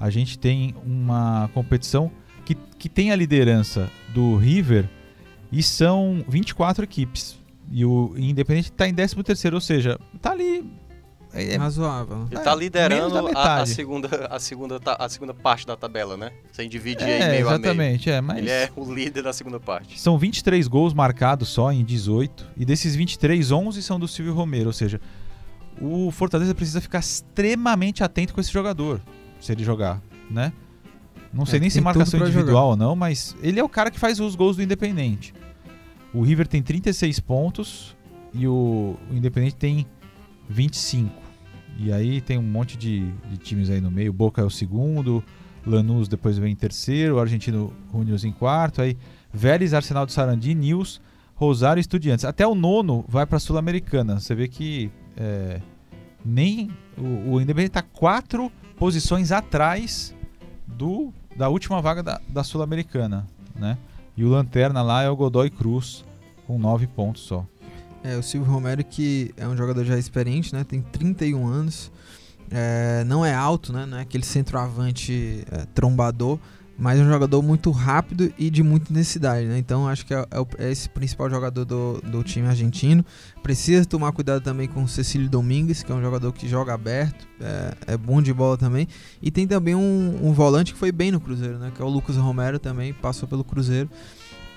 A 0.00 0.10
gente 0.10 0.38
tem 0.38 0.74
uma 0.84 1.48
competição 1.54 2.10
que, 2.44 2.54
que 2.78 2.88
tem 2.88 3.10
a 3.12 3.16
liderança 3.16 3.88
do 4.12 4.36
River 4.36 4.88
e 5.50 5.62
são 5.62 6.24
24 6.28 6.84
equipes. 6.84 7.38
E 7.70 7.84
o 7.84 8.12
Independente 8.16 8.70
está 8.70 8.88
em 8.88 8.94
13 8.94 9.22
terceiro, 9.22 9.56
ou 9.56 9.60
seja, 9.60 9.98
tá 10.20 10.32
ali. 10.32 10.64
É, 11.34 11.54
é- 11.54 11.56
Razoável. 11.56 12.26
Ele 12.30 12.40
É, 12.40 12.42
tá 12.42 12.50
menos 12.50 12.60
liderando 12.62 13.28
a, 13.36 13.62
a 13.62 13.66
segunda, 13.66 14.26
a, 14.30 14.38
segunda, 14.38 14.80
a 14.98 15.08
segunda 15.08 15.32
parte 15.34 15.66
da 15.66 15.76
tabela, 15.76 16.16
né? 16.16 16.30
Sem 16.52 16.68
dividir 16.68 17.04
aí 17.06 17.12
é, 17.12 17.18
meio 17.18 17.24
a 17.26 17.30
meio. 17.30 17.48
exatamente, 17.48 18.10
é, 18.10 18.20
mas 18.20 18.38
Ele 18.38 18.50
é 18.50 18.70
o 18.76 18.92
líder 18.92 19.22
da 19.22 19.32
segunda 19.32 19.58
parte. 19.58 19.98
São 19.98 20.18
23 20.18 20.68
gols 20.68 20.92
marcados 20.92 21.48
só 21.48 21.72
em 21.72 21.84
18. 21.84 22.46
E 22.56 22.64
desses 22.64 22.94
23, 22.94 23.50
11 23.50 23.82
são 23.82 23.98
do 23.98 24.06
Silvio 24.06 24.34
Romero. 24.34 24.66
Ou 24.66 24.72
seja, 24.72 25.00
o 25.80 26.10
Fortaleza 26.10 26.54
precisa 26.54 26.80
ficar 26.80 26.98
extremamente 27.00 28.04
atento 28.04 28.34
com 28.34 28.40
esse 28.40 28.52
jogador. 28.52 29.00
Se 29.40 29.52
ele 29.52 29.64
jogar, 29.64 30.00
né? 30.30 30.52
Não 31.32 31.46
sei 31.46 31.56
É, 31.56 31.60
nem 31.60 31.70
se 31.70 31.80
marcação 31.80 32.20
individual 32.20 32.68
ou 32.68 32.76
não, 32.76 32.94
mas 32.94 33.34
ele 33.42 33.58
é 33.58 33.64
o 33.64 33.68
cara 33.68 33.90
que 33.90 33.98
faz 33.98 34.20
os 34.20 34.34
gols 34.36 34.56
do 34.56 34.62
Independente. 34.62 35.32
O 36.12 36.20
River 36.20 36.46
tem 36.46 36.62
36 36.62 37.20
pontos 37.20 37.96
e 38.34 38.46
o, 38.46 38.96
o 39.10 39.14
Independente 39.14 39.56
tem 39.56 39.86
25. 40.46 41.21
E 41.78 41.92
aí 41.92 42.20
tem 42.20 42.38
um 42.38 42.42
monte 42.42 42.76
de, 42.76 43.10
de 43.30 43.36
times 43.38 43.70
aí 43.70 43.80
no 43.80 43.90
meio. 43.90 44.12
Boca 44.12 44.40
é 44.40 44.44
o 44.44 44.50
segundo, 44.50 45.22
Lanús 45.66 46.08
depois 46.08 46.38
vem 46.38 46.52
em 46.52 46.56
terceiro, 46.56 47.18
Argentino 47.18 47.72
Juniors 47.92 48.24
em 48.24 48.32
quarto, 48.32 48.82
aí 48.82 48.96
Vélez, 49.32 49.72
Arsenal 49.72 50.06
de 50.06 50.12
Sarandi, 50.12 50.54
Nils, 50.54 51.00
Rosário 51.34 51.80
Estudiantes. 51.80 52.24
Até 52.24 52.46
o 52.46 52.54
nono 52.54 53.04
vai 53.08 53.26
para 53.26 53.36
a 53.36 53.40
Sul-Americana. 53.40 54.20
Você 54.20 54.34
vê 54.34 54.48
que 54.48 54.90
é, 55.16 55.60
nem 56.24 56.70
o, 56.96 57.32
o 57.32 57.40
Independente 57.40 57.70
está 57.70 57.82
quatro 57.82 58.50
posições 58.76 59.32
atrás 59.32 60.14
do, 60.66 61.12
da 61.36 61.48
última 61.48 61.80
vaga 61.80 62.02
da, 62.02 62.20
da 62.28 62.44
Sul-Americana, 62.44 63.26
né? 63.54 63.78
E 64.16 64.24
o 64.24 64.28
lanterna 64.28 64.82
lá 64.82 65.02
é 65.02 65.08
o 65.08 65.16
Godoy 65.16 65.48
Cruz 65.48 66.04
com 66.46 66.58
nove 66.58 66.86
pontos 66.86 67.22
só. 67.22 67.46
É, 68.04 68.16
o 68.16 68.22
Silvio 68.22 68.50
Romero 68.50 68.82
que 68.84 69.32
é 69.36 69.46
um 69.46 69.56
jogador 69.56 69.84
já 69.84 69.96
experiente, 69.96 70.52
né? 70.54 70.64
Tem 70.64 70.80
31 70.80 71.46
anos. 71.46 71.90
É, 72.50 73.04
não 73.04 73.24
é 73.24 73.32
alto, 73.34 73.72
né? 73.72 73.86
Não 73.86 73.96
é 73.96 74.02
aquele 74.02 74.24
centroavante 74.24 75.44
é, 75.50 75.64
trombador, 75.74 76.38
mas 76.76 76.98
é 76.98 77.02
um 77.02 77.08
jogador 77.08 77.40
muito 77.42 77.70
rápido 77.70 78.32
e 78.36 78.50
de 78.50 78.62
muita 78.62 78.90
intensidade, 78.90 79.46
né? 79.46 79.56
Então 79.56 79.88
acho 79.88 80.04
que 80.04 80.12
é, 80.12 80.18
é 80.18 80.66
é 80.66 80.70
esse 80.70 80.88
principal 80.88 81.30
jogador 81.30 81.64
do, 81.64 82.00
do 82.02 82.24
time 82.24 82.48
argentino. 82.48 83.04
Precisa 83.42 83.86
tomar 83.86 84.12
cuidado 84.12 84.42
também 84.42 84.66
com 84.66 84.82
o 84.82 84.88
Cecílio 84.88 85.30
Domingues, 85.30 85.82
que 85.82 85.92
é 85.92 85.94
um 85.94 86.02
jogador 86.02 86.32
que 86.32 86.48
joga 86.48 86.74
aberto, 86.74 87.26
é, 87.40 87.94
é 87.94 87.96
bom 87.96 88.20
de 88.20 88.34
bola 88.34 88.58
também. 88.58 88.88
E 89.22 89.30
tem 89.30 89.46
também 89.46 89.74
um, 89.74 90.18
um 90.22 90.32
volante 90.32 90.72
que 90.72 90.78
foi 90.78 90.90
bem 90.90 91.12
no 91.12 91.20
Cruzeiro, 91.20 91.58
né? 91.58 91.70
Que 91.74 91.80
é 91.80 91.84
o 91.84 91.88
Lucas 91.88 92.16
Romero 92.16 92.58
também, 92.58 92.92
passou 92.92 93.28
pelo 93.28 93.44
Cruzeiro 93.44 93.88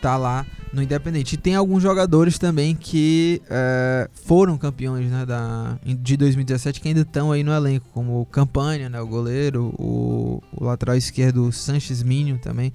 tá 0.05 0.17
lá 0.17 0.45
no 0.71 0.83
Independente. 0.83 1.33
E 1.33 1.37
tem 1.37 1.55
alguns 1.55 1.81
jogadores 1.81 2.37
também 2.37 2.75
que 2.75 3.41
é, 3.49 4.07
foram 4.13 4.55
campeões 4.55 5.09
né, 5.09 5.25
da, 5.25 5.79
de 5.83 6.15
2017 6.15 6.79
que 6.79 6.87
ainda 6.87 7.01
estão 7.01 7.31
aí 7.31 7.43
no 7.43 7.51
elenco, 7.51 7.87
como 7.91 8.21
o 8.21 8.25
Campanha, 8.25 8.87
né, 8.87 9.01
o 9.01 9.07
goleiro, 9.07 9.73
o, 9.79 10.43
o 10.55 10.63
lateral 10.63 10.95
esquerdo 10.95 11.51
Sanches 11.51 12.03
Minho 12.03 12.37
também, 12.37 12.71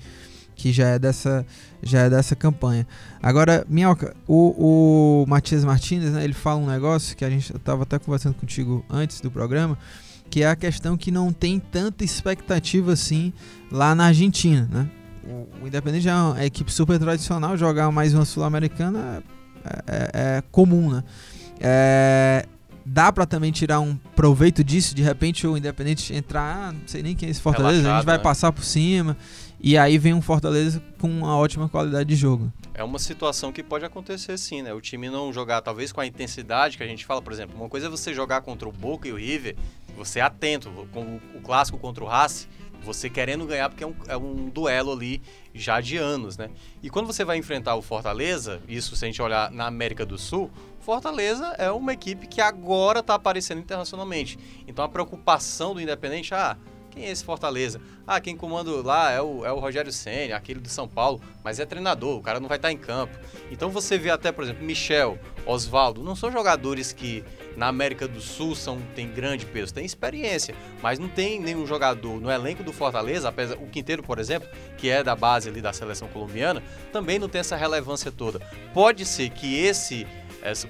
que 0.56 0.72
já 0.72 0.88
é 0.88 0.98
dessa, 0.98 1.46
já 1.80 2.00
é 2.00 2.10
dessa 2.10 2.34
campanha. 2.34 2.84
Agora, 3.22 3.64
Minhoca, 3.68 4.16
o, 4.26 5.22
o 5.22 5.26
Matias 5.28 5.64
Martinez, 5.64 6.10
né, 6.10 6.24
ele 6.24 6.34
fala 6.34 6.58
um 6.58 6.66
negócio 6.66 7.16
que 7.16 7.24
a 7.24 7.30
gente 7.30 7.52
eu 7.52 7.60
tava 7.60 7.84
até 7.84 7.96
conversando 7.96 8.34
contigo 8.34 8.84
antes 8.90 9.20
do 9.20 9.30
programa, 9.30 9.78
que 10.28 10.42
é 10.42 10.48
a 10.48 10.56
questão 10.56 10.96
que 10.96 11.12
não 11.12 11.32
tem 11.32 11.60
tanta 11.60 12.02
expectativa 12.02 12.92
assim 12.92 13.32
lá 13.70 13.94
na 13.94 14.06
Argentina, 14.06 14.68
né? 14.68 14.90
O, 15.30 15.48
o 15.62 15.66
Independente 15.66 16.08
é 16.08 16.14
uma 16.14 16.44
equipe 16.44 16.72
super 16.72 16.98
tradicional, 16.98 17.56
jogar 17.56 17.90
mais 17.90 18.14
uma 18.14 18.24
Sul-Americana 18.24 19.22
é, 19.64 19.70
é- 19.86 20.10
é 20.38 20.42
comum, 20.50 20.90
né? 20.90 21.04
É, 21.60 22.46
dá 22.84 23.12
pra 23.12 23.26
também 23.26 23.52
tirar 23.52 23.80
um 23.80 23.94
proveito 24.16 24.64
disso, 24.64 24.94
de 24.94 25.02
repente 25.02 25.46
o 25.46 25.56
Independente 25.56 26.14
entrar, 26.14 26.68
ah, 26.68 26.72
não 26.72 26.80
sei 26.86 27.02
nem 27.02 27.14
quem 27.14 27.28
é 27.28 27.30
esse 27.30 27.40
Fortaleza, 27.40 27.70
a 27.72 27.74
gente 27.76 27.84
Relaxado, 27.84 28.06
vai 28.06 28.16
né? 28.16 28.22
passar 28.22 28.52
por 28.52 28.64
cima, 28.64 29.16
e 29.60 29.76
aí 29.76 29.98
vem 29.98 30.14
um 30.14 30.22
Fortaleza 30.22 30.82
com 30.98 31.08
uma 31.08 31.36
ótima 31.36 31.68
qualidade 31.68 32.08
de 32.08 32.16
jogo. 32.16 32.50
É 32.72 32.82
uma 32.82 32.98
situação 32.98 33.52
que 33.52 33.62
pode 33.62 33.84
acontecer 33.84 34.38
sim, 34.38 34.62
né? 34.62 34.72
O 34.72 34.80
time 34.80 35.10
não 35.10 35.30
jogar 35.32 35.60
talvez 35.60 35.92
com 35.92 36.00
a 36.00 36.06
intensidade 36.06 36.78
que 36.78 36.82
a 36.82 36.86
gente 36.86 37.04
fala, 37.04 37.20
por 37.20 37.32
exemplo, 37.32 37.54
uma 37.56 37.68
coisa 37.68 37.86
é 37.86 37.90
você 37.90 38.14
jogar 38.14 38.40
contra 38.40 38.66
o 38.66 38.72
Boca 38.72 39.06
e 39.06 39.12
o 39.12 39.16
River, 39.16 39.54
você 39.94 40.18
é 40.20 40.22
atento, 40.22 40.70
com 40.92 41.02
o- 41.02 41.20
o 41.36 41.40
clássico 41.42 41.76
contra 41.76 42.02
o 42.02 42.06
Racing, 42.06 42.46
Você 42.82 43.10
querendo 43.10 43.46
ganhar 43.46 43.68
porque 43.68 43.84
é 43.84 43.86
um, 43.86 43.94
é 44.08 44.16
um 44.16 44.48
duelo 44.48 44.92
ali 44.92 45.20
já 45.54 45.80
de 45.80 45.96
anos, 45.96 46.36
né? 46.36 46.50
E 46.82 46.88
quando 46.88 47.06
você 47.06 47.24
vai 47.24 47.36
enfrentar 47.36 47.74
o 47.74 47.82
Fortaleza, 47.82 48.60
isso 48.68 48.96
se 48.96 49.04
a 49.04 49.08
gente 49.08 49.20
olhar 49.20 49.50
na 49.50 49.66
América 49.66 50.06
do 50.06 50.16
Sul, 50.16 50.50
Fortaleza 50.80 51.46
é 51.58 51.70
uma 51.70 51.92
equipe 51.92 52.26
que 52.26 52.40
agora 52.40 53.00
está 53.00 53.14
aparecendo 53.14 53.58
internacionalmente. 53.58 54.38
Então 54.66 54.84
a 54.84 54.88
preocupação 54.88 55.74
do 55.74 55.80
Independente, 55.80 56.34
ah, 56.34 56.56
quem 56.90 57.04
é 57.04 57.10
esse 57.10 57.24
Fortaleza? 57.24 57.80
Ah, 58.06 58.20
quem 58.20 58.36
comanda 58.36 58.70
lá 58.82 59.10
é 59.10 59.20
o, 59.20 59.44
é 59.44 59.52
o 59.52 59.58
Rogério 59.58 59.92
Senna, 59.92 60.36
aquele 60.36 60.60
do 60.60 60.68
São 60.68 60.88
Paulo, 60.88 61.20
mas 61.42 61.60
é 61.60 61.64
treinador, 61.64 62.18
o 62.18 62.22
cara 62.22 62.40
não 62.40 62.48
vai 62.48 62.58
estar 62.58 62.72
em 62.72 62.76
campo. 62.76 63.16
Então 63.50 63.70
você 63.70 63.96
vê 63.96 64.10
até, 64.10 64.32
por 64.32 64.44
exemplo, 64.44 64.64
Michel, 64.64 65.18
Oswaldo, 65.46 66.02
não 66.02 66.16
são 66.16 66.30
jogadores 66.30 66.92
que 66.92 67.24
na 67.56 67.68
América 67.68 68.06
do 68.06 68.20
Sul 68.20 68.54
são, 68.54 68.80
tem 68.94 69.10
grande 69.10 69.46
peso, 69.46 69.72
tem 69.72 69.84
experiência, 69.84 70.54
mas 70.82 70.98
não 70.98 71.08
tem 71.08 71.40
nenhum 71.40 71.66
jogador 71.66 72.20
no 72.20 72.30
elenco 72.30 72.62
do 72.62 72.72
Fortaleza, 72.72 73.28
apesar 73.28 73.56
o 73.56 73.66
Quinteiro, 73.66 74.02
por 74.02 74.18
exemplo, 74.18 74.48
que 74.76 74.88
é 74.88 75.02
da 75.02 75.14
base 75.14 75.48
ali 75.48 75.60
da 75.60 75.72
seleção 75.72 76.08
colombiana, 76.08 76.62
também 76.92 77.18
não 77.18 77.28
tem 77.28 77.40
essa 77.40 77.56
relevância 77.56 78.10
toda. 78.10 78.40
Pode 78.72 79.04
ser 79.04 79.30
que 79.30 79.56
esse, 79.56 80.06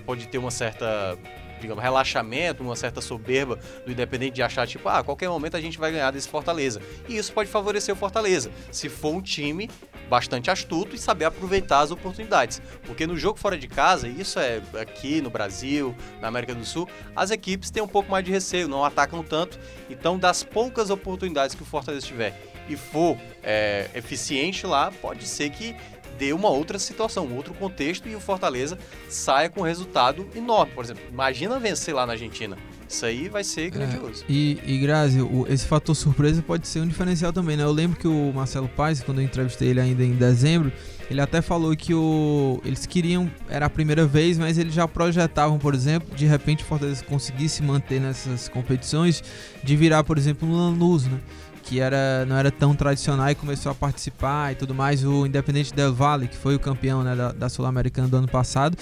pode 0.04 0.28
ter 0.28 0.38
uma 0.38 0.50
certa 0.50 1.16
digamos, 1.60 1.82
relaxamento, 1.82 2.62
uma 2.62 2.76
certa 2.76 3.00
soberba 3.00 3.58
do 3.84 3.92
Independente 3.92 4.34
de 4.34 4.42
achar, 4.42 4.66
tipo, 4.66 4.88
ah, 4.88 4.98
a 4.98 5.04
qualquer 5.04 5.28
momento 5.28 5.56
a 5.56 5.60
gente 5.60 5.78
vai 5.78 5.92
ganhar 5.92 6.10
desse 6.10 6.28
Fortaleza. 6.28 6.80
E 7.08 7.16
isso 7.16 7.32
pode 7.32 7.48
favorecer 7.48 7.94
o 7.94 7.98
Fortaleza, 7.98 8.50
se 8.70 8.88
for 8.88 9.14
um 9.14 9.20
time 9.20 9.68
bastante 10.08 10.50
astuto 10.50 10.96
e 10.96 10.98
saber 10.98 11.24
aproveitar 11.24 11.80
as 11.80 11.90
oportunidades. 11.90 12.60
Porque 12.84 13.06
no 13.06 13.16
jogo 13.16 13.38
fora 13.38 13.56
de 13.56 13.68
casa, 13.68 14.08
isso 14.08 14.38
é 14.40 14.60
aqui 14.80 15.20
no 15.20 15.30
Brasil, 15.30 15.94
na 16.20 16.28
América 16.28 16.54
do 16.54 16.64
Sul, 16.64 16.88
as 17.14 17.30
equipes 17.30 17.70
têm 17.70 17.82
um 17.82 17.88
pouco 17.88 18.10
mais 18.10 18.24
de 18.24 18.30
receio, 18.30 18.66
não 18.66 18.84
atacam 18.84 19.22
tanto. 19.22 19.58
Então, 19.88 20.18
das 20.18 20.42
poucas 20.42 20.90
oportunidades 20.90 21.54
que 21.54 21.62
o 21.62 21.66
Fortaleza 21.66 22.06
tiver 22.06 22.50
e 22.68 22.76
for 22.76 23.16
é, 23.42 23.88
eficiente 23.94 24.66
lá, 24.66 24.90
pode 24.90 25.26
ser 25.26 25.50
que 25.50 25.74
dê 26.20 26.32
uma 26.34 26.50
outra 26.50 26.78
situação, 26.78 27.26
um 27.26 27.34
outro 27.34 27.54
contexto 27.54 28.06
e 28.08 28.14
o 28.14 28.20
Fortaleza 28.20 28.78
saia 29.08 29.48
com 29.48 29.62
um 29.62 29.64
resultado 29.64 30.28
enorme. 30.36 30.72
Por 30.74 30.84
exemplo, 30.84 31.02
imagina 31.10 31.58
vencer 31.58 31.94
lá 31.94 32.04
na 32.06 32.12
Argentina. 32.12 32.56
Isso 32.86 33.06
aí 33.06 33.28
vai 33.28 33.42
ser 33.44 33.66
É, 33.68 33.70
grandioso. 33.70 34.24
e, 34.28 34.58
e 34.66 34.78
Grazi, 34.78 35.20
o- 35.22 35.46
esse 35.48 35.64
fator 35.64 35.94
surpresa 35.94 36.42
pode 36.42 36.66
ser 36.66 36.80
um 36.80 36.86
diferencial 36.88 37.32
também, 37.32 37.56
né? 37.56 37.62
Eu 37.62 37.70
lembro 37.72 37.96
que 37.98 38.06
o 38.08 38.32
Marcelo 38.34 38.68
Paes, 38.68 39.00
quando 39.00 39.20
eu 39.20 39.24
entrevistei 39.24 39.68
ele 39.68 39.80
ainda 39.80 40.02
em 40.04 40.12
dezembro, 40.12 40.72
ele 41.08 41.20
até 41.20 41.40
falou 41.40 41.74
que 41.76 41.94
o, 41.94 42.60
eles 42.64 42.86
queriam, 42.86 43.30
era 43.48 43.66
a 43.66 43.70
primeira 43.70 44.04
vez, 44.06 44.38
mas 44.38 44.58
eles 44.58 44.74
já 44.74 44.86
projetavam, 44.88 45.56
por 45.58 45.72
exemplo, 45.72 46.14
de 46.16 46.26
repente 46.26 46.64
o 46.64 46.66
Fortaleza 46.66 47.04
conseguisse 47.04 47.62
manter 47.62 48.00
nessas 48.00 48.48
competições, 48.48 49.22
de 49.62 49.76
virar, 49.76 50.02
por 50.04 50.18
exemplo, 50.18 50.48
um 50.48 50.52
Lanús, 50.56 51.04
né? 51.06 51.18
Que 51.62 51.80
era, 51.80 52.24
não 52.26 52.36
era 52.36 52.50
tão 52.50 52.74
tradicional 52.74 53.30
e 53.30 53.34
começou 53.34 53.70
a 53.70 53.74
participar 53.74 54.52
e 54.52 54.54
tudo 54.54 54.74
mais. 54.74 55.04
O 55.04 55.26
Independente 55.26 55.72
Del 55.72 55.94
Valle, 55.94 56.26
que 56.26 56.36
foi 56.36 56.54
o 56.54 56.58
campeão 56.58 57.02
né, 57.02 57.14
da, 57.14 57.32
da 57.32 57.48
Sul-Americana 57.48 58.08
do 58.08 58.16
ano 58.16 58.28
passado. 58.28 58.76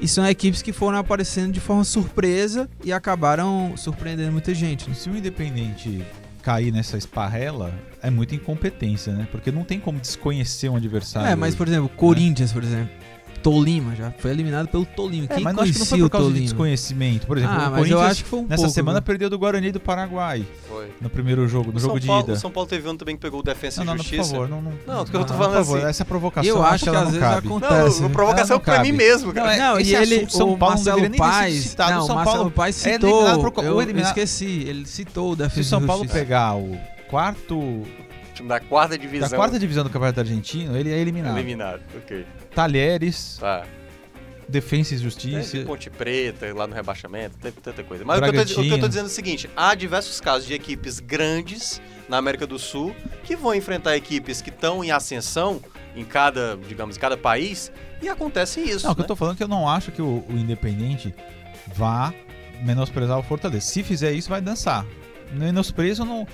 E 0.00 0.08
são 0.08 0.26
equipes 0.26 0.60
que 0.60 0.72
foram 0.72 0.98
aparecendo 0.98 1.52
de 1.52 1.60
forma 1.60 1.84
surpresa 1.84 2.68
e 2.84 2.92
acabaram 2.92 3.74
surpreendendo 3.76 4.32
muita 4.32 4.54
gente. 4.54 4.88
né? 4.88 4.94
Se 4.94 5.08
o 5.08 5.16
Independente 5.16 6.04
cair 6.42 6.70
nessa 6.70 6.98
esparrela, 6.98 7.72
é 8.02 8.10
muita 8.10 8.34
incompetência, 8.34 9.14
né? 9.14 9.26
Porque 9.32 9.50
não 9.50 9.64
tem 9.64 9.80
como 9.80 9.98
desconhecer 9.98 10.68
um 10.68 10.76
adversário. 10.76 11.30
É, 11.30 11.34
mas 11.34 11.54
por 11.54 11.66
exemplo, 11.66 11.88
Corinthians, 11.88 12.52
por 12.52 12.62
exemplo. 12.62 13.03
Tolima 13.44 13.94
já 13.94 14.10
foi 14.18 14.30
eliminado 14.30 14.66
pelo 14.68 14.86
Tolima. 14.86 15.26
É, 15.28 15.34
Quem 15.34 15.44
mas 15.44 15.54
não 15.54 15.62
acho 15.62 15.72
que 15.74 15.78
não 15.78 15.84
foi 15.86 15.98
conhecia 15.98 16.10
por 16.10 16.18
causa 16.18 16.32
de 16.34 16.40
desconhecimento. 16.40 17.26
Por 17.26 17.36
exemplo, 17.38 17.56
Ah, 17.60 17.68
o 17.68 17.72
mas 17.72 17.90
eu 17.90 18.00
acho 18.00 18.24
que 18.24 18.30
foi 18.30 18.38
um 18.40 18.42
nessa 18.46 18.56
pouco, 18.62 18.70
semana 18.74 19.00
viu? 19.00 19.06
perdeu 19.06 19.28
do 19.30 19.38
Guarani 19.38 19.70
do 19.70 19.78
Paraguai 19.78 20.46
Foi. 20.66 20.90
no 21.00 21.10
primeiro 21.10 21.46
jogo, 21.46 21.70
no 21.70 21.76
O 21.76 21.80
jogo 21.80 21.92
São 21.92 22.00
de 22.00 22.06
Paulo, 22.06 22.22
ida. 22.24 22.32
o 22.32 22.36
São 22.36 22.50
Paulo 22.50 22.68
teve 22.68 22.88
um 22.88 22.96
também 22.96 23.14
que 23.16 23.20
pegou 23.20 23.40
o 23.40 23.42
Defensa 23.42 23.84
Não, 23.84 23.84
e 23.84 23.86
não, 23.86 23.94
não, 23.96 24.04
por 24.04 24.10
Justiça. 24.10 24.30
favor, 24.32 24.48
não, 24.48 24.62
não, 24.62 24.72
Não, 24.86 25.02
o 25.02 25.04
que 25.04 25.14
eu 25.14 25.24
tô 25.26 25.32
não, 25.34 25.38
falando 25.38 25.56
por 25.58 25.64
favor, 25.66 25.78
assim. 25.80 25.86
essa 25.88 26.04
provocação 26.06 26.48
Eu 26.50 26.62
acho 26.64 26.84
que 26.84 26.88
ela 26.88 26.98
às 27.00 27.04
não 27.04 27.12
vezes 27.12 27.28
cabe. 27.28 27.46
acontece. 27.46 28.00
Não, 28.00 28.08
né? 28.08 28.14
provocação 28.14 28.56
não 28.56 28.64
pra 28.64 28.80
mim 28.82 28.92
mesmo, 28.92 29.32
cara. 29.32 29.46
Não, 29.46 29.52
é- 29.52 29.58
Não, 29.58 29.78
esse 29.80 29.90
e 29.90 29.94
ele, 29.94 30.30
São 30.30 30.50
o 30.52 30.56
Paulo 30.58 30.74
não 30.76 30.82
Marcelo 30.84 30.96
deveria 31.02 31.08
nem 31.10 31.18
ser 31.18 31.40
Paes, 31.40 31.64
citado. 31.64 31.92
não, 31.92 32.02
O 32.02 32.06
São 32.06 32.24
Paulo 32.24 32.50
Paes 32.50 32.86
é 32.86 32.92
citou, 32.94 33.26
eu, 33.62 34.00
esqueci, 34.02 34.64
ele 34.66 34.86
citou 34.86 35.28
o 35.28 35.32
Se 35.32 35.38
Defesa 35.42 35.60
o 35.60 35.64
São 35.64 35.82
e 35.82 35.86
Paulo 35.86 36.02
Justiça. 36.04 36.18
pegar 36.24 36.56
o 36.56 36.76
quarto 37.10 37.82
da 38.44 38.58
quarta 38.60 38.98
divisão. 38.98 39.28
da 39.28 39.36
quarta 39.36 39.58
divisão 39.58 39.84
do 39.84 39.90
Campeonato 39.90 40.20
Argentino, 40.20 40.76
ele 40.76 40.90
é 40.92 40.98
eliminado. 40.98 41.36
Eliminado, 41.38 41.80
ok. 41.96 42.26
Talheres, 42.54 43.38
Tá. 43.40 43.64
Defensa 44.48 44.94
e 44.94 44.98
Justiça. 44.98 45.52
Teve 45.52 45.64
Ponte 45.64 45.88
Preta 45.88 46.52
lá 46.54 46.66
no 46.66 46.74
rebaixamento, 46.74 47.36
teve 47.38 47.60
tanta 47.60 47.82
coisa. 47.82 48.04
Mas 48.04 48.18
o 48.18 48.22
que, 48.22 48.28
eu 48.28 48.46
tô, 48.46 48.60
o 48.60 48.64
que 48.64 48.70
eu 48.70 48.80
tô 48.80 48.88
dizendo 48.88 49.06
é 49.06 49.08
o 49.08 49.10
seguinte: 49.10 49.48
há 49.56 49.74
diversos 49.74 50.20
casos 50.20 50.46
de 50.46 50.52
equipes 50.52 51.00
grandes 51.00 51.80
na 52.08 52.18
América 52.18 52.46
do 52.46 52.58
Sul 52.58 52.94
que 53.24 53.34
vão 53.36 53.54
enfrentar 53.54 53.96
equipes 53.96 54.42
que 54.42 54.50
estão 54.50 54.84
em 54.84 54.90
ascensão 54.90 55.62
em 55.96 56.04
cada, 56.04 56.58
digamos, 56.68 56.96
em 56.96 57.00
cada 57.00 57.16
país 57.16 57.72
e 58.02 58.08
acontece 58.08 58.60
isso. 58.60 58.84
Não, 58.84 58.92
o 58.92 58.94
que 58.94 59.00
né? 59.00 59.04
eu 59.04 59.08
tô 59.08 59.16
falando 59.16 59.34
é 59.34 59.36
que 59.38 59.42
eu 59.42 59.48
não 59.48 59.68
acho 59.68 59.90
que 59.90 60.02
o, 60.02 60.24
o 60.28 60.32
Independente 60.32 61.14
vá 61.74 62.12
menosprezar 62.62 63.18
o 63.18 63.22
Fortaleza. 63.22 63.64
Se 63.64 63.82
fizer 63.82 64.12
isso, 64.12 64.28
vai 64.28 64.40
dançar. 64.40 64.84
Menosprezo 65.32 66.04
não. 66.04 66.26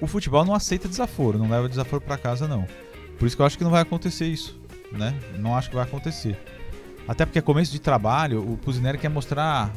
O 0.00 0.06
futebol 0.06 0.44
não 0.44 0.54
aceita 0.54 0.88
desaforo, 0.88 1.38
não 1.38 1.48
leva 1.48 1.68
desaforo 1.68 2.00
pra 2.00 2.16
casa, 2.16 2.46
não. 2.46 2.66
Por 3.18 3.26
isso 3.26 3.34
que 3.34 3.42
eu 3.42 3.46
acho 3.46 3.58
que 3.58 3.64
não 3.64 3.70
vai 3.70 3.82
acontecer 3.82 4.26
isso, 4.26 4.57
né? 4.92 5.14
Não 5.38 5.56
acho 5.56 5.68
que 5.68 5.76
vai 5.76 5.84
acontecer. 5.84 6.38
Até 7.06 7.24
porque 7.24 7.38
é 7.38 7.42
começo 7.42 7.72
de 7.72 7.80
trabalho, 7.80 8.40
o 8.40 8.56
Pusineri 8.58 8.98
quer 8.98 9.08
mostrar 9.08 9.72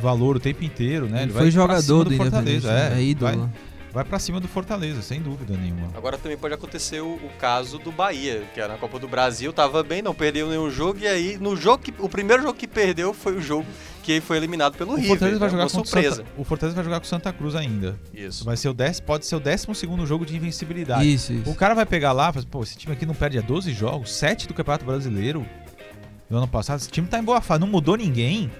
valor 0.00 0.36
o 0.36 0.40
tempo 0.40 0.64
inteiro, 0.64 1.06
né? 1.06 1.22
Ele 1.22 1.32
vai 1.32 1.42
foi 1.42 1.50
jogador 1.50 2.04
do 2.04 2.12
Independente, 2.12 2.62
Fortaleza, 2.62 2.96
é, 2.96 3.02
ídolo. 3.02 3.38
Vai, 3.38 3.50
vai 3.94 4.04
pra 4.04 4.18
cima 4.18 4.40
do 4.40 4.48
Fortaleza, 4.48 5.00
sem 5.00 5.22
dúvida 5.22 5.56
nenhuma. 5.56 5.88
Agora 5.96 6.18
também 6.18 6.36
pode 6.36 6.52
acontecer 6.52 7.00
o, 7.00 7.14
o 7.14 7.30
caso 7.38 7.78
do 7.78 7.92
Bahia, 7.92 8.42
que 8.52 8.60
era 8.60 8.72
na 8.72 8.78
Copa 8.78 8.98
do 8.98 9.06
Brasil, 9.06 9.52
tava 9.52 9.82
bem, 9.84 10.02
não 10.02 10.12
perdeu 10.12 10.48
nenhum 10.48 10.68
jogo, 10.68 10.98
e 10.98 11.06
aí 11.06 11.38
no 11.38 11.56
jogo 11.56 11.84
que, 11.84 11.94
o 12.00 12.08
primeiro 12.08 12.42
jogo 12.42 12.54
que 12.54 12.66
perdeu 12.66 13.14
foi 13.14 13.36
o 13.36 13.40
jogo 13.40 13.64
que 14.02 14.20
foi 14.20 14.36
eliminado 14.36 14.76
pelo 14.76 14.92
O 14.92 14.94
River. 14.96 15.10
Fortaleza 15.10 15.38
vai 15.38 15.48
né? 15.48 15.52
jogar 15.52 15.68
surpresa. 15.68 16.16
Santa, 16.16 16.28
o 16.36 16.44
Fortaleza 16.44 16.74
vai 16.74 16.84
jogar 16.84 17.00
com 17.00 17.06
o 17.06 17.08
Santa 17.08 17.32
Cruz 17.32 17.54
ainda. 17.54 17.98
Isso. 18.12 18.44
Vai 18.44 18.56
ser 18.56 18.68
o 18.68 18.74
10, 18.74 19.00
pode 19.00 19.24
ser 19.26 19.36
o 19.36 19.40
12 19.40 19.74
segundo 19.74 20.04
jogo 20.04 20.26
de 20.26 20.36
invencibilidade. 20.36 21.10
Isso, 21.10 21.32
isso. 21.32 21.48
O 21.50 21.54
cara 21.54 21.72
vai 21.74 21.86
pegar 21.86 22.12
lá, 22.12 22.30
e 22.30 22.32
fala, 22.34 22.46
pô, 22.50 22.62
esse 22.62 22.76
time 22.76 22.92
aqui 22.92 23.06
não 23.06 23.14
perde 23.14 23.38
há 23.38 23.42
12 23.42 23.72
jogos, 23.72 24.12
7 24.12 24.48
do 24.48 24.54
Campeonato 24.54 24.84
Brasileiro 24.84 25.46
do 26.28 26.36
ano 26.36 26.48
passado. 26.48 26.80
Esse 26.80 26.90
time 26.90 27.06
tá 27.06 27.18
em 27.18 27.22
boa 27.24 27.40
fase, 27.40 27.60
não 27.60 27.68
mudou 27.68 27.96
ninguém. 27.96 28.50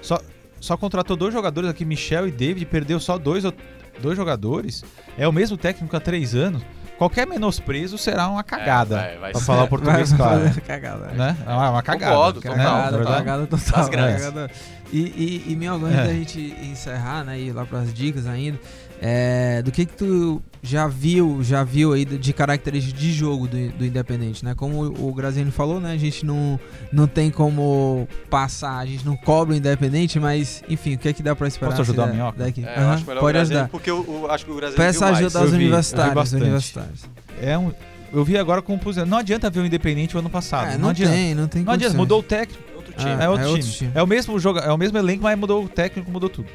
Só, 0.00 0.18
só 0.60 0.76
contratou 0.76 1.16
dois 1.16 1.32
jogadores 1.32 1.68
aqui, 1.68 1.84
Michel 1.84 2.26
e 2.26 2.30
David, 2.30 2.66
perdeu 2.66 2.98
só 2.98 3.18
dois, 3.18 3.44
ou- 3.44 3.52
dois 4.00 4.16
jogadores. 4.16 4.84
É 5.18 5.26
o 5.26 5.32
mesmo 5.32 5.56
técnico 5.56 5.96
há 5.96 6.00
três 6.00 6.34
anos. 6.34 6.62
Qualquer 6.98 7.26
menosprezo 7.26 7.98
será 7.98 8.28
uma 8.28 8.44
cagada. 8.44 8.96
vai- 8.96 9.18
vai 9.18 9.30
pra 9.32 9.40
ser. 9.40 9.46
falar 9.46 9.64
o 9.64 9.68
português, 9.68 10.12
Vai 10.12 10.18
claro. 10.18 10.60
cagada. 10.62 11.06
Né? 11.08 11.36
É 11.44 11.50
uma, 11.50 11.70
uma 11.70 11.82
cagada. 11.82 12.14
Concordo, 12.14 12.40
né? 12.40 12.50
total. 12.50 12.76
Na 12.76 12.82
Cagada, 12.90 13.14
cagada 13.16 13.46
total. 13.46 13.88
Grandes. 13.88 14.24
cagada. 14.24 14.50
E, 14.92 15.00
e, 15.48 15.52
e 15.52 15.56
Miogo, 15.56 15.86
antes 15.86 15.98
É. 15.98 16.04
da 16.06 16.12
gente 16.12 16.38
encerrar, 16.62 17.24
né, 17.24 17.40
e 17.40 17.48
ir 17.48 17.52
lá 17.52 17.64
pras 17.64 17.92
dicas 17.94 18.26
ainda, 18.26 18.60
é, 19.04 19.60
do 19.62 19.72
que 19.72 19.84
que 19.84 19.94
tu 19.96 20.40
já 20.62 20.86
viu, 20.86 21.42
já 21.42 21.64
viu 21.64 21.92
aí 21.92 22.04
de 22.04 22.32
características 22.32 23.00
de 23.00 23.12
jogo 23.12 23.48
do, 23.48 23.70
do 23.72 23.84
Independente, 23.84 24.44
né? 24.44 24.54
Como 24.54 24.84
o 24.84 25.08
o 25.08 25.12
Graziani 25.12 25.50
falou, 25.50 25.80
né, 25.80 25.90
a 25.92 25.96
gente 25.96 26.24
não, 26.24 26.58
não 26.92 27.08
tem 27.08 27.28
como 27.28 28.06
passar, 28.30 28.78
a 28.78 28.86
gente 28.86 29.04
não 29.04 29.16
cobra 29.16 29.54
o 29.54 29.56
Independente, 29.56 30.20
mas, 30.20 30.62
enfim, 30.68 30.94
o 30.94 30.98
que 30.98 31.08
é 31.08 31.12
que 31.12 31.20
dá 31.20 31.34
pra 31.34 31.48
esperar? 31.48 31.70
Posso 31.70 31.82
ajudar 31.82 32.04
o 32.04 32.06
da- 32.06 32.12
Minhoca? 32.12 32.38
daqui? 32.44 32.64
É, 32.64 32.78
eu 32.78 32.82
Aham, 32.82 32.92
acho 32.94 33.04
melhor 33.04 33.18
o 33.18 33.20
pode 33.20 33.32
Brasil, 33.38 33.56
ajudar. 33.56 33.68
porque 33.70 33.90
eu, 33.90 34.06
eu 34.08 34.30
acho 34.30 34.44
que 34.44 34.50
o 34.52 34.54
Brasil 34.54 34.76
Peça 34.76 35.06
ajuda 35.06 35.38
aos 35.40 35.50
universitários, 35.50 36.32
universitários. 36.32 37.00
É 37.40 37.58
um, 37.58 37.72
eu 38.12 38.24
vi 38.24 38.38
agora 38.38 38.62
com 38.62 38.74
o 38.74 38.78
Pusineri. 38.78 39.10
Não 39.10 39.18
adianta 39.18 39.50
ver 39.50 39.60
o 39.60 39.66
Independente 39.66 40.14
o 40.14 40.20
ano 40.20 40.30
passado. 40.30 40.68
É, 40.68 40.72
não, 40.74 40.82
não, 40.82 40.88
adianta. 40.90 41.12
tem, 41.12 41.34
não 41.34 41.48
tem 41.48 41.62
Não 41.64 41.72
adianta, 41.72 41.96
mudou 41.96 42.20
o 42.20 42.22
técnico. 42.22 42.62
Outro 42.76 42.94
Ah, 42.96 43.00
time. 43.00 43.22
É 43.24 43.28
outro, 43.28 43.44
é 43.44 43.48
outro 43.48 43.62
time. 43.62 43.74
time. 43.74 43.90
É 43.96 44.02
o 44.02 44.06
mesmo 44.06 44.38
jogo, 44.38 44.58
é 44.60 44.72
o 44.72 44.78
mesmo 44.78 44.96
elenco, 44.96 45.24
mas 45.24 45.36
mudou 45.36 45.64
o 45.64 45.68
técnico, 45.68 46.08
mudou 46.10 46.28
tudo. 46.28 46.46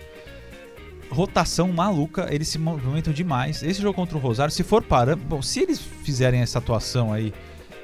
Rotação 1.09 1.69
maluca, 1.71 2.27
eles 2.29 2.47
se 2.47 2.57
movimentam 2.57 3.13
demais. 3.13 3.63
Esse 3.63 3.81
jogo 3.81 3.93
contra 3.93 4.17
o 4.17 4.19
Rosário, 4.19 4.51
se 4.53 4.63
for 4.63 4.81
parando, 4.83 5.23
bom, 5.23 5.41
se 5.41 5.61
eles 5.61 5.79
fizerem 5.79 6.41
essa 6.41 6.59
atuação 6.59 7.13
aí 7.13 7.33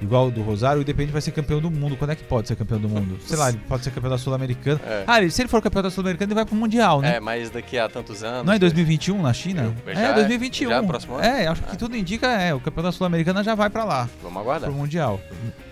igual 0.02 0.28
o 0.28 0.32
do 0.32 0.42
Rosário, 0.42 0.80
o 0.80 0.82
Independente 0.82 1.14
vai 1.14 1.22
ser 1.22 1.32
campeão 1.32 1.62
do 1.62 1.72
mundo. 1.72 1.96
Quando 1.96 2.10
é 2.12 2.16
que 2.16 2.24
pode 2.26 2.50
ser 2.50 2.58
campeão 2.58 2.78
do 2.80 2.90
mundo? 2.90 3.18
Sei 3.26 3.38
lá, 3.38 3.48
ele 3.48 3.60
pode 3.70 3.86
ser 3.86 3.92
campeão 3.92 4.10
da 4.12 4.18
Sul-Americana. 4.18 4.82
É. 4.86 5.04
Ah, 5.08 5.22
ele- 5.22 5.32
se 5.32 5.42
ele 5.42 5.48
for 5.48 5.62
campeão 5.62 5.82
da 5.82 5.90
Sul-Americana, 5.90 6.28
ele 6.30 6.36
vai 6.36 6.46
pro 6.46 6.56
Mundial, 6.56 7.00
né? 7.00 7.16
É, 7.16 7.20
mas 7.22 7.50
daqui 7.50 7.78
a 7.78 7.88
tantos 7.88 8.22
anos. 8.22 8.46
Não 8.46 8.52
é 8.52 8.58
em 8.58 8.60
2021 8.60 9.22
na 9.22 9.32
China? 9.32 9.74
Eu- 9.88 9.94
é, 9.94 10.04
é- 10.10 10.14
2021. 10.14 10.70
já 10.72 10.76
é 10.78 10.82
próximo 10.82 11.16
ano? 11.16 11.24
É, 11.24 11.48
acho 11.48 11.64
que 11.64 11.78
tudo 11.78 11.96
indica 11.96 12.28
é, 12.28 12.54
o 12.54 12.60
campeão 12.60 12.84
da 12.84 12.92
Sul-Americana 12.92 13.42
já 13.46 13.56
vai 13.56 13.70
pra 13.70 13.86
lá 13.86 14.10
Vamos 14.22 14.42
aguardar. 14.42 14.70
pro 14.70 14.78
Mundial. 14.78 15.22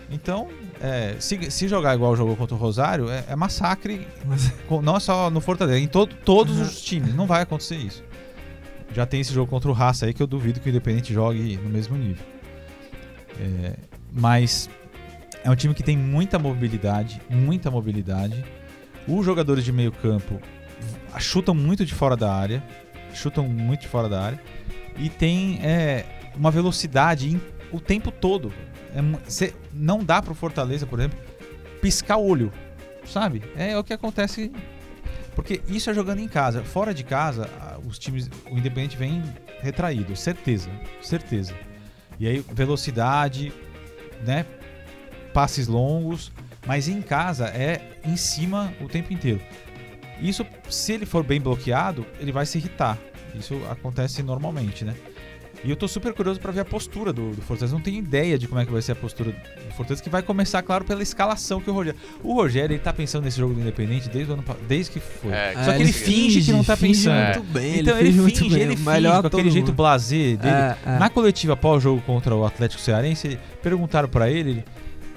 Então, 0.10 0.47
é, 0.82 1.15
se, 1.19 1.51
se 1.51 1.67
jogar 1.67 1.95
igual 1.95 2.15
jogou 2.15 2.36
contra 2.36 2.55
o 2.55 2.57
Rosário, 2.57 3.09
é, 3.09 3.23
é 3.29 3.36
massacre, 3.36 4.07
com- 4.67 4.82
não 4.82 4.97
é 4.97 4.99
só 4.99 5.29
no 5.29 5.39
Fortaleza, 5.39 5.79
em 5.79 5.88
todo, 5.88 6.15
todos 6.25 6.59
os 6.59 6.82
times. 6.82 7.13
Não 7.13 7.27
vai 7.27 7.41
acontecer 7.43 7.75
isso. 7.75 8.03
Já 8.93 9.05
tem 9.05 9.21
esse 9.21 9.34
jogo 9.34 9.49
contra 9.49 9.69
o 9.69 9.73
Raça 9.73 10.05
aí 10.05 10.13
que 10.13 10.21
eu 10.21 10.27
duvido 10.27 10.59
que 10.59 10.67
o 10.67 10.71
Independente 10.71 11.13
jogue 11.13 11.57
no 11.63 11.69
mesmo 11.69 11.95
nível. 11.95 12.25
É, 13.39 13.75
mas 14.11 14.69
é 15.43 15.49
um 15.49 15.55
time 15.55 15.73
que 15.73 15.84
tem 15.84 15.97
muita 15.97 16.38
mobilidade, 16.38 17.21
muita 17.29 17.71
mobilidade. 17.71 18.43
Os 19.07 19.25
jogadores 19.25 19.63
de 19.63 19.71
meio 19.71 19.91
campo 19.91 20.39
chutam 21.19 21.55
muito 21.55 21.86
de 21.86 21.93
fora 21.93 22.17
da 22.17 22.34
área, 22.34 22.63
chutam 23.13 23.47
muito 23.47 23.82
de 23.82 23.88
fora 23.88 24.09
da 24.09 24.21
área. 24.21 24.41
E 24.97 25.09
tem 25.09 25.59
é, 25.63 26.05
uma 26.36 26.51
velocidade 26.51 27.39
o 27.71 27.79
tempo 27.79 28.11
todo. 28.11 28.51
É 28.96 29.30
cê- 29.30 29.54
não 29.74 30.04
dá 30.04 30.22
pro 30.22 30.34
Fortaleza, 30.34 30.86
por 30.86 31.00
exemplo, 31.00 31.18
piscar 31.82 32.18
o 32.18 32.26
olho, 32.28 32.52
sabe? 33.06 33.42
É 33.56 33.78
o 33.78 33.84
que 33.84 33.94
acontece. 33.94 34.52
Porque 35.36 35.62
isso 35.68 35.89
é 35.89 35.94
jogando 35.94 36.20
em 36.20 36.28
casa. 36.28 36.64
Fora 36.64 36.94
de 36.94 37.04
casa, 37.04 37.50
os 37.88 37.98
times, 37.98 38.30
o 38.52 38.58
Independente 38.58 38.98
vem 38.98 39.24
retraído, 39.62 40.16
certeza, 40.16 40.70
certeza. 41.02 41.56
E 42.20 42.28
aí 42.28 42.46
velocidade, 42.54 43.52
né? 44.26 44.46
Passes 45.34 45.68
longos, 45.68 46.32
mas 46.68 46.88
em 46.89 47.02
casa 47.02 47.46
é 47.48 47.98
em 48.04 48.18
cima 48.18 48.74
o 48.82 48.88
tempo 48.88 49.14
inteiro. 49.14 49.42
Isso, 50.20 50.46
se 50.70 50.92
ele 50.94 51.06
for 51.06 51.24
bem 51.24 51.39
bloqueado, 51.39 52.06
ele 52.20 52.32
vai 52.32 52.46
se 52.46 52.58
irritar. 52.58 52.98
Isso 53.34 53.56
acontece 53.70 54.22
normalmente, 54.22 54.84
né? 54.84 54.94
E 55.64 55.70
eu 55.70 55.76
tô 55.76 55.88
super 55.88 56.12
curioso 56.14 56.39
pra 56.39 56.51
ver 56.51 56.62
a 56.62 56.66
postura 56.66 57.14
do, 57.14 57.32
do 57.32 57.41
Fortaleza. 57.41 57.76
Não 57.76 57.82
tenho 57.82 57.99
ideia 57.99 58.38
de 58.38 58.47
como 58.47 58.59
é 58.59 58.66
que 58.66 58.72
vai 58.72 58.82
ser 58.82 58.93
a 58.93 58.95
postura 58.95 59.32
do 59.32 59.74
Fortaleza, 59.76 60.01
que 60.01 60.09
vai 60.09 60.24
começar, 60.24 60.62
claro, 60.64 60.84
pela 60.84 61.03
escalação 61.03 61.62
que 61.62 61.70
o 61.70 61.74
Rogério. 61.74 61.99
O 62.24 62.34
Rogério, 62.34 62.74
ele 62.74 62.82
tá 62.82 62.91
pensando 62.91 63.26
nesse 63.26 63.38
jogo 63.38 63.53
do 63.53 63.62
Independente 63.62 64.09
desde 64.09 64.32
o 64.32 64.34
ano 64.34 64.43
desde 64.68 64.91
que 64.91 64.99
foi. 64.99 65.32
É, 65.32 65.53
Só 65.64 65.74
que 65.74 65.84
ele 65.84 65.93
finge 65.93 66.41
que 66.41 66.51
não 66.51 66.64
tá 66.64 66.76
finge 66.76 67.07
pensando. 67.07 67.26
muito 67.36 67.53
bem, 67.53 67.80
então 67.80 67.97
ele, 67.97 68.09
ele 68.09 68.32
finge 68.32 68.59
ele 68.59 68.76
finge 68.76 68.89
melhor 68.89 69.22
com 69.22 69.28
aquele 69.28 69.43
todo 69.43 69.51
jeito 69.51 69.68
mundo. 69.68 69.76
blasé 69.76 70.36
dele. 70.36 70.39
É, 70.43 70.78
é. 70.86 70.97
Na 70.99 71.09
coletiva 71.09 71.53
após 71.53 71.78
o 71.78 71.80
jogo 71.80 72.01
contra 72.01 72.36
o 72.36 72.43
Atlético 72.43 72.82
Cearense, 72.82 73.38
perguntaram 73.62 74.09
pra 74.09 74.30
ele, 74.32 74.49
ele, 74.49 74.66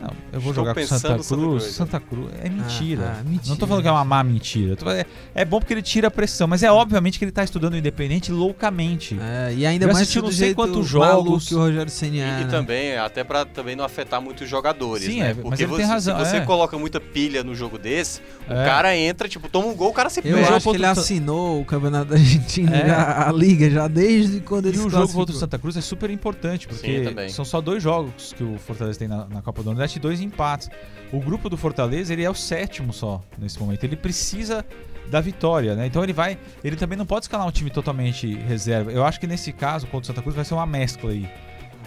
não, 0.05 0.15
eu 0.33 0.41
vou 0.41 0.51
Estou 0.51 0.65
jogar 0.65 0.75
com 0.75 0.81
pensando 0.81 1.01
Santa 1.23 1.25
Cruz. 1.37 1.65
Santa 1.65 2.01
Cruz 2.01 2.29
é 2.43 2.49
mentira. 2.49 3.05
Ah, 3.17 3.17
ah, 3.21 3.25
mentira. 3.25 3.49
Não 3.49 3.57
tô 3.57 3.67
falando 3.67 3.83
que 3.83 3.89
é 3.89 3.93
uma 3.93 4.05
má 4.05 4.23
mentira. 4.23 4.73
Eu 4.73 4.77
tô 4.77 4.85
falando- 4.85 5.01
É, 5.01 5.07
é 5.35 5.45
bom 5.45 5.59
porque 5.59 5.73
ele 5.75 5.83
tira 5.83 6.09
a 6.09 6.11
pressão, 6.11 6.47
mas 6.47 6.63
é 6.63 6.71
obviamente 6.71 7.19
que 7.19 7.25
ele 7.25 7.33
tá 7.33 7.43
estudando 7.45 7.77
Independente 7.77 8.31
loucamente. 8.31 9.19
É, 9.21 9.53
e 9.55 9.67
ainda 9.67 9.85
Eu 9.87 9.93
mais 9.93 10.15
não 10.15 10.31
sei 10.33 10.55
quantos 10.55 10.87
jogos. 10.87 11.49
que 11.49 11.55
o 11.55 11.59
Rogério 11.59 11.91
Ceni 11.91 12.21
é, 12.21 12.41
E, 12.41 12.45
né? 12.45 12.51
também, 12.51 12.97
até 12.97 13.25
pra 13.25 13.45
também 13.45 13.75
não 13.77 13.85
afetar 13.85 14.21
muito 14.21 14.45
os 14.45 14.49
jogadores, 14.51 15.05
Sim, 15.07 15.21
né? 15.21 15.31
é, 15.31 15.35
mas 15.35 15.43
Porque 15.43 15.63
ele 15.63 15.71
você, 15.71 15.77
tem 15.83 15.87
razão, 15.87 16.19
se 16.19 16.25
você 16.31 16.37
é. 16.37 16.41
coloca 16.43 16.79
muita 16.79 17.01
pilha 17.01 17.43
no 17.43 17.55
jogo 17.55 17.79
desse, 17.79 18.21
o 18.49 18.53
É. 18.53 18.65
cara 18.65 18.97
entra, 18.97 19.29
tipo, 19.29 19.49
toma 19.49 19.69
um 19.69 19.75
gol, 19.75 19.91
o 19.91 19.93
cara 19.93 20.09
se 20.11 20.21
Eu 20.21 20.23
perde. 20.25 20.41
jogo 20.45 20.55
acho 20.57 20.71
que 20.71 20.77
ele 20.77 20.87
assinou 20.87 21.61
o 21.61 21.65
Campeonato 21.65 22.11
da 22.11 22.17
Argentina, 22.17 22.77
É. 22.77 22.87
já- 22.89 23.29
a 23.29 23.33
Liga, 23.33 23.71
já 23.71 23.89
desde 23.89 24.41
quando 24.41 24.67
ele 24.67 24.77
E 24.77 24.81
o 24.81 24.89
jogo 24.91 25.13
contra 25.13 25.35
o 25.35 25.39
Santa 25.39 25.59
Cruz 25.59 25.77
é 25.77 25.81
super 25.81 26.11
importante, 26.11 26.63
Sim, 26.63 26.75
porque 26.75 27.01
também. 27.03 27.29
são 27.29 27.45
só 27.45 27.61
dois 27.61 27.83
jogos 27.83 28.33
que 28.37 28.43
o 28.43 28.57
Fortaleza 28.59 28.99
tem 28.99 29.09
na, 29.09 29.27
na 29.27 29.43
Copa 29.43 29.63
do 29.63 29.67
Nordeste 29.71 29.94
e 29.97 30.01
dois 30.01 30.21
empates. 30.21 30.71
O 31.13 31.21
grupo 31.21 31.49
do 31.49 31.57
Fortaleza, 31.57 32.13
ele 32.13 32.25
é 32.25 32.31
o 32.31 32.35
sétimo 32.35 32.93
só 32.93 33.23
nesse 33.39 33.59
momento. 33.61 33.85
Ele 33.85 33.97
precisa 33.97 34.65
da 35.09 35.21
vitória, 35.21 35.75
né? 35.75 35.87
Então 35.87 36.03
ele 36.03 36.13
vai. 36.13 36.39
Ele 36.63 36.77
também 36.77 36.97
não 36.99 37.07
pode 37.07 37.27
escalar 37.27 37.47
um 37.47 37.51
time 37.51 37.71
totalmente 37.71 38.35
reserva. 38.35 38.91
Eu 38.91 39.05
acho 39.05 39.21
que 39.21 39.27
nesse 39.27 39.53
caso, 39.53 39.87
contra 39.87 40.05
o 40.05 40.07
Santa 40.07 40.23
Cruz, 40.23 40.35
vai 40.35 40.45
ser 40.45 40.55
uma 40.55 40.67
mescla 40.67 41.11
aí. 41.11 41.29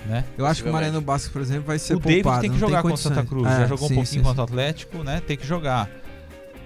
Né? 0.06 0.24
Eu 0.38 0.46
acho 0.46 0.64
que 0.64 0.70
o. 0.70 0.72
Mariano 0.72 1.02
Basco, 1.02 1.34
por 1.34 1.42
exemplo, 1.42 1.64
vai 1.64 1.80
ser 1.80 1.96
o 1.96 2.00
David 2.00 2.24
poupado. 2.24 2.42
tem 2.42 2.52
que 2.52 2.60
jogar 2.60 2.82
contra 2.82 2.96
o. 2.96 2.98
Santa 2.98 3.26
Cruz. 3.26 3.48
É, 3.48 3.58
já 3.62 3.66
jogou 3.66 3.88
sim, 3.88 3.94
um 3.94 3.98
pouquinho 3.98 4.06
sim, 4.06 4.22
contra 4.22 4.42
o 4.42 4.46
Atlético, 4.46 5.04
né? 5.04 5.22
Tem 5.26 5.36
que 5.36 5.46
jogar. 5.46 5.90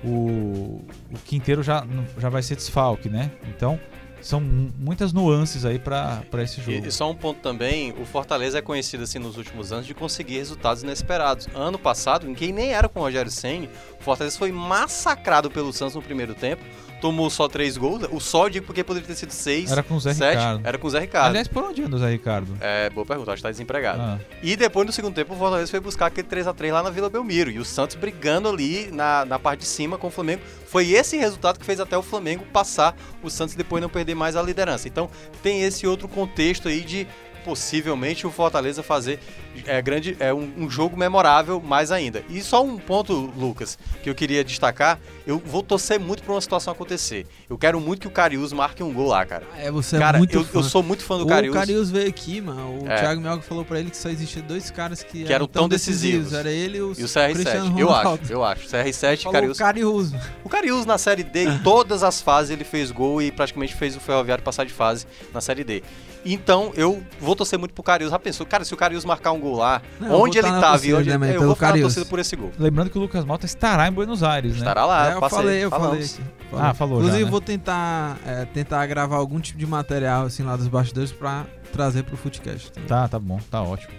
O, 0.04 0.82
o 1.12 1.20
Quinteiro 1.26 1.64
já, 1.64 1.86
já 2.18 2.30
vai 2.30 2.42
ser 2.42 2.56
desfalque, 2.56 3.08
né? 3.08 3.32
Então, 3.48 3.80
são 4.22 4.40
mu- 4.40 4.72
muitas 4.78 5.12
nuances 5.12 5.66
aí 5.66 5.80
pra 5.80 6.24
esse 6.40 6.62
jogo. 6.62 6.72
E, 6.86 6.88
e 6.88 6.92
só 6.92 7.10
um 7.10 7.16
ponto 7.16 7.40
também, 7.42 7.92
o 8.00 8.06
Fortaleza 8.06 8.58
é 8.60 8.62
conhecido 8.62 9.04
assim 9.04 9.20
nos 9.20 9.38
últimos 9.38 9.72
anos 9.72 9.86
de 9.86 9.94
conseguir 9.94 10.38
resultados 10.38 10.84
inesperados. 10.84 11.48
Ano 11.54 11.78
passado, 11.80 12.30
em 12.30 12.34
quem 12.34 12.52
nem 12.52 12.72
era 12.74 12.88
com 12.88 13.00
o 13.00 13.04
Rogério 13.04 13.32
Senni, 13.32 13.70
o 14.00 14.04
Fortaleza 14.04 14.38
foi 14.38 14.52
massacrado 14.52 15.50
pelo 15.52 15.74
Santos 15.74 15.96
no 15.96 16.02
primeiro 16.02 16.34
tempo, 16.36 16.64
tomou 17.02 17.30
só 17.30 17.48
três 17.48 17.76
gols. 17.76 18.04
O 18.12 18.20
só 18.22 18.46
eu 18.46 18.50
digo 18.50 18.66
porque 18.66 18.84
poderia 18.84 19.08
ter 19.08 19.16
sido 19.16 19.32
seis, 19.32 19.72
Era 19.72 19.82
com 19.84 19.96
o 19.96 20.00
Zé 20.00 20.14
sete, 20.14 20.38
Ricardo. 20.38 20.62
era 20.68 20.78
com 20.78 20.88
o 20.88 20.90
Zé 20.90 21.00
Ricardo. 21.00 21.28
Aliás, 21.30 21.48
por 21.48 21.64
onde 21.64 21.82
anda 21.84 21.96
o 21.96 22.00
Zé 22.00 22.10
Ricardo? 22.10 22.56
É, 22.62 22.90
boa 22.92 23.06
pergunta, 23.06 23.32
acho 23.32 23.38
que 23.42 23.44
tá 23.48 23.52
desempregado. 23.52 24.02
Ah, 24.02 24.20
E 24.42 24.56
depois 24.56 24.86
no 24.86 24.94
segundo 24.94 25.14
tempo 25.16 25.34
o 25.34 25.38
Fortaleza 25.38 25.70
foi 25.72 25.80
buscar 25.80 26.06
aquele 26.06 26.28
3x3 26.28 26.72
lá 26.72 26.84
na 26.84 26.90
Vila 26.92 27.10
Belmiro. 27.10 27.50
E 27.50 27.60
o 27.60 27.66
Santos 27.66 27.96
brigando 27.96 28.48
ali 28.48 28.90
na, 28.92 29.26
na 29.26 29.40
parte 29.40 29.62
de 29.62 29.66
cima 29.68 29.98
com 29.98 30.08
o 30.08 30.12
Flamengo. 30.12 30.42
Foi 30.68 30.92
esse 30.92 31.18
resultado 31.18 31.60
que 31.60 31.66
fez 31.66 31.80
até 31.80 31.98
o 31.98 32.02
Flamengo 32.02 32.46
passar 32.54 32.96
o 33.22 33.30
Santos 33.30 33.56
depois 33.56 33.82
não 33.82 33.90
perder 33.90 34.16
mais 34.16 34.36
a 34.36 34.42
liderança. 34.42 34.88
Então 34.88 35.10
tem 35.44 35.64
esse 35.64 35.86
outro 35.88 36.08
contexto 36.08 36.68
aí 36.70 36.82
de 36.82 37.06
possivelmente 37.44 38.26
o 38.26 38.32
Fortaleza 38.32 38.82
fazer 38.84 39.20
é, 39.66 39.82
grande, 39.82 40.16
é, 40.20 40.34
um, 40.34 40.52
um 40.58 40.70
jogo 40.70 40.96
memorável 40.98 41.60
mais 41.60 41.92
ainda. 41.92 42.24
E 42.30 42.42
só 42.42 42.64
um 42.64 42.78
ponto, 42.78 43.14
Lucas, 43.38 43.78
que 44.02 44.10
eu 44.10 44.16
queria 44.16 44.44
destacar. 44.44 45.00
Eu 45.28 45.38
vou 45.38 45.62
torcer 45.62 46.00
muito 46.00 46.24
pra 46.24 46.34
uma 46.34 46.42
situação 46.42 46.74
acontecer. 46.74 47.26
Eu 47.50 47.58
quero 47.58 47.80
muito 47.80 48.02
que 48.02 48.08
o 48.08 48.12
Carius 48.12 48.54
marque 48.54 48.82
um 48.82 48.94
gol 48.94 49.08
lá, 49.08 49.26
cara. 49.26 49.46
É, 49.58 49.70
você 49.72 49.98
cara, 50.00 50.18
é 50.18 50.20
muito 50.20 50.36
eu, 50.38 50.44
fã. 50.44 50.60
eu 50.60 50.64
sou 50.64 50.82
muito 50.82 51.04
fã 51.04 51.18
do 51.18 51.26
o 51.26 51.28
Carius. 51.28 51.54
Carius 51.54 51.92
veio 51.92 52.08
aqui, 52.10 52.42
mano. 52.42 52.84
O 52.84 52.88
É. 52.90 52.98
Thiago 53.00 53.22
Melga 53.22 53.42
falou 53.42 53.66
pra 53.66 53.80
ele 53.80 53.90
que 53.92 53.98
só 53.98 54.10
existia 54.10 54.42
dois 54.42 54.72
caras 54.72 55.04
que, 55.04 55.24
Que 55.24 55.34
eram 55.34 55.48
tão 55.48 55.68
decisivos. 55.68 56.34
Era 56.34 56.50
ele 56.50 56.78
e 56.78 56.82
o, 56.82 56.92
E 56.98 57.04
o 57.04 57.08
CR7, 57.08 57.34
Cristiano 57.34 57.80
eu 57.80 57.94
acho, 57.94 58.20
eu 58.30 58.44
acho. 58.44 58.68
CR7 58.68 59.26
e 59.28 59.32
Carius. 59.32 59.58
o 59.58 59.60
Carius. 59.60 60.12
O 60.44 60.50
Carius 60.50 60.86
na 60.86 60.98
Série 60.98 61.24
D, 61.24 61.44
em 61.46 61.60
todas 61.60 62.04
as 62.04 62.22
fases 62.22 62.52
ele 62.52 62.64
fez 62.64 62.92
gol 62.92 63.22
e 63.22 63.32
praticamente 63.32 63.76
fez 63.76 63.96
o 63.96 64.00
Ferroviário 64.00 64.44
passar 64.44 64.66
de 64.66 64.74
fase 64.74 65.06
na 65.34 65.42
Série 65.42 65.64
D. 65.64 65.84
Então 66.24 66.72
eu 66.76 67.02
vou 67.20 67.36
torcer 67.36 67.58
muito 67.58 67.74
pro 67.74 67.84
Carius. 67.84 68.12
Já 68.12 68.20
pensou, 68.20 68.46
cara, 68.46 68.64
se 68.64 68.74
o 68.74 68.78
Carius 68.78 69.04
marcar 69.06 69.32
um 69.32 69.40
gol 69.40 69.56
lá, 69.58 69.82
Não, 70.00 70.22
onde 70.22 70.38
ele 70.38 70.48
tá 70.48 70.60
tava 70.60 70.72
torcida 70.74 70.98
onde 70.98 71.10
ele, 71.10 71.14
também, 71.14 71.32
eu 71.32 71.42
vou 71.44 71.56
ficar 71.56 71.74
na 71.76 71.82
torcida 71.82 72.06
por 72.06 72.20
esse 72.20 72.36
gol. 72.36 72.52
Lembrando 72.60 72.90
que 72.90 72.98
o 72.98 73.02
Lucas 73.02 73.26
Malta 73.26 73.46
estará 73.46 73.88
em 73.88 73.92
Buenos 73.92 74.22
Aires, 74.24 74.54
né? 74.54 74.60
Estará 74.60 74.86
lá, 74.86 75.12
É, 75.12 75.14
eu 75.16 75.20
passei, 75.20 75.38
falei, 75.38 75.64
eu 75.64 75.70
falamos. 75.70 76.12
falei. 76.12 76.32
aqui. 76.32 76.42
Ah, 76.54 76.74
falou 76.74 76.96
já, 76.98 77.04
Inclusive, 77.06 77.26
né? 77.26 77.32
vou 77.32 77.42
tentar, 77.42 78.18
é, 78.26 78.46
tentar 78.46 78.86
gravar 78.86 79.16
algum 79.16 79.40
tipo 79.40 79.58
de 79.58 79.66
material 79.66 80.26
assim 80.26 80.44
lá 80.44 80.56
dos 80.56 80.68
bastidores 80.68 81.12
pra 81.12 81.46
trazer 81.72 82.04
pro 82.04 82.18
Footcast. 82.18 82.72
também. 82.72 82.88
Tá, 82.88 83.08
tá 83.08 83.18
bom, 83.18 83.40
tá 83.50 83.62
ótimo. 83.62 83.94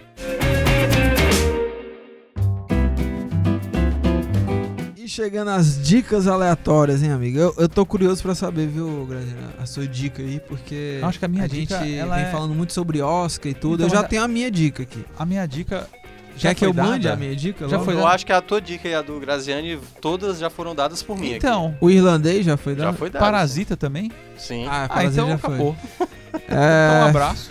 E 5.03 5.09
chegando 5.09 5.48
às 5.48 5.82
dicas 5.82 6.28
aleatórias, 6.28 7.03
hein, 7.03 7.11
amigo? 7.11 7.36
Eu, 7.36 7.53
eu 7.59 7.68
tô 7.68 7.84
curioso 7.84 8.22
pra 8.22 8.36
saber, 8.36 8.68
viu, 8.68 9.05
Gradina, 9.09 9.53
a 9.61 9.66
sua 9.66 9.84
dica 9.84 10.22
aí, 10.22 10.38
porque 10.46 10.98
Eu 11.00 11.09
acho 11.09 11.18
que 11.18 11.24
a 11.24 11.28
minha 11.28 11.42
a 11.42 11.46
dica, 11.48 11.80
gente 11.80 11.96
ela 11.96 12.14
vem 12.14 12.24
é- 12.24 12.30
falando 12.30 12.55
muito 12.55 12.72
sobre 12.72 13.03
Oscar 13.03 13.50
e 13.50 13.55
tudo. 13.55 13.82
Então, 13.82 13.86
eu 13.86 13.90
já 13.90 14.00
a- 14.00 14.09
tenho 14.09 14.22
a 14.22 14.28
minha 14.28 14.48
dica 14.48 14.84
aqui. 14.84 15.05
A 15.18 15.26
minha 15.26 15.44
dica. 15.46 15.88
Já 16.36 16.50
Quer 16.50 16.55
que 16.55 16.64
eu 16.66 16.72
mande 16.72 17.00
dada? 17.05 17.14
a 17.14 17.16
minha 17.16 17.34
dica? 17.34 17.68
Já 17.68 17.72
logo? 17.76 17.84
foi 17.84 17.94
Eu 17.94 17.98
dada? 17.98 18.14
acho 18.14 18.24
que 18.24 18.32
a 18.32 18.40
tua 18.40 18.61
dica 18.61 18.88
e 18.88 18.94
a 18.94 19.03
do 19.03 19.18
Graziani, 19.18 19.78
todas 20.00 20.38
já 20.38 20.48
foram 20.48 20.72
dadas 20.74 21.03
por 21.03 21.18
mim 21.18 21.26
aqui. 21.28 21.36
Então, 21.36 21.76
O 21.80 21.90
irlandês 21.90 22.46
já 22.46 22.57
foi 22.57 22.74
já 22.76 22.84
dado? 22.86 22.96
foi 22.96 23.11
dado. 23.11 23.20
Parasita 23.20 23.76
também? 23.76 24.11
Sim. 24.38 24.66
Ah, 24.68 24.86
Ah, 24.88 25.05
então 25.05 25.28
já 25.28 25.34
acabou. 25.34 25.76
É... 26.32 26.38
Então, 26.38 27.07
um 27.07 27.09
abraço. 27.11 27.50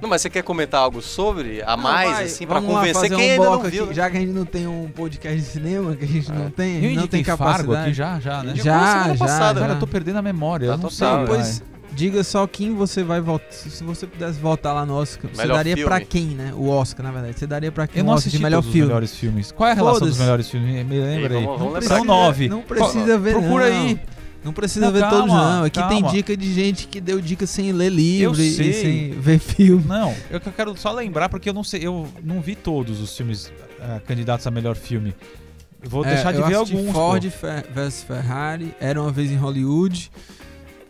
Não, 0.00 0.08
mas 0.08 0.22
você 0.22 0.30
quer 0.30 0.42
comentar 0.42 0.80
algo 0.80 1.02
sobre? 1.02 1.62
A 1.62 1.76
Não, 1.76 1.82
mais, 1.82 2.10
vai, 2.10 2.24
assim, 2.24 2.46
pra 2.46 2.58
lá 2.60 2.66
convencer 2.66 3.08
quem 3.10 3.16
um 3.16 3.32
ainda 3.32 3.44
não 3.44 3.62
viu. 3.62 3.84
aqui? 3.84 3.94
Já 3.94 4.10
que 4.10 4.16
a 4.16 4.20
gente 4.20 4.32
não 4.32 4.44
tem 4.44 4.66
um 4.66 4.88
podcast 4.88 5.38
de 5.38 5.44
cinema, 5.46 5.94
que 5.96 6.04
a 6.04 6.08
gente 6.08 6.32
não 6.32 6.50
tem, 6.50 6.84
Eu 6.84 6.94
não 7.00 7.06
tem 7.06 7.22
Fargo 7.24 7.44
capacidade. 7.44 7.82
aqui 7.86 7.92
já, 7.94 8.18
já, 8.20 8.42
né? 8.42 8.52
Já, 8.56 8.62
semana 8.62 9.16
já, 9.16 9.24
passada. 9.24 9.60
Cara, 9.60 9.72
eu 9.74 9.78
tô 9.78 9.86
perdendo 9.86 10.18
a 10.18 10.22
memória. 10.22 10.68
Tá 10.68 10.74
eu 10.74 10.78
não 10.78 10.88
total. 10.88 11.16
sei. 11.16 11.26
Depois, 11.26 11.58
vai. 11.58 11.68
diga 11.92 12.24
só 12.24 12.46
quem 12.46 12.74
você 12.74 13.02
vai 13.02 13.20
voltar. 13.20 13.52
Se 13.52 13.82
você 13.84 14.06
pudesse 14.06 14.38
voltar 14.38 14.72
lá 14.72 14.86
no 14.86 14.94
Oscar, 14.94 15.30
você 15.32 15.42
Melhor 15.42 15.56
daria 15.56 15.74
filme. 15.76 15.88
pra 15.90 16.00
quem, 16.00 16.24
né? 16.26 16.52
O 16.54 16.68
Oscar, 16.68 17.04
na 17.06 17.12
verdade. 17.12 17.38
Você 17.38 17.46
daria 17.46 17.70
pra 17.72 17.86
quem 17.86 17.98
Eu 18.00 18.04
o 18.04 18.06
não 18.06 18.14
Oscar 18.14 18.22
assisti 18.22 18.36
de 18.38 18.42
melhor 18.44 18.56
todos 18.58 18.68
os 18.68 18.72
filme? 18.72 18.86
melhores 18.88 19.14
filmes. 19.16 19.52
Qual 19.52 19.68
é 19.68 19.72
a 19.72 19.74
relação 19.74 20.06
dos 20.08 20.18
melhores 20.18 20.48
filmes? 20.50 20.86
Me 20.86 20.98
lembra 21.00 21.38
aí. 21.38 21.44
vamos- 21.44 21.58
vamos 21.58 21.60
Não 21.74 21.80
lembrar 21.80 21.96
São 21.96 22.04
nove. 22.04 22.48
Não 22.48 22.62
precisa 22.62 23.18
ver, 23.18 23.32
Procura 23.34 23.68
não. 23.70 23.76
aí. 23.76 24.00
Não 24.46 24.52
precisa 24.52 24.86
Não, 24.86 24.92
ver 24.92 25.00
calma, 25.00 25.18
todos, 25.18 25.32
não. 25.34 25.64
Aqui 25.64 25.82
tem 25.88 26.00
calma. 26.00 26.10
dica 26.16 26.36
de 26.36 26.54
gente 26.54 26.86
que 26.86 27.00
deu 27.00 27.20
dica 27.20 27.46
sem 27.46 27.72
ler 27.72 27.90
livro 27.90 28.40
e, 28.40 28.50
sem 28.72 29.10
ver 29.20 29.38
filme. 29.40 29.84
Não, 29.86 30.14
eu 30.30 30.40
que- 30.40 30.48
eu 30.48 30.52
quero 30.52 30.76
só 30.76 30.92
lembrar 30.92 31.28
porque 31.28 31.48
eu 31.50 31.52
não 31.52 31.64
sei, 31.64 31.84
eu 31.86 32.06
não 32.22 32.40
vi 32.40 32.54
todos 32.54 33.00
os 33.00 33.14
filmes 33.16 33.52
ah, 33.80 34.00
candidatos 34.06 34.46
a 34.46 34.50
melhor 34.50 34.76
filme. 34.76 35.14
Vou 35.82 36.04
É, 36.04 36.14
deixar 36.14 36.32
de 36.32 36.40
ver 36.42 36.54
alguns. 36.54 36.90
Ford 36.92 37.30
pô. 37.40 37.46
Vs 37.74 38.04
Ferrari, 38.04 38.74
Era 38.80 39.00
Uma 39.02 39.12
Vez 39.12 39.30
em 39.30 39.36
Hollywood, 39.36 40.10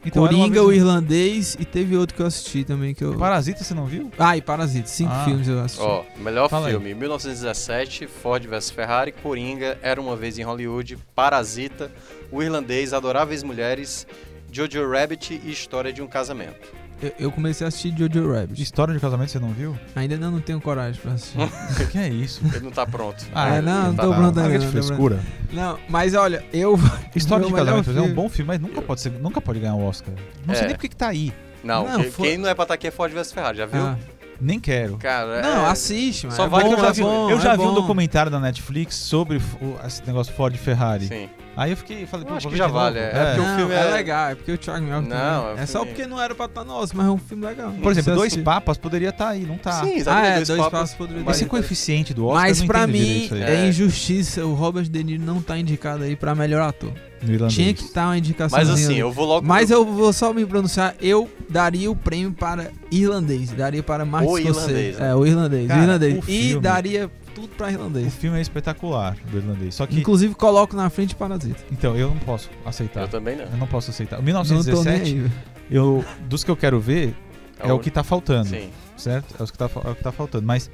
Então, 0.06 0.22
Coringa, 0.22 0.62
o 0.62 0.72
Irlandês 0.72 1.56
e 1.58 1.64
teve 1.64 1.96
outro 1.96 2.14
que 2.14 2.22
eu 2.22 2.26
assisti 2.26 2.62
também 2.64 2.94
que 2.94 3.02
eu... 3.02 3.18
Parasita 3.18 3.64
você 3.64 3.74
não 3.74 3.86
viu? 3.86 4.10
Ah, 4.18 4.36
e 4.36 4.40
Parasita. 4.40 4.86
Cinco 4.86 5.10
Ah. 5.12 5.24
filmes 5.24 5.48
eu 5.48 5.60
assisti. 5.60 5.82
Ó, 5.82 6.04
melhor 6.18 6.48
Fala 6.48 6.68
aí. 6.68 6.72
filme: 6.72 6.94
1917, 6.94 8.06
Ford 8.06 8.46
vs 8.46 8.70
Ferrari, 8.70 9.12
Coringa, 9.12 9.76
Era 9.82 10.00
uma 10.00 10.14
Vez 10.16 10.38
em 10.38 10.42
Hollywood, 10.42 10.96
Parasita, 11.14 11.90
O 12.30 12.42
Irlandês, 12.42 12.92
Adoráveis 12.92 13.42
Mulheres, 13.42 14.06
Jojo 14.52 14.88
Rabbit 14.88 15.40
e 15.44 15.50
História 15.50 15.92
de 15.92 16.00
um 16.00 16.06
Casamento. 16.06 16.72
Eu, 17.02 17.12
eu 17.18 17.32
comecei 17.32 17.64
a 17.64 17.68
assistir 17.68 17.94
Jojo 17.96 18.32
Rabbit. 18.32 18.62
História 18.62 18.94
de 18.94 19.00
casamento 19.00 19.30
você 19.30 19.38
não 19.38 19.50
viu? 19.50 19.76
Ainda 19.94 20.16
não, 20.16 20.30
não 20.30 20.40
tenho 20.40 20.60
coragem 20.60 21.00
pra 21.00 21.12
assistir. 21.12 21.38
O 21.38 21.86
que 21.92 21.98
é 21.98 22.08
isso? 22.08 22.40
Ele 22.54 22.64
não 22.64 22.70
tá 22.70 22.86
pronto. 22.86 23.24
Ah, 23.34 23.56
é, 23.56 23.60
não, 23.60 23.88
não 23.88 23.94
tá 23.94 24.02
tô 24.04 24.10
na- 24.10 24.16
pronto 24.16 24.40
ainda. 24.40 24.58
de 24.58 24.64
não, 24.64 24.72
frescura. 24.72 25.20
Não, 25.52 25.78
mas 25.88 26.14
olha, 26.14 26.42
eu... 26.52 26.78
História 27.14 27.44
de 27.46 27.52
casamento 27.52 27.90
é 27.90 27.92
um 27.92 27.94
filme- 27.96 28.14
bom 28.14 28.28
filme, 28.28 28.46
mas 28.48 28.60
nunca 28.60 28.80
pode 28.80 29.00
ser, 29.02 29.10
nunca 29.12 29.40
pode 29.40 29.60
ganhar 29.60 29.74
o 29.74 29.84
Oscar. 29.84 30.14
Não 30.46 30.54
sei 30.54 30.64
É. 30.64 30.66
nem 30.68 30.74
porque 30.74 30.88
que 30.88 30.96
tá 30.96 31.08
aí. 31.08 31.32
Não, 31.62 31.86
Não, 31.86 32.00
que- 32.02 32.10
foi- 32.10 32.28
quem 32.28 32.38
não 32.38 32.48
é 32.48 32.54
pra 32.54 32.62
estar 32.64 32.74
aqui 32.74 32.86
é 32.86 32.90
Ford 32.90 33.12
vs 33.12 33.30
Ferrari, 33.32 33.58
já 33.58 33.66
viu? 33.66 33.82
Ah, 33.82 33.96
Nem 34.40 34.58
quero. 34.60 34.96
Cara, 34.98 35.42
Não, 35.42 35.66
é... 35.66 35.70
assiste, 35.70 36.24
mano. 36.26 36.36
Só 36.36 36.44
é 36.44 36.48
vai 36.48 36.62
bom, 36.62 36.68
que 36.68 36.74
eu 36.74 36.80
já 36.80 36.88
é 36.88 36.92
vi, 36.92 37.00
bom, 37.02 37.30
eu 37.30 37.40
já 37.40 37.52
é 37.52 37.56
vi 37.56 37.62
um 37.62 37.74
documentário 37.74 38.30
da 38.30 38.38
Netflix 38.40 38.94
sobre 38.96 39.36
o- 39.60 39.76
esse 39.86 40.02
negócio 40.06 40.32
Ford 40.34 40.54
e 40.54 40.58
Ferrari. 40.58 41.06
Sim. 41.08 41.28
Aí 41.56 41.70
eu 41.70 41.76
fiquei, 41.76 42.04
falei, 42.06 42.26
Eu 42.26 42.30
pô, 42.30 42.34
acho 42.36 42.48
que 42.48 42.56
já 42.56 42.66
vale, 42.66 42.98
é. 42.98 43.02
É 43.02 43.24
porque 43.28 43.40
o 43.40 43.44
Não, 43.48 43.56
filme 43.56 43.74
é 43.74 43.78
é- 43.78 43.92
legal, 43.94 44.28
é 44.30 44.34
porque 44.34 44.52
o 44.52 44.58
Thiago 44.58 44.84
Mel 44.84 45.00
Não, 45.00 45.56
é 45.56 45.62
é, 45.62 45.66
só 45.66 45.84
porque 45.86 46.06
não 46.06 46.20
era 46.20 46.34
pra 46.34 46.44
estar 46.44 46.64
nosso, 46.64 46.94
mas 46.94 47.06
é 47.06 47.10
um 47.10 47.16
filme 47.16 47.46
legal. 47.46 47.72
Por 47.82 47.92
exemplo, 47.92 48.14
Dois 48.14 48.32
assiste. 48.32 48.44
Papas 48.44 48.76
poderia 48.76 49.08
estar 49.08 49.28
aí, 49.30 49.46
não 49.46 49.56
tá. 49.56 49.72
Sim, 49.72 49.92
Ah, 49.94 49.96
exatamente. 49.96 50.28
é, 50.28 50.34
dois, 50.36 50.48
dois 50.48 50.60
papas. 50.60 50.80
passos 50.80 50.96
poderia 50.96 51.24
mais 51.24 51.36
Esse 51.38 51.44
ter. 51.46 51.50
coeficiente 51.50 52.12
do 52.12 52.26
Oscar 52.26 52.42
Mas 52.48 52.62
pra 52.62 52.86
mim 52.86 53.28
é 53.32 53.54
É. 53.64 53.68
injustiça 53.68 54.44
o 54.44 54.52
Robert 54.54 54.84
De 54.88 55.02
Niro 55.02 55.22
não 55.24 55.40
tá 55.40 55.56
indicado 55.58 56.04
aí 56.04 56.14
pra 56.14 56.34
melhor 56.34 56.60
ator. 56.60 56.92
No 57.22 57.32
irlandês. 57.32 57.54
Tinha 57.54 57.72
que 57.72 57.82
estar 57.82 58.04
uma 58.08 58.18
indicação. 58.18 58.58
Mas 58.58 58.68
assim, 58.68 58.96
eu 58.96 59.10
vou 59.10 59.24
logo. 59.24 59.46
Mas 59.46 59.70
eu 59.70 59.82
vou 59.86 60.12
só 60.12 60.34
me 60.34 60.44
pronunciar, 60.44 60.94
eu 61.00 61.26
daria 61.48 61.90
o 61.90 61.96
prêmio 61.96 62.32
para 62.32 62.70
irlandês, 62.90 63.50
daria 63.52 63.82
para 63.82 64.04
Martin 64.04 64.28
O 64.28 64.36
Scorsese. 64.38 64.58
irlandês, 64.68 64.98
né? 64.98 65.08
É, 65.10 65.14
o 65.14 65.26
irlandês, 65.26 65.66
Cara, 65.68 65.80
o 65.80 65.82
irlandês. 65.84 66.24
o 66.26 66.30
E 66.30 66.60
daria 66.60 67.10
tudo 67.36 67.48
pra 67.48 67.66
O 67.66 67.70
irlandês. 67.70 68.14
filme 68.14 68.38
é 68.38 68.40
espetacular 68.40 69.14
do 69.30 69.36
irlandês. 69.36 69.74
Só 69.74 69.86
que, 69.86 69.98
Inclusive 70.00 70.34
coloco 70.34 70.74
na 70.74 70.88
frente 70.90 71.14
Parasita. 71.14 71.62
então, 71.70 71.94
eu 71.96 72.08
não 72.08 72.18
posso 72.18 72.48
aceitar. 72.64 73.02
Eu 73.02 73.08
também 73.08 73.36
não. 73.36 73.44
Eu 73.44 73.56
não 73.58 73.66
posso 73.66 73.90
aceitar. 73.90 74.18
O 74.18 74.22
Não 74.22 74.32
tô 74.32 74.42
nem 74.42 74.62
1917, 74.64 75.02
aí. 75.12 75.20
velho. 75.20 75.32
eu, 75.70 76.04
dos 76.28 76.42
que 76.42 76.50
eu 76.50 76.56
quero 76.56 76.80
ver, 76.80 77.14
é, 77.60 77.70
o 77.72 77.76
um- 77.76 77.78
que 77.78 77.90
tá 77.90 78.02
faltando. 78.02 78.48
Sim. 78.48 78.70
Certo? 78.96 79.34
É 79.38 79.42
o 79.42 79.46
que 79.46 79.58
tá, 79.58 79.70
é 79.84 79.90
o 79.90 79.94
que 79.94 80.02
tá 80.02 80.10
faltando. 80.10 80.46
Mas 80.46 80.70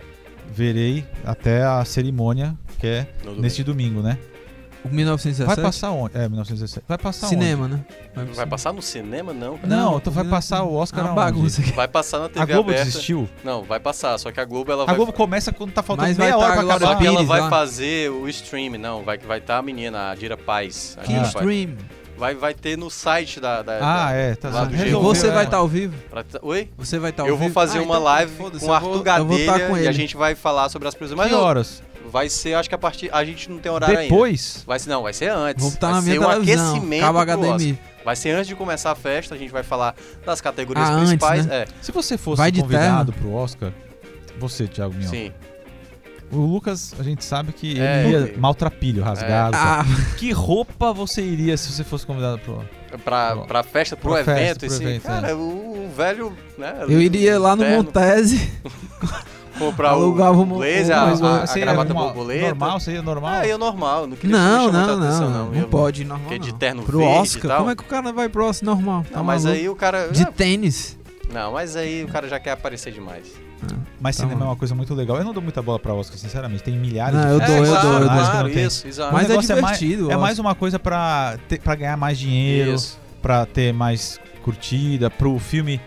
verei 0.55 1.05
até 1.25 1.65
a 1.65 1.85
cerimônia, 1.85 2.57
que 2.79 2.87
é 2.87 3.09
domingo. 3.23 3.43
neste 3.43 3.65
domingo, 3.65 4.01
né? 4.03 4.17
O 4.85 4.89
1917. 4.89 5.47
Vai 5.47 5.65
passar 5.65 5.91
onde? 5.93 6.17
É, 6.17 6.29
1917. 6.29 6.85
Vai 6.89 6.99
passar 6.99 7.29
cinema, 7.29 7.69
né? 7.69 7.81
onde? 8.17 8.33
Vai 8.33 8.47
passar 8.47 8.73
no 8.73 8.83
cinema, 8.83 9.33
não? 9.33 9.57
cara. 9.57 9.69
Não, 9.69 9.97
então 9.99 10.13
vai 10.13 10.25
passar 10.25 10.65
o 10.65 10.75
Oscar 10.75 11.05
uma 11.05 11.11
aonde? 11.11 11.21
bagunça 11.37 11.61
aqui. 11.61 11.73
Vai 11.73 11.87
passar 11.89 12.19
na 12.19 12.29
TV 12.29 12.41
A 12.41 12.47
Globo 12.47 12.71
aberta. 12.71 12.85
desistiu? 12.87 13.29
Não, 13.45 13.63
vai 13.63 13.79
passar. 13.79 14.19
Só 14.19 14.33
que 14.33 14.41
a 14.41 14.45
Globo 14.45 14.73
ela 14.73 14.83
A 14.83 14.87
vai. 14.87 14.97
Globo 14.97 15.13
começa 15.13 15.53
quando 15.53 15.73
tá 15.73 15.83
faltando 15.83 16.09
Mas 16.09 16.17
vai 16.17 16.27
meia 16.27 16.37
tá 16.39 16.45
hora 16.45 16.53
a 16.53 16.57
pra 16.57 16.63
Glória 16.65 16.81
Só 16.87 16.93
acabar. 16.93 17.01
que 17.01 17.07
ela 17.07 17.25
vai 17.25 17.41
lá. 17.43 17.49
fazer 17.51 18.11
o 18.11 18.29
stream, 18.29 18.73
não. 18.79 19.05
Vai, 19.05 19.19
vai 19.19 19.41
tá 19.41 19.59
a 19.59 19.63
menina, 19.63 20.11
a 20.11 20.15
Dira 20.17 20.37
Paz. 20.37 20.97
A 20.99 21.03
Que 21.03 21.09
Dira 21.09 21.21
Paz. 21.23 21.35
stream. 21.37 21.77
Vai, 22.19 22.35
vai 22.35 22.53
ter 22.55 22.77
no 22.77 22.91
site 22.91 23.41
da. 23.41 23.63
da- 23.63 23.79
Ah, 23.79 24.07
da- 24.07 24.13
é, 24.13 24.35
tá 24.35 24.49
lá 24.51 24.65
do 24.65 24.75
Resolveu, 24.75 25.01
Você 25.15 25.31
vai 25.31 25.45
estar 25.45 25.57
ao 25.57 25.67
vivo? 25.67 25.95
pra- 26.11 26.25
Oi? 26.43 26.69
Você 26.77 26.99
vai 26.99 27.11
estar 27.11 27.23
ao 27.23 27.29
eu 27.29 27.37
vivo? 27.37 27.45
vou 27.49 27.53
fazer 27.55 27.79
Ah, 27.79 27.83
uma 27.83 27.95
então, 27.95 28.05
live 28.05 28.33
com 28.37 28.45
o 28.45 28.47
eu 28.69 28.73
Arthur 28.75 28.87
eu 28.89 28.93
vou 28.95 29.03
Gadelha 29.03 29.41
estar 29.41 29.61
com 29.69 29.77
e 29.79 29.89
a 29.89 29.93
gente 29.93 30.17
vai 30.17 30.35
falar 30.35 30.69
sobre 30.69 30.87
as 30.89 30.95
previsões. 30.95 31.17
Mas 31.19 31.29
Que 31.29 31.35
não, 31.35 31.43
horas? 31.43 31.83
Vai 32.11 32.29
ser, 32.29 32.55
acho 32.55 32.69
que 32.69 32.75
a 32.75 32.79
partir. 32.79 33.09
A 33.13 33.25
gente 33.25 33.51
não 33.51 33.59
tem 33.59 33.71
horário 33.71 33.97
ainda. 33.99 34.11
Depois? 34.13 34.63
Vai 34.67 34.79
ser, 34.79 34.89
não, 34.91 35.03
vai 35.03 35.13
ser 35.13 35.29
antes. 35.31 35.63
Vou 35.63 35.71
botar 35.73 35.89
vai 35.89 35.97
na 35.97 36.03
minha 36.03 36.15
ser 36.15 36.21
um 36.21 36.29
televisão. 36.31 36.69
aquecimento 36.75 37.01
Cabo 37.01 37.19
pro 37.25 37.31
Oscar. 37.41 37.55
HDMI. 37.55 37.79
Vai 38.05 38.17
ser 38.17 38.31
antes 38.31 38.49
de 38.49 38.57
começar 38.57 38.91
a 38.91 38.95
festa, 38.97 39.35
a 39.35 39.39
gente 39.39 39.53
vai 39.53 39.63
falar 39.63 39.95
das 40.27 40.41
categorias 40.41 40.85
Ah, 40.89 40.93
antes, 40.93 41.09
principais. 41.11 41.47
né? 41.47 41.63
É, 41.63 41.67
Se 41.81 41.93
você 41.93 42.19
fosse 42.19 42.39
Vai 42.39 42.51
de 42.51 42.61
convidado 42.61 43.13
pro 43.13 43.33
Oscar, 43.33 43.73
você, 44.39 44.67
Thiago 44.67 44.93
Mion, 44.95 45.09
sim. 45.09 45.33
o 46.33 46.37
Lucas, 46.39 46.95
a 46.99 47.03
gente 47.05 47.25
sabe 47.25 47.53
que 47.53 47.81
É, 47.81 48.01
ele 48.03 48.11
ia 48.11 48.19
eu- 48.33 48.39
maltrapilho, 48.41 49.05
rasgado. 49.05 49.57
Ah, 49.57 49.85
Que 50.19 50.33
roupa 50.33 50.93
você 50.93 51.23
iria 51.23 51.57
se 51.57 51.71
você 51.73 51.85
fosse 51.85 52.05
convidado 52.05 52.39
pro 52.41 52.55
Oscar? 52.55 52.69
Pra, 53.05 53.37
Pro- 53.37 53.47
pra 53.47 53.63
festa, 53.63 53.97
pro 53.97 54.11
pra 54.13 54.21
evento, 54.21 54.37
festa, 54.39 54.59
pro 54.59 54.67
esse, 54.67 54.83
evento, 54.85 55.03
cara, 55.05 55.29
é. 55.31 55.35
o, 55.35 55.39
o 55.39 55.91
velho, 55.97 56.37
né? 56.59 56.75
eu 56.89 57.01
iria 57.01 57.39
lá 57.39 57.55
no 57.57 57.63
terno, 57.63 57.77
Montese. 57.85 58.53
comprar 59.71 59.91
alugava 59.91 60.37
o 60.39 60.43
uma- 60.43 60.57
blazer, 60.57 60.97
uma- 60.97 61.03
a, 61.03 61.07
mas 61.07 61.23
a, 61.23 61.43
a 61.43 61.47
Você 61.47 61.59
ia 61.59 61.65
gravata 61.65 61.89
normal- 61.95 62.07
borboleta. 62.09 62.47
Normal, 62.49 62.81
seria 62.81 63.03
normal? 63.03 63.33
Ah, 63.33 63.47
eu 63.47 63.59
normal, 63.59 64.07
não 64.07 64.17
queria 64.17 64.37
Não, 64.37 64.71
não, 64.73 64.87
não, 64.99 65.07
atenção, 65.07 65.31
não. 65.31 65.51
não. 65.51 65.55
Eu- 65.55 65.69
pode 65.69 66.03
ir 66.03 66.05
normal. 66.05 66.29
Porque 66.29 66.39
de 66.39 66.55
terno 66.55 66.83
Pro 66.83 66.99
verde 66.99 67.15
e 67.15 67.19
Oscar, 67.21 67.49
tal. 67.49 67.59
como 67.59 67.71
é 67.71 67.77
que 67.77 67.83
o 67.83 67.87
cara 67.87 68.13
vai 68.13 68.29
pro 68.29 68.47
Oscar 68.47 68.67
normal? 68.75 69.05
Tá 69.11 69.17
Não, 69.19 69.25
mas 69.25 69.45
maluco? 69.45 69.61
aí 69.61 69.69
o 69.69 69.77
cara... 69.77 70.09
De 70.09 70.23
Ah, 70.23 70.33
tênis. 70.33 70.99
Não, 71.33 71.53
mas 71.53 71.77
aí 71.77 72.05
o 72.05 72.09
cara 72.09 72.29
já 72.29 72.39
quer 72.39 72.51
aparecer 72.53 72.93
demais. 72.93 73.27
Mas 74.01 74.17
Tá 74.17 74.25
cinema 74.25 74.41
bom. 74.41 74.45
é 74.47 74.49
uma 74.51 74.57
coisa 74.57 74.75
muito 74.75 74.93
legal. 74.93 75.17
Eu 75.19 75.25
não 75.25 75.33
dou 75.33 75.41
muita 75.43 75.63
bola 75.63 75.79
pra 75.79 75.95
Oscar, 75.95 76.19
sinceramente. 76.19 76.65
Tem 76.65 76.77
milhares 76.77 77.15
Não, 77.15 77.23
de 77.25 77.29
eu 77.35 77.41
filmes 77.41 77.47
dou, 77.47 77.57
eu 77.69 77.73
nacionais 77.75 77.83
dou, 78.01 78.09
eu 78.11 78.17
dou. 78.23 78.31
claro, 78.33 78.49
isso, 78.51 78.89
exato. 78.89 79.13
Mas 79.13 79.31
é 79.31 79.33
é 79.33 79.37
mais- 79.37 79.47
divertido. 79.79 80.11
É 80.11 80.17
o 80.17 80.21
mais 80.21 80.39
uma 80.41 80.55
coisa 80.57 80.79
pra, 80.81 81.39
ter, 81.49 81.61
pra 81.61 81.77
ganhar 81.77 81.97
mais 81.97 82.19
dinheiro, 82.19 82.75
Isso. 82.75 82.99
pra 83.23 83.47
ter 83.47 83.73
mais 83.73 84.19
curtida, 84.43 85.09
pro 85.09 85.39
filme 85.39 85.81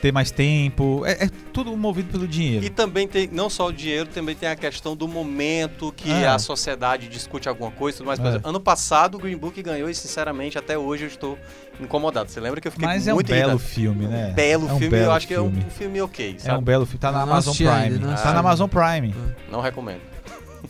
ter 0.00 0.12
mais 0.12 0.30
tempo. 0.30 1.02
É, 1.04 1.24
é 1.26 1.30
tudo 1.52 1.76
movido 1.76 2.10
pelo 2.10 2.26
dinheiro. 2.26 2.64
E 2.64 2.70
também 2.70 3.06
tem, 3.06 3.28
não 3.30 3.50
só 3.50 3.66
o 3.66 3.72
dinheiro, 3.72 4.08
também 4.08 4.34
tem 4.34 4.48
a 4.48 4.56
questão 4.56 4.96
do 4.96 5.06
momento 5.06 5.92
que 5.96 6.10
É. 6.10 6.26
a 6.28 6.38
sociedade 6.38 7.08
discute 7.08 7.48
alguma 7.48 7.70
coisa 7.70 7.96
e 7.96 7.98
tudo 7.98 8.06
mais. 8.06 8.18
Por 8.18 8.26
É. 8.26 8.30
exemplo, 8.30 8.48
ano 8.48 8.60
passado 8.60 9.16
o 9.16 9.18
Green 9.18 9.36
Book 9.36 9.62
ganhou 9.62 9.88
e, 9.90 9.94
sinceramente, 9.94 10.56
até 10.58 10.78
hoje 10.78 11.04
eu 11.04 11.08
estou 11.08 11.38
incomodado. 11.80 12.30
Você 12.30 12.40
lembra 12.40 12.60
que 12.60 12.68
eu 12.68 12.72
fiquei 12.72 12.86
Mas 12.86 13.06
é 13.06 13.12
um 13.12 13.16
muito 13.16 13.28
belo 13.28 13.40
irritado? 13.52 13.58
filme, 13.58 14.06
né? 14.06 14.32
Belo 14.34 14.68
é 14.68 14.72
um 14.72 14.78
filme, 14.78 14.90
belo 14.90 15.04
eu 15.04 15.12
acho 15.12 15.26
que 15.26 15.34
é 15.34 15.36
filme. 15.36 15.64
um 15.66 15.70
filme 15.70 16.00
ok, 16.02 16.34
É 16.36 16.38
sabe? 16.40 16.58
um 16.58 16.62
belo 16.62 16.86
filme. 16.86 16.98
Tá 16.98 17.12
na 17.12 17.18
Não 17.24 17.32
Amazon 17.32 17.54
ainda, 17.68 17.80
Prime. 17.88 17.98
não 17.98 18.14
tá 18.14 18.22
na 18.22 18.28
ainda. 18.28 18.40
Amazon 18.40 18.68
Prime. 18.68 19.14
Não 19.50 19.60
recomendo. 19.60 20.00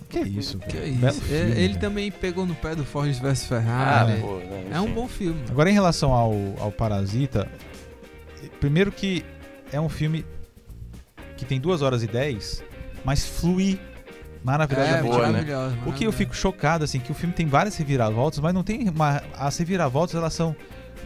Que 0.09 0.21
isso, 0.21 0.59
Que 0.59 0.77
velho. 0.77 0.85
é 0.85 0.89
isso. 0.89 0.99
Belo 1.01 1.17
É, 1.17 1.21
filme, 1.21 1.51
ele 1.53 1.69
velho. 1.69 1.79
também 1.81 2.11
pegou 2.11 2.47
no 2.47 2.55
pé 2.55 2.75
do 2.75 2.85
Ford 2.85 3.11
vs 3.13 3.23
Ah, 3.45 3.49
Ferrari. 3.49 4.21
pô, 4.21 4.37
né, 4.39 4.67
é 4.73 4.81
um 4.81 4.93
bom 4.93 5.07
filme. 5.09 5.41
Agora, 5.51 5.69
em 5.71 5.73
relação 5.73 6.13
ao, 6.13 6.33
ao 6.61 6.71
Parasita, 6.73 7.49
primeiro 8.61 8.91
que 8.93 9.25
é 9.73 9.81
um 9.81 9.89
filme 9.89 10.25
que 11.37 11.45
tem 11.45 11.61
2 11.61 11.83
horas 11.83 12.03
e 12.03 12.07
10, 12.07 12.63
mas 13.05 13.25
flui 13.27 13.79
É, 14.43 14.45
maravilhosamente 14.45 15.03
boa, 15.03 15.27
né? 15.27 15.33
maravilhoso. 15.33 15.77
O 15.87 15.93
que 15.93 16.05
eu 16.05 16.13
fico 16.13 16.35
chocado, 16.35 16.85
assim, 16.85 16.99
que 17.01 17.11
o 17.13 17.15
filme 17.15 17.35
tem 17.35 17.47
várias 17.47 17.77
reviravoltas, 17.77 18.41
mas 18.41 18.53
não 18.55 18.63
tem 18.63 18.89
uma... 18.89 19.23
As 19.37 19.57
reviravoltas, 19.59 20.15
elas 20.17 20.35
são 20.35 20.55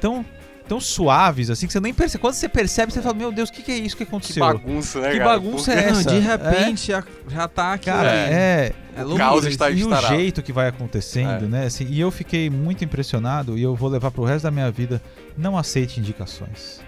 tão, 0.00 0.24
tão 0.68 0.80
suaves, 0.80 1.50
assim, 1.50 1.66
que 1.66 1.72
você 1.72 1.78
nem 1.80 1.94
percebe. 1.94 2.20
Quando 2.20 2.34
você 2.34 2.48
percebe, 2.48 2.92
você 2.92 3.00
fala, 3.02 3.14
meu 3.14 3.30
Deus, 3.30 3.48
o 3.48 3.52
que, 3.52 3.62
que 3.62 3.70
é 3.72 3.76
isso 3.76 3.96
que 3.96 4.04
Que 4.04 4.08
aconteceu? 4.08 4.44
bagunça, 4.44 5.00
né, 5.00 5.10
Que 5.12 5.18
cara? 5.18 5.30
bagunça 5.30 5.72
Porque- 5.72 5.86
é 5.86 5.90
Não, 5.92 6.00
essa? 6.00 6.10
de 6.10 6.18
repente 6.18 6.86
já, 6.88 7.04
já 7.28 7.48
tá 7.48 7.72
aqui. 7.74 7.84
Cara, 7.86 8.10
é... 8.10 8.72
é 8.96 9.00
o 9.02 9.06
loucura 9.08 9.18
caos 9.24 9.44
está 9.46 9.70
E 9.70 9.84
o 9.84 9.94
jeito 10.08 10.42
que 10.42 10.52
vai 10.52 10.66
acontecendo, 10.68 11.44
É. 11.44 11.48
né? 11.48 11.66
Assim, 11.66 11.86
e 11.88 12.00
eu 12.00 12.10
fiquei 12.10 12.48
muito 12.50 12.84
impressionado 12.84 13.56
e 13.58 13.62
eu 13.62 13.74
vou 13.76 13.88
levar 13.88 14.10
pro 14.10 14.24
resto 14.24 14.44
da 14.44 14.50
minha 14.50 14.70
vida. 14.70 15.00
Não 15.36 15.56
aceite 15.58 16.00
indicações. 16.00 16.80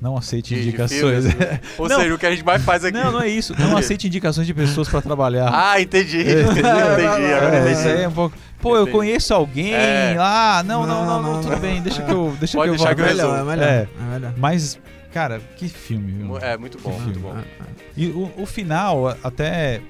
Não 0.00 0.16
aceite 0.16 0.54
indicações. 0.54 1.00
filmes? 1.26 1.26
Ou 1.78 1.88
Não. 1.88 2.00
seja, 2.00 2.14
o 2.14 2.18
que 2.18 2.26
a 2.26 2.30
gente 2.30 2.44
mais 2.44 2.62
faz 2.62 2.84
aqui. 2.84 2.96
não, 2.96 3.12
não 3.12 3.20
é 3.22 3.28
isso. 3.28 3.54
Não 3.58 3.76
aceite 3.78 4.06
indicações 4.06 4.46
de 4.46 4.52
pessoas 4.54 4.88
pra 4.88 5.00
trabalhar. 5.00 5.50
Ah, 5.52 5.80
entendi. 5.80 6.18
É. 6.26 6.42
entendi, 6.42 6.60
entendi. 6.60 7.32
Agora 7.32 7.56
É, 7.56 7.60
entendi. 7.60 7.72
isso 7.78 7.88
aí 7.88 8.02
é 8.02 8.08
um 8.08 8.12
pouco. 8.12 8.36
Pô, 8.60 8.76
eu 8.76 8.86
conheço 8.86 9.32
alguém 9.34 9.74
É. 9.74 10.14
lá. 10.16 10.62
Não, 10.62 10.86
não, 10.86 11.04
Não, 11.06 11.22
não, 11.22 11.40
tudo 11.42 11.52
não. 11.52 11.58
bem. 11.58 11.80
Deixa 11.82 12.02
que 12.02 12.10
eu, 12.10 12.34
deixa 12.38 12.56
Pode 12.58 12.70
que 12.70 12.74
eu 12.74 12.78
vou 12.86 12.94
que 12.94 13.00
eu 13.00 13.04
É 13.06 13.10
atrás. 13.10 13.16
melhor, 13.16 13.38
é 13.40 13.44
melhor. 13.44 13.68
É. 13.68 13.88
É 14.00 14.12
melhor. 14.14 14.34
Mas, 14.38 14.78
cara, 15.12 15.40
que 15.56 15.68
filme. 15.68 16.12
viu? 16.12 16.38
É, 16.38 16.56
muito 16.56 16.78
bom, 16.80 16.98
muito 17.00 17.20
bom. 17.20 17.34
Ah, 17.36 17.42
ah. 17.60 17.64
E 17.96 18.06
o, 18.08 18.30
o 18.38 18.46
final, 18.46 19.08
até. 19.22 19.80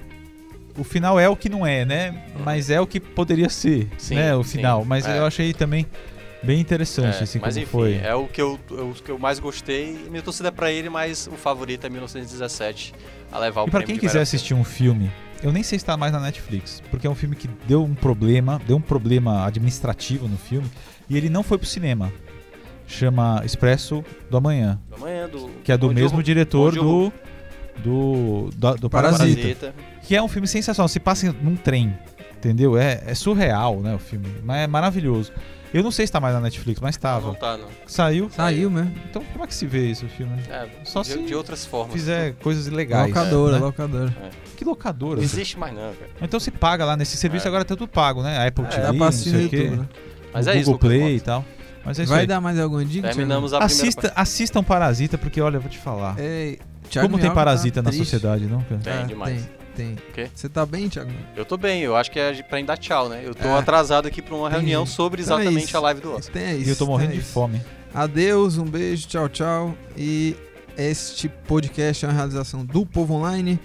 O 0.77 0.83
final 0.83 1.17
é 1.17 1.29
o 1.29 1.37
que 1.37 1.47
não 1.47 1.65
é, 1.65 1.85
né? 1.85 2.13
Mas 2.43 2.69
é 2.69 2.81
o 2.81 2.85
que 2.85 2.99
poderia 2.99 3.47
ser, 3.49 3.87
Sim, 3.97 4.15
né? 4.15 4.35
O 4.35 4.43
sim. 4.43 4.57
final. 4.57 4.83
Mas 4.83 5.07
É. 5.07 5.19
eu 5.19 5.25
achei 5.25 5.53
também 5.53 5.85
bem 6.45 6.59
interessante, 6.59 7.17
É, 7.19 7.23
assim, 7.23 7.39
mas 7.39 7.53
como 7.55 7.63
enfim, 7.63 7.71
foi. 7.71 7.95
é 7.97 8.13
o 8.15 8.27
que, 8.27 8.41
eu, 8.41 8.59
é 8.71 8.81
o 8.81 8.93
que 8.93 9.09
eu 9.11 9.19
mais 9.19 9.39
gostei. 9.39 9.97
Minha 10.09 10.21
torcida 10.21 10.49
é 10.49 10.51
pra 10.51 10.71
ele, 10.71 10.89
mas 10.89 11.27
o 11.27 11.31
favorito 11.31 11.85
é 11.85 11.89
1917 11.89 12.93
a 13.31 13.39
levar 13.39 13.63
o 13.63 13.67
E 13.67 13.71
pra 13.71 13.83
quem 13.83 13.97
quiser 13.97 14.21
assistir 14.21 14.53
um 14.53 14.63
filme, 14.63 15.11
eu 15.43 15.51
nem 15.51 15.63
sei 15.63 15.77
se 15.79 15.85
tá 15.85 15.97
mais 15.97 16.11
na 16.13 16.19
Netflix, 16.19 16.81
porque 16.89 17.05
é 17.07 17.09
um 17.09 17.15
filme 17.15 17.35
que 17.35 17.47
deu 17.67 17.83
um 17.83 17.93
problema, 17.95 18.61
deu 18.67 18.77
um 18.77 18.81
problema 18.81 19.45
administrativo 19.45 20.27
no 20.27 20.37
filme, 20.37 20.69
e 21.09 21.17
ele 21.17 21.29
não 21.29 21.43
foi 21.43 21.57
pro 21.57 21.67
cinema. 21.67 22.11
Chama 22.87 23.41
Expresso 23.43 24.03
do 24.29 24.37
Amanhã, 24.37 24.79
filme. 24.89 25.03
Amanhã 25.03 25.27
do. 25.27 25.49
que 25.63 25.71
é 25.71 25.77
do 25.77 25.87
Bom 25.87 25.93
mesmo 25.93 26.21
diretor 26.21 26.73
do 26.73 27.11
do, 27.83 28.49
do, 28.55 28.75
do 28.75 28.89
Parasita. 28.89 29.41
Parasita. 29.41 29.75
Que 30.03 30.15
é 30.15 30.21
um 30.21 30.27
filme 30.27 30.47
sensacional. 30.47 30.87
Se 30.87 30.99
passa 30.99 31.35
num 31.41 31.55
trem, 31.55 31.97
entendeu? 32.45 32.77
É, 32.77 33.01
é 33.07 33.13
surreal, 33.15 33.79
né, 33.81 33.95
o 33.95 33.99
filme. 33.99 34.27
Mas 34.43 34.57
é 34.57 34.67
maravilhoso. 34.67 35.31
Eu 35.73 35.83
não 35.83 35.91
sei 35.91 36.07
se 36.07 36.13
tá 36.13 36.21
mais 36.21 36.33
na 36.33 36.39
Netflix, 36.39 36.79
mas 36.79 36.95
Não 36.95 37.01
tava. 37.01 37.33
tá, 37.35 37.57
não. 37.57 37.67
Saiu. 37.85 38.29
Saiu 38.29 38.69
mesmo. 38.71 38.93
Então 39.09 39.21
como 39.33 39.43
é 39.43 39.47
que 39.47 39.53
se 39.53 39.65
vê 39.65 39.89
esse 39.89 40.05
filme? 40.07 40.31
É, 40.49 40.67
Só 40.85 41.01
de, 41.01 41.07
se 41.09 41.17
de 41.23 41.35
outras 41.35 41.65
formas. 41.65 41.93
Fizer 41.93 42.33
coisas 42.35 42.67
legais. 42.67 43.07
locadora, 43.09 43.53
né? 43.59 43.65
locadora. 43.65 44.13
Que 44.55 44.63
locadora. 44.63 45.17
Não 45.17 45.23
existe 45.23 45.59
mais, 45.59 45.73
não, 45.73 45.93
cara. 45.93 46.09
Então 46.21 46.39
se 46.39 46.49
paga 46.49 46.85
lá 46.85 46.95
nesse 46.95 47.17
serviço, 47.17 47.45
É. 47.45 47.49
agora 47.49 47.65
tá 47.65 47.75
tudo 47.75 47.89
pago, 47.89 48.23
né? 48.23 48.37
A 48.37 48.47
Apple 48.47 48.63
É, 48.63 48.67
TV, 48.69 48.97
não 48.97 49.11
sei 49.11 49.45
o 49.45 49.49
quê. 49.49 49.69
Né? 49.71 49.85
Mas 50.33 50.47
o 50.47 50.49
é 50.51 50.53
Google 50.59 50.73
isso. 50.73 50.79
Play 50.79 51.15
e 51.17 51.19
tal. 51.19 51.43
Mas 51.83 51.99
é 51.99 52.03
isso 52.03 52.11
Vai 52.11 52.21
aí. 52.21 52.27
dar 52.27 52.39
mais 52.39 52.57
alguma 52.57 52.85
dica? 52.85 53.07
Terminamos 53.09 53.53
a 53.53 53.59
Assista, 53.63 54.13
assistam 54.15 54.63
Parasita, 54.63 55.17
porque 55.17 55.41
olha, 55.41 55.57
eu 55.57 55.61
vou 55.61 55.69
te 55.69 55.77
falar. 55.77 56.17
Ei, 56.17 56.57
Como 57.01 57.19
tem 57.19 57.27
tá 57.27 57.35
parasita 57.35 57.81
na 57.81 57.89
triste. 57.89 58.05
sociedade, 58.05 58.45
não, 58.45 58.61
cara? 58.63 58.79
Tem 58.81 58.93
É, 58.93 59.03
demais. 59.03 59.41
Tem, 59.41 59.49
tem. 59.75 59.95
quê? 60.13 60.29
Você 60.33 60.47
tá 60.49 60.65
bem, 60.65 60.87
Thiago? 60.89 61.11
Eu 61.35 61.45
tô 61.45 61.57
bem, 61.57 61.81
eu 61.81 61.95
acho 61.95 62.09
que 62.11 62.19
é 62.19 62.33
pra 62.43 62.61
dar 62.61 62.77
tchau, 62.77 63.09
né? 63.09 63.21
Eu 63.23 63.35
tô 63.35 63.47
É. 63.47 63.57
atrasado 63.59 64.07
aqui 64.07 64.21
pra 64.21 64.35
uma 64.35 64.47
Entendi. 64.47 64.61
reunião 64.61 64.85
sobre 64.85 65.21
Então 65.21 65.37
é 65.37 65.41
exatamente 65.43 65.75
a 65.75 65.79
live 65.79 66.01
do 66.01 66.13
Oscar. 66.13 66.33
Tem 66.33 66.57
isso. 66.59 66.67
E 66.67 66.71
eu 66.71 66.75
tô 66.75 66.85
morrendo 66.85 67.09
tem 67.09 67.19
de 67.19 67.23
isso. 67.23 67.33
fome. 67.33 67.61
Adeus, 67.93 68.57
um 68.57 68.65
beijo, 68.65 69.07
tchau, 69.07 69.29
tchau. 69.29 69.77
E 69.97 70.35
este 70.77 71.29
podcast 71.29 72.05
é 72.05 72.07
uma 72.07 72.13
realização 72.13 72.65
do 72.65 72.85
Povo 72.85 73.13
Online. 73.15 73.59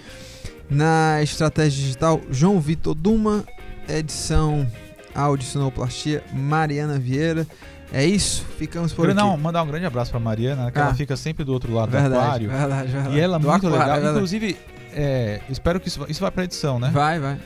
Na 0.68 1.20
estratégia 1.22 1.82
digital, 1.82 2.20
João 2.30 2.61
Vitor 2.61 2.94
Duma. 2.94 3.44
Edição, 3.88 4.70
áudio, 5.14 5.46
sonoplastia, 5.46 6.22
Mariana 6.32 6.96
Vieira. 6.98 7.44
É 7.92 8.04
isso, 8.04 8.44
ficamos 8.56 8.92
por 8.92 9.12
Não, 9.12 9.32
aqui. 9.32 9.40
mandar 9.42 9.64
um 9.64 9.66
grande 9.66 9.84
abraço 9.84 10.12
pra 10.12 10.20
Mariana, 10.20 10.66
né, 10.66 10.70
que 10.70 10.78
Ah. 10.78 10.82
ela 10.84 10.94
fica 10.94 11.16
sempre 11.16 11.42
do 11.44 11.52
outro 11.52 11.74
lado 11.74 11.88
do 11.88 11.92
Verdade, 11.98 12.14
aquário. 12.46 12.48
verdade, 12.50 12.92
verdade. 12.92 13.16
E 13.16 13.20
ela 13.20 13.36
é 13.36 13.38
Do 13.40 13.48
muito 13.48 13.66
aquário, 13.66 13.70
legal. 13.80 13.88
é 13.88 13.94
verdade. 13.94 14.14
Inclusive, 14.16 14.56
é, 14.95 15.41
espero 15.49 15.78
que 15.80 15.88
isso, 15.88 16.05
isso 16.09 16.20
vá 16.20 16.30
pra 16.30 16.45
edição, 16.45 16.78
né? 16.78 16.91
Vai, 16.93 17.18
vai. 17.18 17.38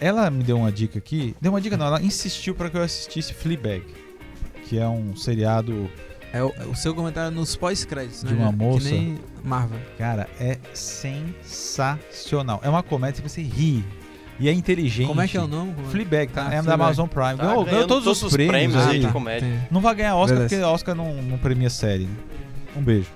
Ela 0.00 0.28
me 0.30 0.42
deu 0.42 0.56
uma 0.58 0.72
dica 0.72 0.98
aqui. 0.98 1.34
Deu 1.40 1.52
uma 1.52 1.60
dica 1.60 1.76
não, 1.76 1.86
ela 1.86 2.02
insistiu 2.02 2.54
pra 2.54 2.68
que 2.70 2.76
eu 2.76 2.82
assistisse 2.82 3.32
Fleabag. 3.34 3.84
Que 4.68 4.78
é 4.78 4.88
um 4.88 5.14
seriado, 5.14 5.88
É 6.32 6.42
o, 6.42 6.48
o 6.70 6.74
seu 6.74 6.94
comentário 6.94 7.30
nos 7.30 7.54
pós-créditos, 7.56 8.22
né? 8.24 8.30
De 8.32 8.36
uma 8.36 8.50
Que 8.50 8.56
moça. 8.58 8.88
nem 8.90 9.18
Marvel. 9.44 9.78
cara, 9.98 10.28
é 10.40 10.58
sensacional. 10.72 12.60
É 12.64 12.68
uma 12.68 12.82
comédia 12.82 13.22
que 13.22 13.28
você 13.28 13.42
ri. 13.42 13.84
E 14.40 14.48
é 14.48 14.52
inteligente. 14.52 15.06
Como 15.06 15.20
é 15.20 15.28
que 15.28 15.36
é 15.36 15.40
o 15.40 15.46
nome? 15.46 15.74
É? 15.78 15.90
Fleabag, 15.90 16.32
tá? 16.32 16.42
Ah, 16.48 16.54
é 16.54 16.56
da 16.56 16.62
Fleabag. 16.62 16.82
Amazon 16.82 17.06
Prime. 17.06 17.36
Tá 17.36 17.44
ganhou, 17.44 17.64
ganhou 17.64 17.64
ganhando 17.66 17.88
todos, 17.88 18.22
os 18.22 18.32
prêmios, 18.34 18.76
aí 18.86 18.90
aí. 18.96 19.00
de 19.00 19.08
comédia. 19.12 19.48
Tem. 19.48 19.60
Não 19.70 19.80
vai 19.80 19.94
ganhar 19.94 20.16
Oscar 20.16 20.38
Beleza. 20.38 20.56
porque 20.56 20.64
Oscar 20.72 20.94
não, 20.96 21.14
não 21.22 21.38
premia 21.38 21.70
série. 21.70 22.04
né? 22.06 22.16
Um 22.76 22.82
beijo. 22.82 23.08